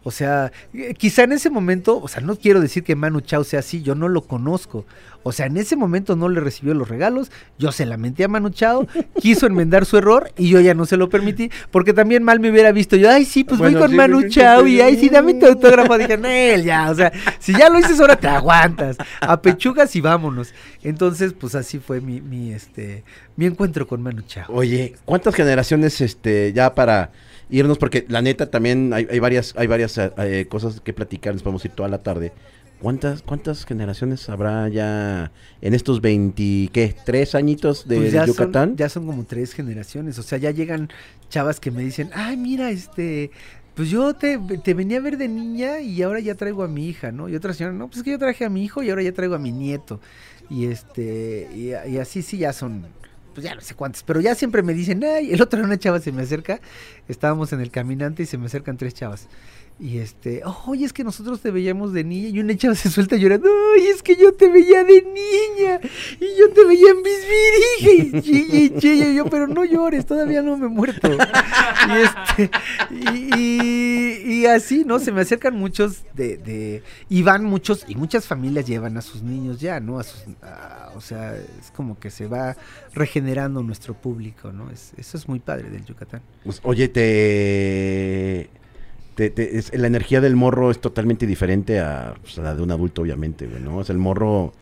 [0.07, 3.43] O sea, eh, quizá en ese momento, o sea, no quiero decir que Manu Chao
[3.43, 4.85] sea así, yo no lo conozco.
[5.23, 8.51] O sea, en ese momento no le recibió los regalos, yo se lamenté a Manu
[8.51, 8.85] Chao,
[9.19, 12.51] quiso enmendar su error y yo ya no se lo permití, porque también mal me
[12.51, 12.95] hubiera visto.
[12.95, 15.09] Yo, ay, sí, pues Bueno, voy con sí, Manu sí, Chao sí, y ay, sí,
[15.09, 15.97] dame tu autógrafo.
[15.97, 18.97] Dije, Nel, ya, o sea, si ya lo dices ahora te aguantas.
[19.21, 20.53] A pechugas y vámonos.
[20.83, 23.03] Entonces, pues así fue mi, mi, este,
[23.37, 24.45] mi encuentro con Manu Chao.
[24.49, 27.09] Oye, ¿cuántas generaciones este ya para
[27.49, 27.77] irnos?
[27.77, 31.43] Porque la neta también hay, hay varias, hay varias eh, eh, cosas que platicar, nos
[31.43, 32.33] podemos ir toda la tarde.
[32.81, 35.31] ¿Cuántas, cuántas generaciones habrá ya
[35.61, 38.69] en estos 20, qué, tres añitos de Pues ya Yucatán?
[38.69, 40.19] Son, ya son como tres generaciones.
[40.19, 40.89] O sea, ya llegan
[41.29, 43.31] chavas que me dicen, ay, mira, este,
[43.75, 46.87] pues yo te, te venía a ver de niña y ahora ya traigo a mi
[46.87, 47.29] hija, ¿no?
[47.29, 49.13] Y otra señora, no, pues es que yo traje a mi hijo y ahora ya
[49.13, 50.01] traigo a mi nieto.
[50.49, 52.85] Y este, y, y así sí ya son,
[53.35, 55.99] pues ya no sé cuántas, pero ya siempre me dicen, ay, el otro una chava
[55.99, 56.61] se me acerca,
[57.07, 59.27] estábamos en el caminante y se me acercan tres chavas.
[59.77, 62.29] Y este, oye, es que nosotros te veíamos de niña.
[62.29, 65.81] Y una chava se suelta llorando, ay, es que yo te veía de niña.
[66.19, 68.25] Y yo te veía en mis virijas.
[68.25, 69.09] Y y chilla.
[69.09, 71.09] Y yo, pero no llores, todavía no me he muerto.
[71.11, 72.49] Y este,
[72.89, 74.99] y, y- y así, ¿no?
[74.99, 79.59] Se me acercan muchos de, y van muchos, y muchas familias llevan a sus niños
[79.59, 79.99] ya, ¿no?
[79.99, 80.23] A sus,
[80.95, 82.55] o sea, es como que se va
[82.93, 84.69] regenerando nuestro público, ¿no?
[84.71, 86.21] Es, eso es muy padre del Yucatán.
[86.43, 88.49] Pues, Oye, te,
[89.15, 92.71] te- te- es- la energía del morro es totalmente diferente a, pues, la de un
[92.71, 93.77] adulto, obviamente, ¿no?
[93.77, 94.53] O sea, el morro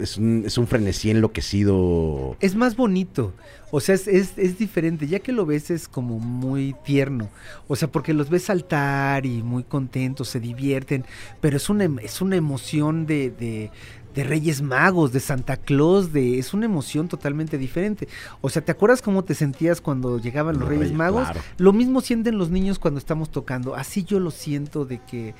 [0.00, 2.36] es, un, es un frenesí enloquecido.
[2.40, 3.32] Es más bonito,
[3.70, 7.28] o sea, es, diferente, ya que lo ves es como muy tierno,
[7.68, 11.04] o sea, porque los ves saltar y muy contentos, se divierten,
[11.40, 13.70] pero es una, em- es una emoción de,
[14.16, 18.08] de Reyes Magos, de Santa Claus, de, es una emoción totalmente diferente.
[18.40, 21.24] O sea, ¿te acuerdas cómo te sentías cuando llegaban los, Reyes, Reyes, Magos?
[21.24, 21.40] claro.
[21.58, 25.34] Lo mismo sienten los niños cuando estamos tocando, así yo lo siento de que...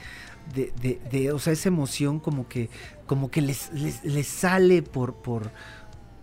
[0.55, 2.71] De, de, de, o sea, esa emoción como que,
[3.09, 5.51] como que les, les, les sale por, por,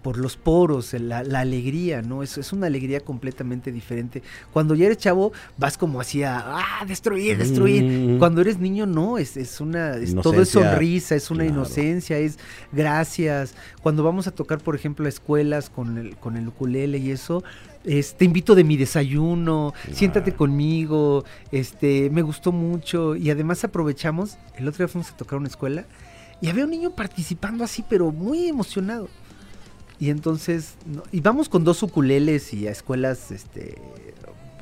[0.03, 2.21] por los poros, la, la alegría, ¿no?
[2.21, 4.21] Es, es una alegría completamente diferente.
[4.51, 7.84] Cuando ya eres chavo, vas como hacia, ah, destruir, destruir.
[7.84, 8.19] Mm.
[8.19, 11.55] Cuando eres niño, no, es, es una, es- todo es sonrisa, es una claro.
[11.61, 12.38] inocencia, es
[12.71, 13.55] gracias.
[13.81, 17.43] Cuando vamos a tocar, por ejemplo, a escuelas con el, con el ukulele y eso,
[17.85, 24.38] es, te invito de mi desayuno, siéntate conmigo, este, me gustó mucho y además aprovechamos,
[24.57, 25.85] el otro día fuimos a tocar a una escuela
[26.41, 29.07] y había un niño participando así, pero muy emocionado.
[29.99, 33.75] Y entonces, no- y vamos con dos ukuleles y a escuelas, este,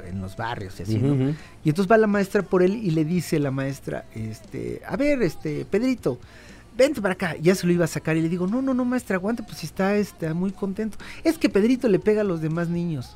[0.08, 1.16] en los barrios y así, ¿no?
[1.64, 5.22] Y entonces va la maestra por él y le dice la maestra, este, a ver,
[5.22, 6.20] este, Pedrito,
[6.78, 7.36] vente para acá.
[7.42, 9.60] Ya se lo iba a sacar y le digo, no, no, no, maestra, aguante, pues
[9.60, 10.98] si está, está muy contento.
[11.24, 13.16] Es que Pedrito le pega a los demás niños.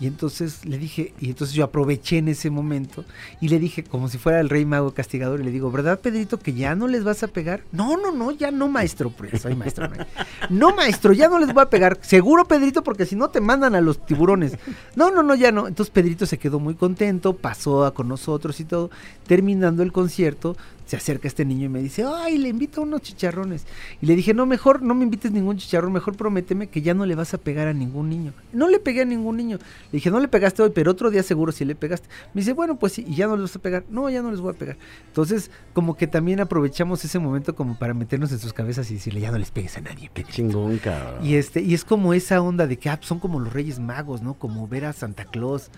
[0.00, 3.04] Y entonces le dije, y entonces yo aproveché en ese momento
[3.40, 6.38] y le dije, como si fuera el rey mago castigador, y le digo, ¿verdad, Pedrito,
[6.38, 7.62] que ya no les vas a pegar?
[7.70, 9.88] No, no, no, ya no, maestro, porque soy maestro.
[9.88, 10.04] ¿no?
[10.50, 11.98] No, maestro, ya no les voy a pegar.
[12.02, 14.58] Seguro, Pedrito, porque si no te mandan a los tiburones.
[14.96, 15.68] No, no, no, ya no.
[15.68, 18.90] Entonces Pedrito se quedó muy contento, pasó a con nosotros y todo.
[19.26, 23.66] Terminando el concierto, se acerca este niño y me dice, ay, le invito unos chicharrones.
[24.02, 27.06] Y le dije, no, mejor no me invites ningún chicharrón, mejor prométeme que ya no
[27.06, 28.32] le vas a pegar a ningún niño.
[28.52, 29.56] No le pegué a ningún niño.
[29.56, 32.08] Le dije, no le pegaste hoy, pero otro día seguro sí le pegaste.
[32.34, 33.84] Me dice, bueno, pues sí, y ya no les vas a pegar.
[33.88, 34.76] No, ya no les voy a pegar.
[35.06, 39.20] Entonces, como que también aprovechamos ese momento como para meternos en sus cabezas y decirle,
[39.20, 40.32] ya no les pegues a nadie, Qué Pedrito".
[40.32, 41.24] chingón, cabrón.
[41.24, 44.20] Y este, y es como esa onda de que ah, son como los Reyes Magos,
[44.22, 44.34] ¿no?
[44.34, 45.70] Como ver a Santa Claus.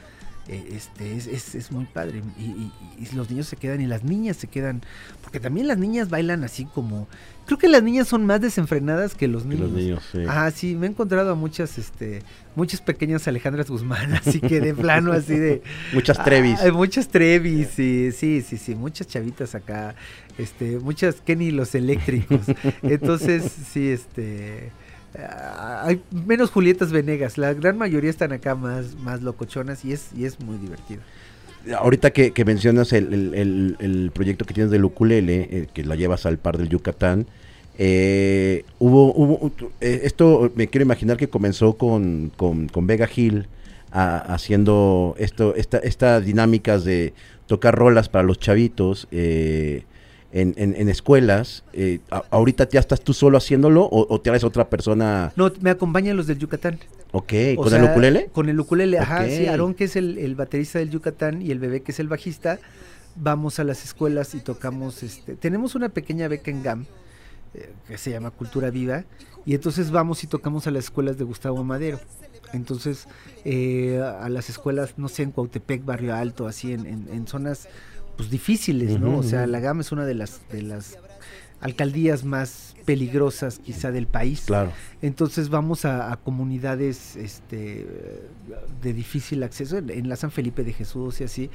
[0.48, 2.22] Eh, este, es, es, es, muy padre.
[2.38, 4.80] Y, y, y, los niños se quedan y las niñas se quedan.
[5.22, 7.08] Porque también las niñas bailan así como.
[7.46, 9.70] Creo que las niñas son más desenfrenadas que los niños.
[9.70, 10.18] Los niños, sí.
[10.28, 12.22] Ah, sí, me he encontrado a muchas, este,
[12.54, 15.62] muchas pequeñas Alejandras Guzmán, así que de plano, así de.
[15.92, 16.60] muchas Trevis.
[16.60, 19.96] Ah, muchas Trevis, sí, sí, sí, sí, muchas chavitas acá,
[20.38, 22.40] este, muchas Kenny los eléctricos.
[22.82, 24.70] Entonces, sí, este
[25.18, 30.24] hay menos Julietas Venegas, la gran mayoría están acá más, más locochonas y es, y
[30.24, 31.00] es muy divertido.
[31.76, 36.24] Ahorita que, mencionas el, el, el, proyecto que tienes del ukulele, eh, que la llevas
[36.24, 37.26] al par del Yucatán,
[37.78, 43.08] eh, hubo, eh, esto me quiero imaginar que comenzó con, con, con Vega
[43.90, 47.12] a, haciendo esto, esta, estas dinámicas de
[47.46, 49.08] tocar rolas para los chavitos.
[49.10, 49.84] Eh,
[50.32, 54.30] en, en, en, escuelas, eh, a, ahorita ya estás tú solo haciéndolo o, o te
[54.30, 55.32] haces otra persona.
[55.36, 56.78] No, me acompañan los del Yucatán.
[57.12, 58.28] Ok, o ¿con sea, el ukulele?
[58.32, 59.04] Con el ukulele, okay.
[59.04, 62.00] ajá, sí, Aarón que es el, el, baterista del Yucatán y el bebé que es
[62.00, 62.58] el bajista,
[63.14, 66.86] vamos a las escuelas y tocamos, este, tenemos una pequeña beca en GAM
[67.54, 69.04] eh, que se llama Cultura Viva
[69.46, 72.00] y entonces vamos y tocamos a las escuelas de Gustavo Madero.
[72.52, 73.08] Entonces,
[73.44, 77.68] eh, a las escuelas, no sé, en Cuautepec, Barrio Alto, así, en, en, en zonas
[78.16, 79.10] pues difíciles, ¿no?
[79.10, 79.18] Uh -huh.
[79.18, 80.98] O sea, la GAM es una de las de las
[81.60, 84.42] alcaldías más peligrosas quizá del país.
[84.46, 84.72] Claro.
[85.02, 87.86] Entonces vamos a, a comunidades este
[88.82, 91.50] de difícil acceso, en, en, la San Felipe de Jesús y así,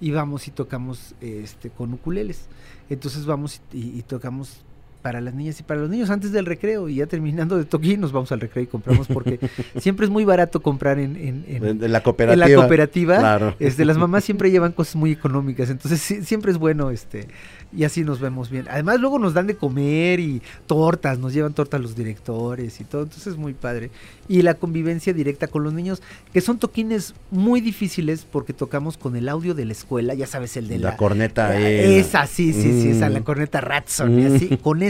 [0.00, 2.46] y vamos y tocamos este con ukuleles.
[2.90, 4.65] Entonces vamos y, y tocamos
[5.06, 8.00] para las niñas y para los niños antes del recreo y ya terminando de toquín
[8.00, 9.38] nos vamos al recreo y compramos porque
[9.78, 12.48] siempre es muy barato comprar en, en, en, en la cooperativa.
[12.48, 13.18] La cooperativa.
[13.18, 13.54] Claro.
[13.60, 17.28] Este, las mamás siempre llevan cosas muy económicas, entonces sí, siempre es bueno este
[17.76, 18.66] y así nos vemos bien.
[18.70, 23.02] Además luego nos dan de comer y tortas, nos llevan tortas los directores y todo,
[23.02, 23.90] entonces es muy padre.
[24.28, 26.02] Y la convivencia directa con los niños,
[26.32, 30.56] que son toquines muy difíciles porque tocamos con el audio de la escuela, ya sabes,
[30.56, 31.50] el de la, la corneta.
[31.50, 32.82] La, esa, sí, sí, mm.
[32.82, 34.18] sí, esa, la corneta Ratson, mm.
[34.18, 34.82] y así, con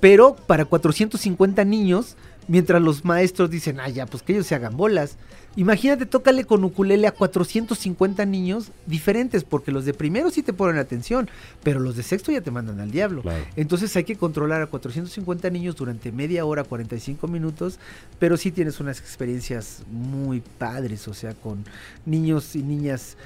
[0.00, 2.16] pero para 450 niños,
[2.46, 5.16] mientras los maestros dicen, ah, ya, pues que ellos se hagan bolas.
[5.56, 10.78] Imagínate, tócale con ukulele a 450 niños diferentes, porque los de primero sí te ponen
[10.78, 11.28] atención,
[11.62, 13.22] pero los de sexto ya te mandan al diablo.
[13.22, 13.44] Claro.
[13.56, 17.78] Entonces hay que controlar a 450 niños durante media hora, 45 minutos,
[18.18, 21.64] pero sí tienes unas experiencias muy padres, o sea, con
[22.06, 23.16] niños y niñas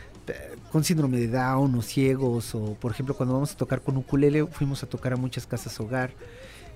[0.71, 4.47] con síndrome de Down o ciegos, o por ejemplo cuando vamos a tocar con ukulele,
[4.47, 6.13] fuimos a tocar a muchas casas hogar.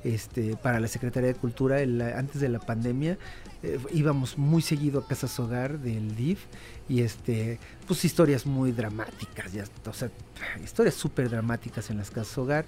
[0.04, 3.18] Este, para la Secretaría de Cultura antes de la pandemia
[3.64, 6.44] eh, íbamos muy seguido a Casas Hogar del DIF
[6.88, 7.58] y este
[7.88, 10.10] pues historias muy dramáticas ya, o sea
[10.62, 12.66] historias súper dramáticas en las Casas Hogar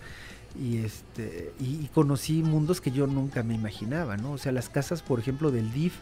[0.60, 5.02] y este y, conocí mundos que yo nunca me imaginaba no o sea las casas
[5.02, 5.94] por ejemplo del DIF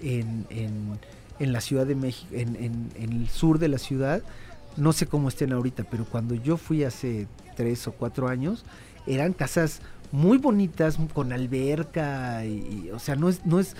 [0.00, 0.46] en,
[1.40, 4.22] en la Ciudad de México en, en el sur de la ciudad.
[4.76, 7.26] No sé cómo estén ahorita pero cuando yo fui hace
[7.56, 8.64] tres o cuatro años
[9.06, 9.80] eran casas
[10.12, 13.76] muy bonitas, con alberca, y, y, o sea, no es, no es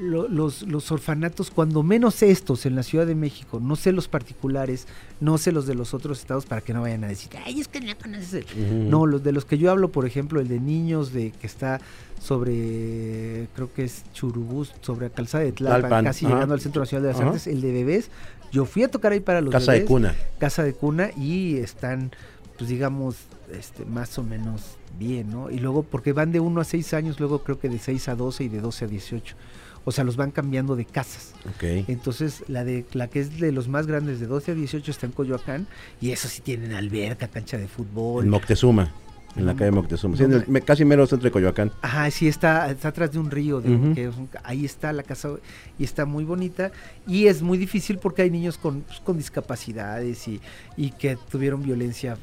[0.00, 4.06] lo, los, los orfanatos, cuando menos estos en la Ciudad de México, no sé los
[4.06, 4.86] particulares,
[5.20, 7.68] no sé los de los otros estados para que no vayan a decir, ay, es
[7.68, 8.44] que no conoces.
[8.54, 8.88] Uh -huh.
[8.88, 11.80] No, los de los que yo hablo, por ejemplo, el de niños, de que está
[12.20, 16.04] sobre, creo que es Churubús, sobre Calzada de Tlalpan, Tlalpan.
[16.04, 16.32] casi uh -huh.
[16.34, 17.28] llegando al Centro Nacional de las uh -huh.
[17.28, 18.10] Artes, el de bebés,
[18.52, 20.14] yo fui a tocar ahí para los Casa bebés, de cuna.
[20.38, 22.12] Casa de cuna, y están,
[22.56, 23.16] pues digamos,
[23.52, 25.50] este, más o menos bien, ¿no?
[25.50, 28.14] Y luego, porque van de 1 a 6 años, luego creo que de 6 a
[28.14, 29.36] 12 y de 12 a 18.
[29.84, 31.32] O sea, los van cambiando de casas.
[31.56, 31.84] Okay.
[31.88, 35.06] Entonces, la de la que es de los más grandes, de 12 a 18, está
[35.06, 35.66] en Coyoacán.
[36.00, 38.24] Y eso sí tienen alberca, cancha de fútbol.
[38.24, 38.92] En Moctezuma.
[39.36, 40.16] En la calle Moctezuma.
[40.16, 41.70] Sí, en el, casi mero centro de Coyoacán.
[41.80, 43.60] Ajá, sí, está, está atrás de un río.
[43.60, 43.94] De, uh -huh.
[43.94, 45.30] que un, ahí está la casa
[45.78, 46.72] y está muy bonita.
[47.06, 50.40] Y es muy difícil porque hay niños con, pues, con discapacidades y,
[50.76, 52.18] y que tuvieron violencia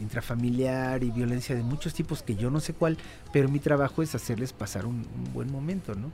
[0.00, 2.96] intrafamiliar y violencia de muchos tipos que yo no sé cuál,
[3.32, 6.10] pero mi trabajo es hacerles pasar un, un buen momento, ¿no?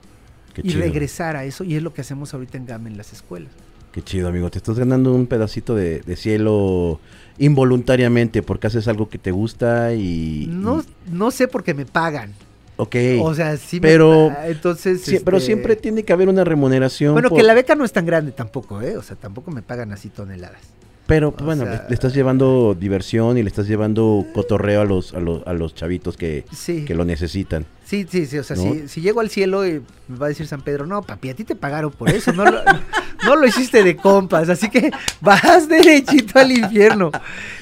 [0.53, 0.81] Qué y chido.
[0.81, 3.51] regresar a eso, y es lo que hacemos ahorita en GAM en las escuelas.
[3.91, 4.51] Qué chido, amigo.
[4.51, 6.99] Te estás ganando un pedacito de, de cielo
[7.39, 10.47] involuntariamente porque haces algo que te gusta y...
[10.47, 11.11] No, y...
[11.11, 12.33] no sé porque me pagan.
[12.77, 12.95] Ok.
[13.21, 15.25] O sea, sí pero, me, entonces, sí, este...
[15.25, 17.13] pero siempre tiene que haber una remuneración.
[17.13, 17.37] Bueno, por...
[17.39, 18.95] que la beca no es tan grande tampoco, ¿eh?
[18.95, 20.61] O sea, tampoco me pagan así toneladas.
[21.09, 25.13] Pero pues, bueno, sea, le, estás llevando diversión y le estás llevando cotorreo a los,
[25.13, 26.85] a los, a los chavitos que, sí.
[26.85, 27.65] que lo necesitan.
[27.89, 28.61] Sí, sí, sí, o sea, ¿no?
[28.61, 31.35] si, si, llego al cielo y me va a decir San Pedro, no, papi, a
[31.35, 32.61] ti te pagaron por eso, no lo,
[33.25, 34.91] no lo hiciste de compas, así que
[35.21, 37.09] vas derechito al infierno.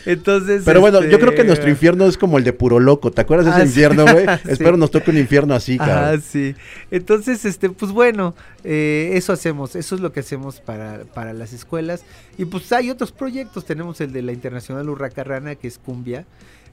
[0.06, 0.64] Entonces.
[0.66, 3.10] Pero bueno, yo creo que este, nuestro infierno es como el de puro loco.
[3.10, 4.26] ¿Te acuerdas de ese Ah, infierno, güey?
[4.44, 4.50] Sí.
[4.52, 6.22] Espero nos toque un infierno así, Ah, cabrón.
[6.22, 6.56] sí.
[6.92, 8.36] Entonces, este, pues bueno,
[8.66, 12.04] eh, eso hacemos, eso es lo que hacemos para, para las escuelas.
[12.38, 16.26] Y pues hay otros proyectos, tenemos el de la Internacional Urraca Rana, que es cumbia.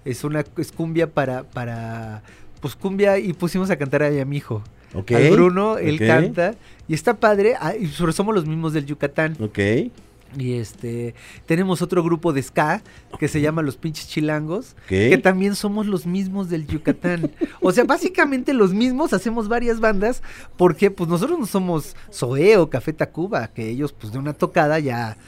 [0.05, 2.23] Es una es cumbia para, para,
[2.65, 4.63] pues cumbia, y pusimos a cantar a mi hijo.
[4.95, 5.13] Ok.
[5.13, 6.55] Al Bruno, él canta,
[6.89, 9.37] y está padre, ah, y somos los mismos del Yucatán.
[9.39, 9.59] Ok.
[10.39, 11.15] Y este,
[11.45, 12.83] tenemos otro grupo de ska
[13.19, 14.89] que se llama Los Pinches Chilangos, Ok.
[14.89, 17.31] que también somos los mismos del Yucatán.
[17.61, 20.23] O sea, básicamente los mismos, hacemos varias bandas,
[20.57, 24.79] porque pues nosotros no somos Zoé o Café Tacuba, que ellos pues de una tocada
[24.79, 25.19] ya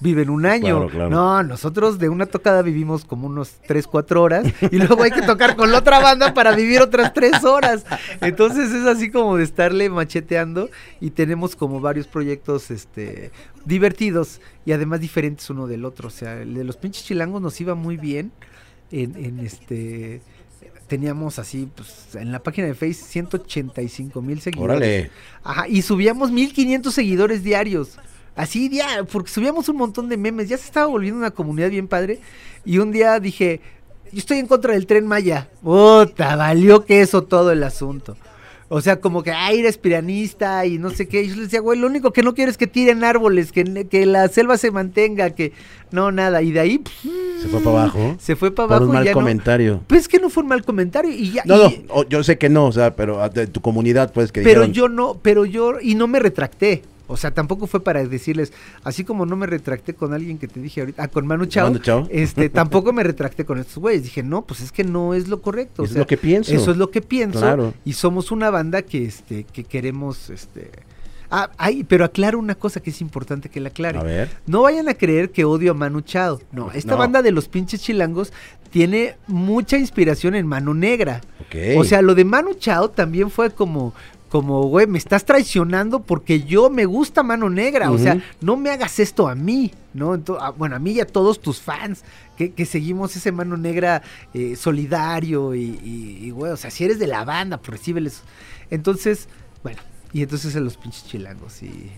[0.00, 0.76] viven un año.
[0.76, 1.10] Claro, claro.
[1.10, 5.22] No, nosotros de una tocada vivimos como unos 3, 4 horas y luego hay que
[5.22, 7.84] tocar con la otra banda para vivir otras 3 horas.
[8.20, 10.70] Entonces es así como de estarle macheteando
[11.00, 13.30] y tenemos como varios proyectos este
[13.64, 16.08] divertidos y además diferentes uno del otro.
[16.08, 18.32] O sea, el de los pinches chilangos nos iba muy bien
[18.90, 20.20] en, en este
[20.90, 24.76] teníamos así, pues, en la página de Facebook 185 mil seguidores.
[24.76, 25.10] Órale.
[25.44, 27.96] Ajá, y subíamos 1500 seguidores diarios.
[28.36, 30.48] Así, día, porque subíamos un montón de memes.
[30.48, 32.20] Ya se estaba volviendo una comunidad bien padre.
[32.64, 33.60] Y un día dije,
[34.12, 35.48] yo estoy en contra del tren Maya.
[35.62, 38.16] Puta, valió que eso todo el asunto.
[38.72, 41.22] O sea, como que, ay, eres piranista y no sé qué.
[41.22, 43.86] Y yo les decía, güey, lo único que no quiero es que tiren árboles, que,
[43.90, 45.52] que la selva se mantenga, que
[45.90, 46.40] no, nada.
[46.40, 48.16] Y de ahí pff, Se fue para abajo.
[48.20, 49.14] se fue para Por abajo un y mal ya no.
[49.16, 49.80] comentario.
[49.88, 51.42] Pues es que no fue un mal comentario y ya.
[51.46, 54.30] No, no, y- yo sé que no, o sea, pero ah, de tu comunidad, pues,
[54.30, 56.82] que pero dijeron, yo no, pero yo, y no me retracté.
[57.10, 58.52] O sea, tampoco fue para decirles,
[58.84, 61.66] así como no me retracté con alguien que te dije ahorita, ah, con Manu Chao,
[61.66, 62.06] Manu Chao.
[62.10, 64.04] este, tampoco me retracté con estos güeyes.
[64.04, 65.82] Dije, no, pues es que no es lo correcto.
[65.82, 66.54] o es lo que pienso.
[66.54, 67.40] Eso es lo que pienso.
[67.40, 67.74] Claro.
[67.84, 70.70] Y somos una banda que, este, que queremos, este.
[71.32, 73.98] Ah, ay, pero aclaro una cosa que es importante que la aclare.
[73.98, 74.30] A ver.
[74.46, 76.40] No vayan a creer que odio a Manu Chao.
[76.50, 76.98] No, esta No.
[76.98, 78.32] banda de los pinches chilangos
[78.70, 81.20] tiene mucha inspiración en Mano Negra.
[81.40, 81.78] Ok.
[81.78, 83.94] O sea, lo de Manu Chao también fue como,
[84.30, 87.90] como, güey, me estás traicionando porque yo me gusta Mano Negra.
[87.90, 90.16] O sea, no me hagas esto a mí, ¿no?
[90.16, 92.04] Ento- ah, bueno, a mí y a todos tus fans
[92.36, 94.02] que, que seguimos ese Mano Negra
[94.32, 98.22] eh, solidario y, güey, o sea, si eres de la banda, pues recíbeles.
[98.70, 99.28] Entonces,
[99.64, 99.80] bueno,
[100.12, 101.60] y entonces en los pinches chilangos.
[101.62, 101.90] Y,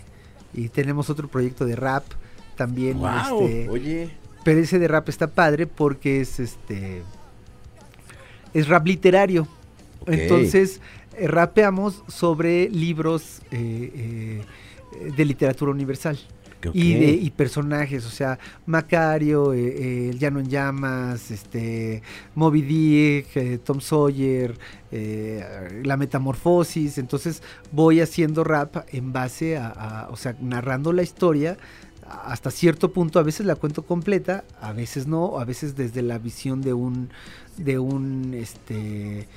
[0.55, 2.05] y tenemos otro proyecto de rap
[2.57, 2.99] también.
[2.99, 4.11] Wow, este, oye.
[4.43, 7.03] pero ese de rap está padre porque es este.
[8.55, 9.47] Es rap literario.
[10.07, 10.81] Entonces,
[11.21, 14.43] rapeamos sobre libros eh,
[14.97, 16.19] eh, de literatura universal.
[16.75, 22.03] Y, de, y personajes, o sea, Macario, eh, eh, El Llano en Llamas, este,
[22.37, 24.57] Moby Dick, eh, Tom Sawyer,
[24.93, 26.99] eh, La Metamorfosis.
[26.99, 31.57] Entonces voy haciendo rap en base a, a- o sea, narrando la historia
[32.09, 33.19] hasta cierto punto.
[33.19, 37.09] A veces la cuento completa, a veces no, a veces desde la visión de un,
[37.57, 39.29] de un, este,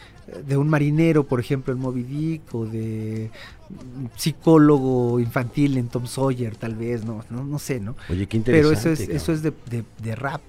[0.46, 3.30] de un marinero, por ejemplo, en Moby Dick, o de
[3.70, 7.96] un psicólogo infantil en Tom Sawyer, tal vez, no, no, no sé, ¿no?
[8.10, 8.94] Oye, qué Pero interesante.
[8.94, 10.42] eso es, eso es de, de- de rap,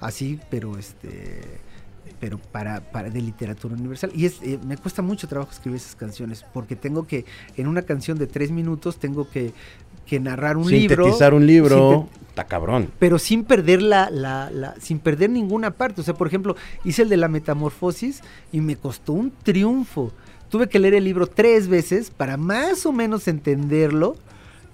[0.00, 1.40] así, pero este,
[2.20, 4.10] pero para, para de literatura universal.
[4.14, 7.24] Y es, eh, me cuesta mucho trabajo escribir esas canciones, porque tengo que,
[7.56, 9.52] en una canción de tres minutos, tengo que,
[10.06, 11.04] que narrar un libro.
[11.04, 12.08] Sintetizar un libro.
[12.28, 12.90] Está cabrón.
[12.98, 16.00] pero sin perder la, la, la- sin perder ninguna parte.
[16.00, 20.10] O sea, por ejemplo, hice el de la metamorfosis y me costó un triunfo.
[20.48, 24.16] Tuve que leer el libro tres veces para más o menos entenderlo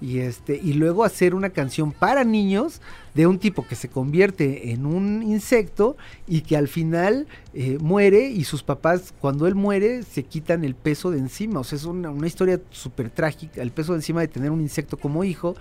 [0.01, 2.81] y este y luego hacer una canción para niños
[3.13, 5.95] de un tipo que se convierte en un insecto
[6.27, 10.75] y que al final eh, muere y sus papás cuando él muere se quitan el
[10.75, 11.59] peso de encima.
[11.59, 14.61] O sea, es una, una historia súper trágica, el peso de encima de tener un
[14.61, 15.55] insecto como hijo.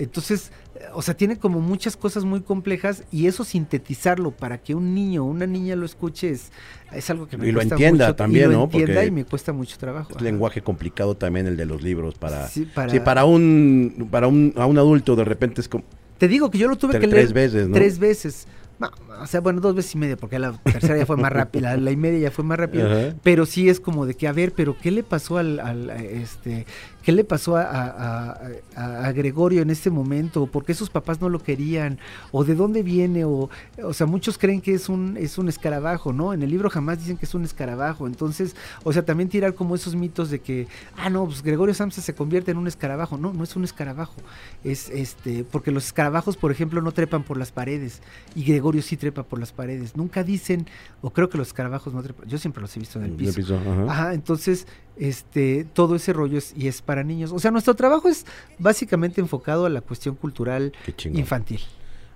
[0.00, 4.74] Entonces, eh, o sea, tiene como muchas cosas muy complejas y eso sintetizarlo para que
[4.74, 6.52] un niño o una niña lo escuche es,
[6.92, 8.64] es algo que me Y lo cuesta entienda mucho, también, y lo ¿no?
[8.64, 10.12] entienda Porque y me cuesta mucho trabajo.
[10.16, 12.46] Es lenguaje complicado también el de los libros para...
[12.48, 15.84] Sí, para- Sí, para un, para un, a un adulto de repente es como
[16.18, 17.74] Te digo que yo lo tuve tre- que leer tres veces, ¿no?
[17.74, 18.46] tres veces.
[18.80, 21.72] No, o sea, bueno, dos veces y media, porque la tercera ya fue más rápida,
[21.74, 23.12] la, la y media ya fue más rápida.
[23.24, 25.96] Pero sí es como de que, a ver, pero ¿qué le pasó al, al, a
[25.96, 26.64] este,
[27.02, 28.38] qué le pasó a, a-
[28.76, 30.46] a- a Gregorio en este momento?
[30.46, 31.98] ¿Por qué sus papás no lo querían?
[32.32, 33.24] ¿O de dónde viene?
[33.24, 33.48] O,
[33.82, 36.32] o sea, muchos creen que es un, es un escarabajo, ¿no?
[36.34, 38.06] En el libro jamás dicen que es un escarabajo.
[38.06, 38.54] Entonces,
[38.84, 40.66] o sea, también tirar como esos mitos de que,
[40.96, 43.16] ah, no, pues Gregorio Samsa se convierte en un escarabajo.
[43.16, 44.16] No, no es un escarabajo.
[44.64, 48.02] Es este, porque los escarabajos, por ejemplo, no trepan por las paredes.
[48.34, 49.96] Y Gregorio sí trepa por las paredes.
[49.96, 50.66] Nunca dicen,
[51.00, 52.28] o creo que los escarabajos no trepan.
[52.28, 53.34] Yo siempre los he visto en el En el piso.
[53.36, 53.92] piso, ajá.
[53.92, 54.66] Ajá, entonces,
[54.98, 57.32] este, todo ese rollo es, y es para niños.
[57.32, 58.26] O sea, nuestro trabajo es
[58.58, 60.72] básicamente enfocado a la cuestión cultural
[61.12, 61.60] infantil.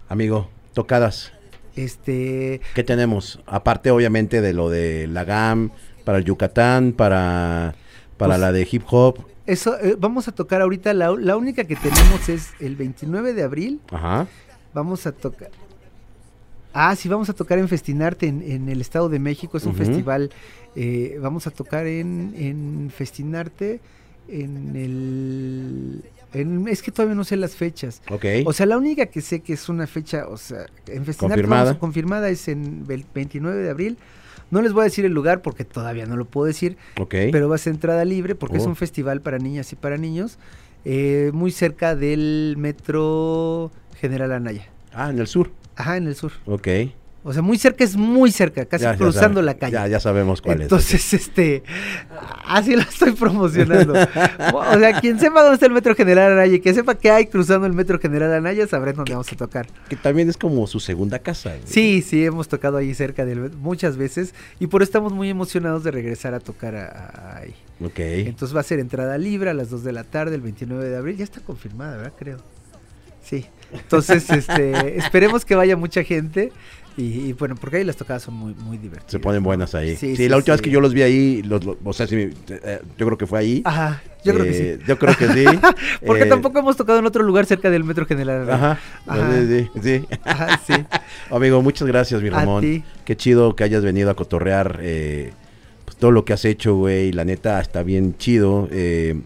[0.09, 1.33] Amigo, tocadas.
[1.77, 3.41] Este, ¿Qué tenemos?
[3.47, 5.71] Aparte, obviamente, de lo de la GAM,
[6.05, 7.75] para el Yucatán, para,
[8.19, 9.25] para Pues- la de hip hop.
[9.47, 13.43] eso, eh, vamos a tocar ahorita, la, la única que tenemos es el 29 de
[13.43, 14.27] abril, Ajá.
[14.75, 15.51] vamos a tocar...
[16.75, 19.75] Ah, sí, vamos a tocar en Festinarte en, en el Estado de México, es un
[19.75, 20.31] festival,
[20.75, 23.81] eh, vamos a tocar en, en Festinarte
[24.29, 26.05] en el...
[26.33, 28.01] en- es que todavía no sé las fechas.
[28.11, 28.25] Ok.
[28.47, 31.65] O sea, la única que sé que es una fecha, o sea, en Festinarte Confirmada.
[31.65, 33.99] vamos a- confirmada es en el 29 de abril.
[34.51, 37.15] No les voy a decir el lugar porque todavía no lo puedo decir, ok.
[37.33, 38.69] pero va a ser entrada libre porque es Oh.
[38.69, 40.39] un festival para niñas y para niños,
[40.85, 43.71] eh, muy cerca del metro
[44.01, 44.69] General Anaya.
[44.95, 45.51] ah, en el sur.
[45.77, 46.33] Ajá, en el sur.
[46.47, 46.69] Ok.
[47.25, 49.75] O sea, muy cerca es muy cerca, casi Ya- cruzando la calle.
[49.75, 51.63] Ya, ya sabemos cuál Entonces, este,
[52.47, 53.93] así lo estoy promocionando.
[53.93, 57.69] o sea, quien sepa dónde está el Metro General Anaya que sepa que hay cruzando
[57.69, 59.67] el Metro General Anaya, sabré dónde vamos a tocar.
[59.67, 59.89] es.
[59.89, 61.53] Que también es como su segunda casa.
[61.65, 65.85] Sí, sí, hemos tocado ahí cerca del muchas veces y por eso estamos muy emocionados
[65.85, 67.55] de regresar a tocar a- a- ahí.
[67.85, 68.01] Ok.
[68.01, 70.97] Entonces va a ser entrada libre a las 2 de la tarde, el 29 de
[70.97, 71.17] abril.
[71.19, 72.13] Ya está confirmada, ¿verdad?
[72.19, 72.39] Creo.
[73.23, 73.47] Sí.
[73.73, 76.53] Entonces, este, esperemos que vaya mucha gente.
[76.95, 79.11] Y, y bueno, porque ahí las tocadas son muy, muy divertidas.
[79.11, 79.97] Se ponen buenas ahí.
[79.97, 80.61] Sí, Sí, sí, la última sí.
[80.61, 82.17] vez que yo los vi ahí, los, los- o sea, sí,
[82.51, 83.63] eh, yo creo que fue ahí.
[83.65, 84.85] Ajá, yo creo que Eh, sí.
[84.87, 85.45] Yo creo que sí.
[86.07, 88.49] Porque Eh, tampoco hemos tocado en otro lugar cerca del Metro General.
[88.51, 88.79] Ajá.
[89.07, 89.33] Ajá.
[89.41, 90.07] Sí, sí, sí.
[90.23, 90.75] Ajá, sí.
[91.31, 92.61] Amigo, muchas gracias, mi A Ramón.
[92.61, 92.85] ti.
[93.07, 95.33] Qué chido que hayas venido a cotorrear eh,
[95.87, 97.11] pues, todo lo que has hecho, güey.
[97.13, 98.69] La neta, está bien chido.
[98.71, 99.19] Eh,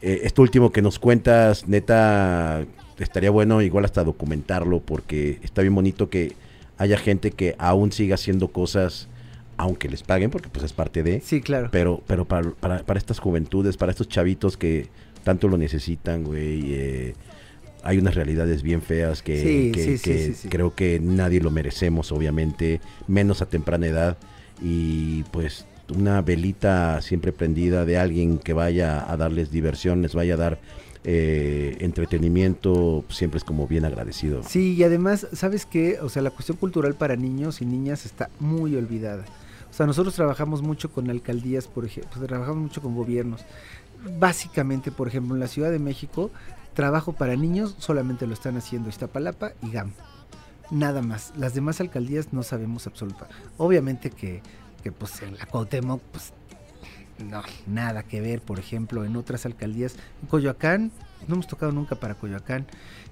[0.00, 2.64] eh, esto último que nos cuentas, neta,
[2.98, 6.32] estaría bueno igual hasta documentarlo porque está bien bonito que
[6.76, 9.08] haya gente que aún siga haciendo cosas,
[9.56, 11.20] aunque les paguen, porque pues es parte de...
[11.20, 11.68] Sí, claro.
[11.72, 14.86] Pero, pero para, para, para estas juventudes, para estos chavitos que
[15.24, 17.14] tanto lo necesitan, güey, eh,
[17.82, 20.48] hay unas realidades bien feas que, Sí, que- sí, sí, que sí, sí.
[20.48, 24.16] creo que nadie lo merecemos, obviamente, menos a temprana edad.
[24.62, 25.66] Y pues
[25.96, 30.58] una velita siempre prendida de alguien que vaya a darles diversión, les vaya a dar
[31.10, 34.42] eh, entretenimiento, siempre es como bien agradecido.
[34.42, 35.98] Sí, y además, ¿sabes qué?
[36.02, 39.24] O sea, la cuestión cultural para niños y niñas está muy olvidada.
[39.70, 43.46] O sea, nosotros trabajamos mucho con alcaldías, por ejemplo, trabajamos mucho con gobiernos.
[44.18, 46.30] Básicamente, por ejemplo, en la Ciudad de México,
[46.74, 49.92] trabajo para niños solamente lo están haciendo Iztapalapa y GAM.
[50.70, 51.32] Nada más.
[51.38, 53.34] Las demás alcaldías no sabemos absolutamente.
[53.56, 54.42] Obviamente que,
[54.82, 56.34] que pues en la Cuauhtémoc, pues
[57.24, 59.94] no, nada que ver, por ejemplo, en otras alcaldías.
[60.22, 60.90] En Coyoacán,
[61.26, 62.66] no hemos tocado nunca para Coyoacán.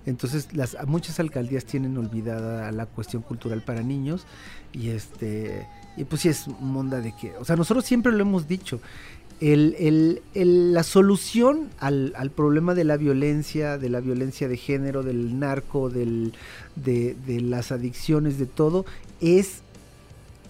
[0.07, 4.25] Entonces, las muchas alcaldías tienen olvidada la cuestión cultural para niños
[4.73, 5.67] y este
[5.97, 8.81] y pues sí es monda de que, o sea, nosotros siempre lo hemos dicho,
[9.41, 9.75] el,
[10.35, 15.39] el- la solución al, al problema de la violencia, de la violencia de género, del
[15.39, 16.35] narco, del,
[16.77, 18.85] de, de las adicciones, de todo,
[19.21, 19.63] es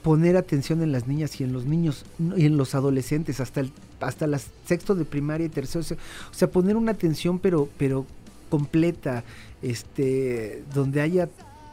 [0.06, 2.04] poner atención en las niñas y en los niños
[2.36, 5.96] y en los adolescentes hasta el hasta las sexto de primaria y tercero o sea,
[6.30, 8.06] o sea, poner una atención pero pero
[8.48, 9.24] completa
[9.62, 11.28] este donde haya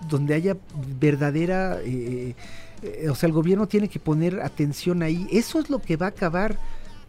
[0.10, 0.58] donde haya
[1.00, 2.34] verdadera eh,
[2.82, 6.08] eh, o sea el gobierno tiene que poner atención ahí eso es lo que va
[6.08, 6.58] a acabar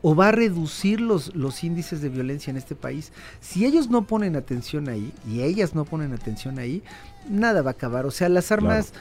[0.07, 3.11] o va a reducir los, los índices de violencia en este país.
[3.41, 6.83] Si ellos no ponen atención ahí y ellas no ponen atención ahí,
[7.27, 8.05] nada va a acabar.
[8.05, 8.93] O sea, las armas,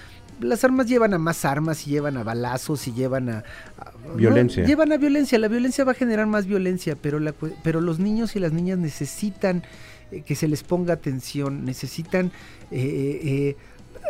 [0.44, 3.38] las armas llevan a más armas y llevan a balazos y llevan a,
[3.78, 4.14] a- ¿no?
[4.16, 4.66] Violencia.
[4.66, 5.38] Llevan a violencia.
[5.40, 7.34] La violencia va a generar más violencia, pero la,
[7.64, 9.64] pero los niños y las niñas necesitan
[10.12, 12.32] eh, que se les ponga atención, necesitan
[12.72, 13.58] eh, eh,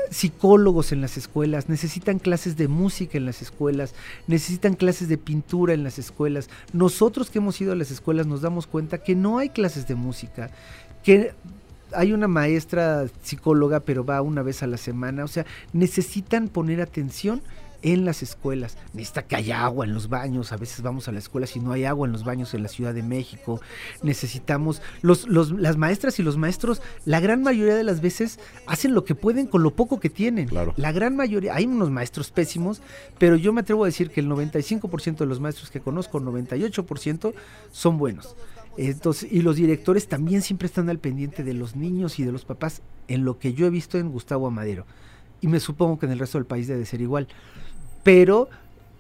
[0.10, 3.94] psicólogos en las escuelas, necesitan clases de música en las escuelas,
[4.28, 6.50] necesitan clases de pintura en las escuelas.
[6.74, 9.96] Nosotros que hemos ido a las escuelas nos damos cuenta que no hay clases de
[9.96, 10.50] música,
[11.04, 11.34] que
[11.96, 15.24] hay una maestra psicóloga, pero va una vez a la semana.
[15.24, 17.42] O sea, necesitan poner atención
[17.84, 18.78] en las escuelas.
[18.94, 20.52] Necesita que haya agua en los baños.
[20.52, 22.70] A veces vamos a la escuela si no hay agua en los baños en la
[22.70, 23.62] Ciudad de México.
[24.02, 28.94] Necesitamos, los, los, las maestras y los maestros, la gran mayoría de las veces hacen
[28.94, 30.48] lo que pueden con lo poco que tienen.
[30.48, 30.74] Claro.
[30.78, 32.82] La gran mayoría, hay unos maestros pésimos,
[33.20, 37.34] pero yo me atrevo a decir que el 95% de los maestros que conozco, 98%
[37.72, 38.36] son buenos.
[38.78, 42.46] Entonces, y los directores también siempre están al pendiente de los niños y de los
[42.46, 44.86] papás, en lo que yo he visto en Gustavo Amadero.
[45.42, 47.28] Y me supongo que en el resto del país debe ser igual.
[48.04, 48.50] Pero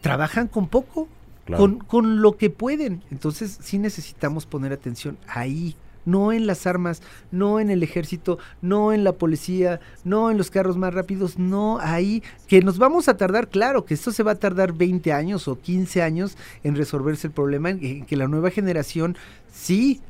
[0.01, 1.07] trabajan con poco,
[1.45, 1.61] Claro.
[1.61, 3.03] con, con lo que pueden.
[3.11, 7.01] Entonces, sí necesitamos poner atención ahí, no en las armas,
[7.31, 11.79] no en el ejército, no en la policía, no en los carros más rápidos, no
[11.79, 15.47] ahí, que nos vamos a tardar, claro, que esto se va a tardar 20 años
[15.47, 19.17] o 15 años en resolverse el problema, en que la nueva generación
[19.51, 20.01] sí,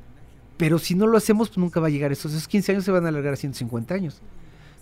[0.57, 2.27] pero si no lo hacemos, pues nunca va a llegar eso.
[2.27, 4.21] Esos 15 años se van a alargar a 150 años.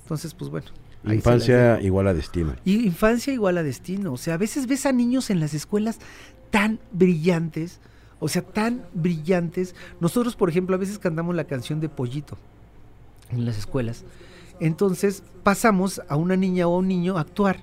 [0.04, 0.68] Entonces, pues bueno.
[1.06, 2.56] Infancia igual a destino.
[2.66, 4.14] Y infancia igual a destino.
[4.14, 6.00] O sea, a veces ves a niños en las escuelas
[6.52, 7.80] tan brillantes,
[8.22, 9.76] o sea, tan brillantes.
[10.00, 12.38] Nosotros, por ejemplo, a veces cantamos la canción de Pollito
[13.32, 14.06] en las escuelas.
[14.62, 17.60] Entonces pasamos a una niña o a un niño a actuar.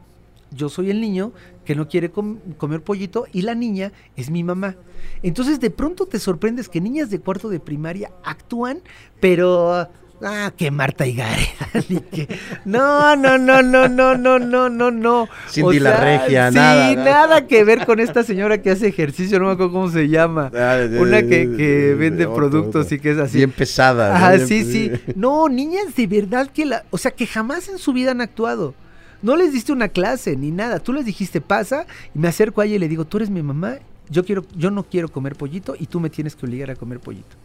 [0.50, 1.32] Yo soy el niño
[1.64, 4.76] que no quiere comer pollito y la niña es mi mamá.
[5.22, 8.80] Entonces de pronto te sorprendes que niñas de cuarto de primaria actúan,
[9.20, 9.88] pero
[10.22, 11.14] Ah, que Marta y
[12.10, 12.28] que...
[12.64, 15.28] No, no, no, no, no, no, no, no, no.
[15.48, 16.90] Cindy la regia, nada.
[16.90, 20.08] Sí, nada que ver con esta señora que hace ejercicio, no me acuerdo cómo se
[20.08, 20.50] llama.
[20.54, 23.38] Ah, Una que, que vende productos y que es así.
[23.38, 24.28] Bien pesada.
[24.28, 24.92] Ah, sí, sí.
[25.14, 26.84] No, niñas de verdad que la...
[26.90, 28.74] O sea, que jamás en su vida han actuado.
[29.22, 30.80] No les diste una clase ni nada.
[30.80, 33.42] Tú les dijiste, pasa, y me acerco a ella y le digo, tú eres mi
[33.42, 33.76] mamá,
[34.10, 36.98] yo, quiero, yo no quiero comer pollito y tú me tienes que obligar a comer
[36.98, 37.36] pollito.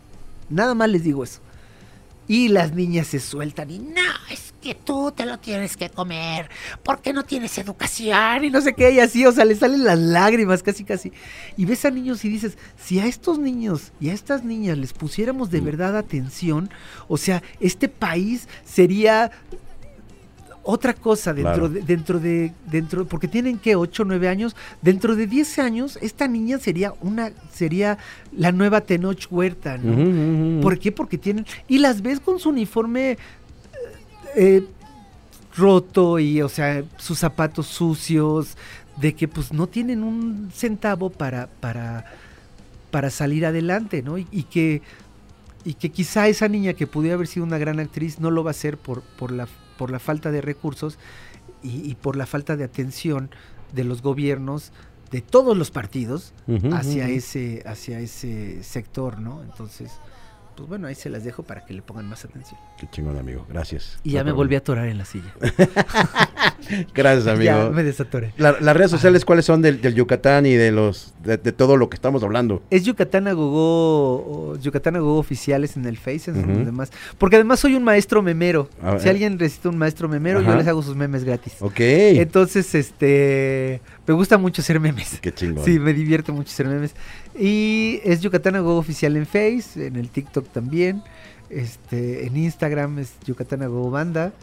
[0.49, 1.39] Nada más les digo eso.
[2.27, 4.01] Y las niñas se sueltan y no,
[4.31, 6.49] es que tú te lo tienes que comer
[6.83, 9.99] porque no tienes educación y no sé qué, y así, o sea, le salen las
[9.99, 11.11] lágrimas casi, casi.
[11.57, 14.93] Y ves a niños y dices, si a estos niños y a estas niñas les
[14.93, 15.65] pusiéramos de mm.
[15.65, 16.69] verdad atención,
[17.07, 19.31] o sea, este país sería
[20.63, 24.55] otra cosa dentro de, dentro de dentro porque tienen que 8 o 9 años.
[24.81, 27.97] Dentro de 10 años esta niña sería una sería
[28.31, 30.61] la nueva Tenoch Huerta ¿no?
[30.61, 30.91] ¿por qué?
[30.91, 33.17] porque tienen y las ves con su uniforme eh,
[34.35, 34.63] eh,
[35.55, 38.57] roto y o sea sus zapatos sucios
[38.97, 42.05] de que pues no tienen un centavo para para
[42.89, 44.81] para salir adelante no y, y que
[45.65, 48.51] y que quizá esa niña que pudiera haber sido una gran actriz no lo va
[48.51, 49.47] a ser por, por la
[49.77, 50.97] por la falta de recursos
[51.61, 53.29] y, por la falta de atención
[53.73, 54.71] de los gobiernos
[55.11, 56.33] de todos los partidos
[56.71, 59.43] hacia ese hacia ese sector, ¿no?
[59.43, 59.91] Entonces,
[60.55, 62.59] pues bueno, ahí se las dejo para que le pongan más atención.
[62.77, 63.45] Qué chingón, amigo.
[63.49, 63.99] Gracias.
[64.03, 65.33] Y ya me volví a atorar en la silla.
[66.93, 67.43] Gracias, amigo.
[67.43, 68.33] Ya me desatoré.
[68.37, 72.23] las redes sociales, ¿cuáles son del, Yucatán y de los de, todo lo que estamos
[72.23, 72.61] hablando?
[72.69, 76.91] Es Yucatán Agogó, Yucatán Agogó oficiales en el Face, en demás.
[77.17, 78.69] Porque además soy un maestro memero.
[78.99, 81.55] si alguien necesita un maestro memero, yo les hago sus memes gratis.
[81.59, 81.79] Ok.
[81.79, 85.19] Entonces, este, me gusta mucho hacer memes.
[85.21, 85.63] Qué chingón.
[85.63, 86.93] Sí, me divierte mucho hacer memes.
[87.39, 91.03] Y es Yucatán Agogó oficial en Face, en el TikTok también.
[91.49, 94.33] Este, en Instagram es Yucatán Agogó Banda.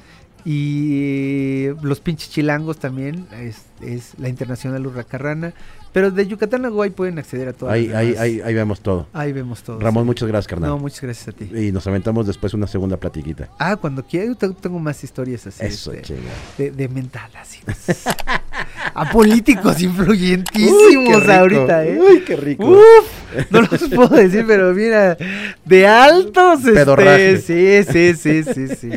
[0.44, 5.52] Y los pinches chilangos también es, es la Internacional Urracarrana.
[5.92, 7.70] Pero de Yucatán a Guay pueden acceder a todo.
[7.70, 9.08] Ahí, ahí, ahí, vemos todo.
[9.12, 9.80] Ahí vemos todo.
[9.80, 10.70] Ramón, muchas gracias, carnal.
[10.70, 11.50] No, muchas gracias a ti.
[11.52, 13.48] Y nos aventamos después una segunda platiquita.
[13.58, 15.64] Ah, cuando quieras, tengo más historias así.
[15.64, 16.16] Eso, este,
[16.58, 17.60] de, de, mental, así.
[18.94, 22.00] a políticos influyentísimos ahorita, ¿eh?
[22.00, 22.66] Uy, qué rico.
[22.66, 25.16] Uf, no los puedo decir, pero mira,
[25.64, 26.64] de altos.
[26.66, 28.90] Este, sí, sí, sí, sí, sí.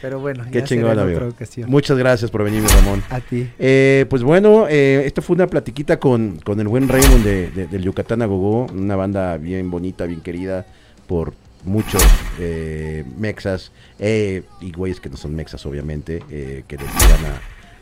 [0.00, 1.28] Pero bueno, Qué chingón, amigo.
[1.66, 3.02] Muchas gracias por venir, Ramón.
[3.10, 3.48] A ti.
[3.58, 7.82] Eh, pues bueno, eh, esta fue una platiquita con, con el buen Raymond de, del
[7.82, 10.66] Yucatán Agogó, una banda bien bonita, bien querida
[11.06, 11.34] por
[11.64, 12.02] muchos
[12.38, 16.86] eh, mexas eh, y güeyes que no son mexas, obviamente, eh, que les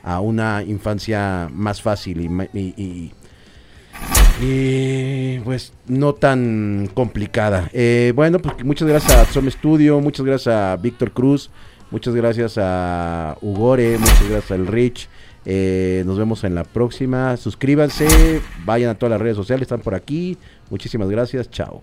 [0.04, 3.12] a, a, una infancia más fácil y,
[5.44, 7.70] pues no tan complicada.
[8.14, 11.50] Bueno, pues muchas gracias a Som Studio, muchas gracias a Víctor Cruz.
[11.90, 15.08] Muchas gracias a Ugore, muchas gracias al Rich.
[15.46, 17.36] Eh, nos vemos en la próxima.
[17.36, 20.36] Suscríbanse, vayan a todas las redes sociales, están por aquí.
[20.70, 21.82] Muchísimas gracias, chao.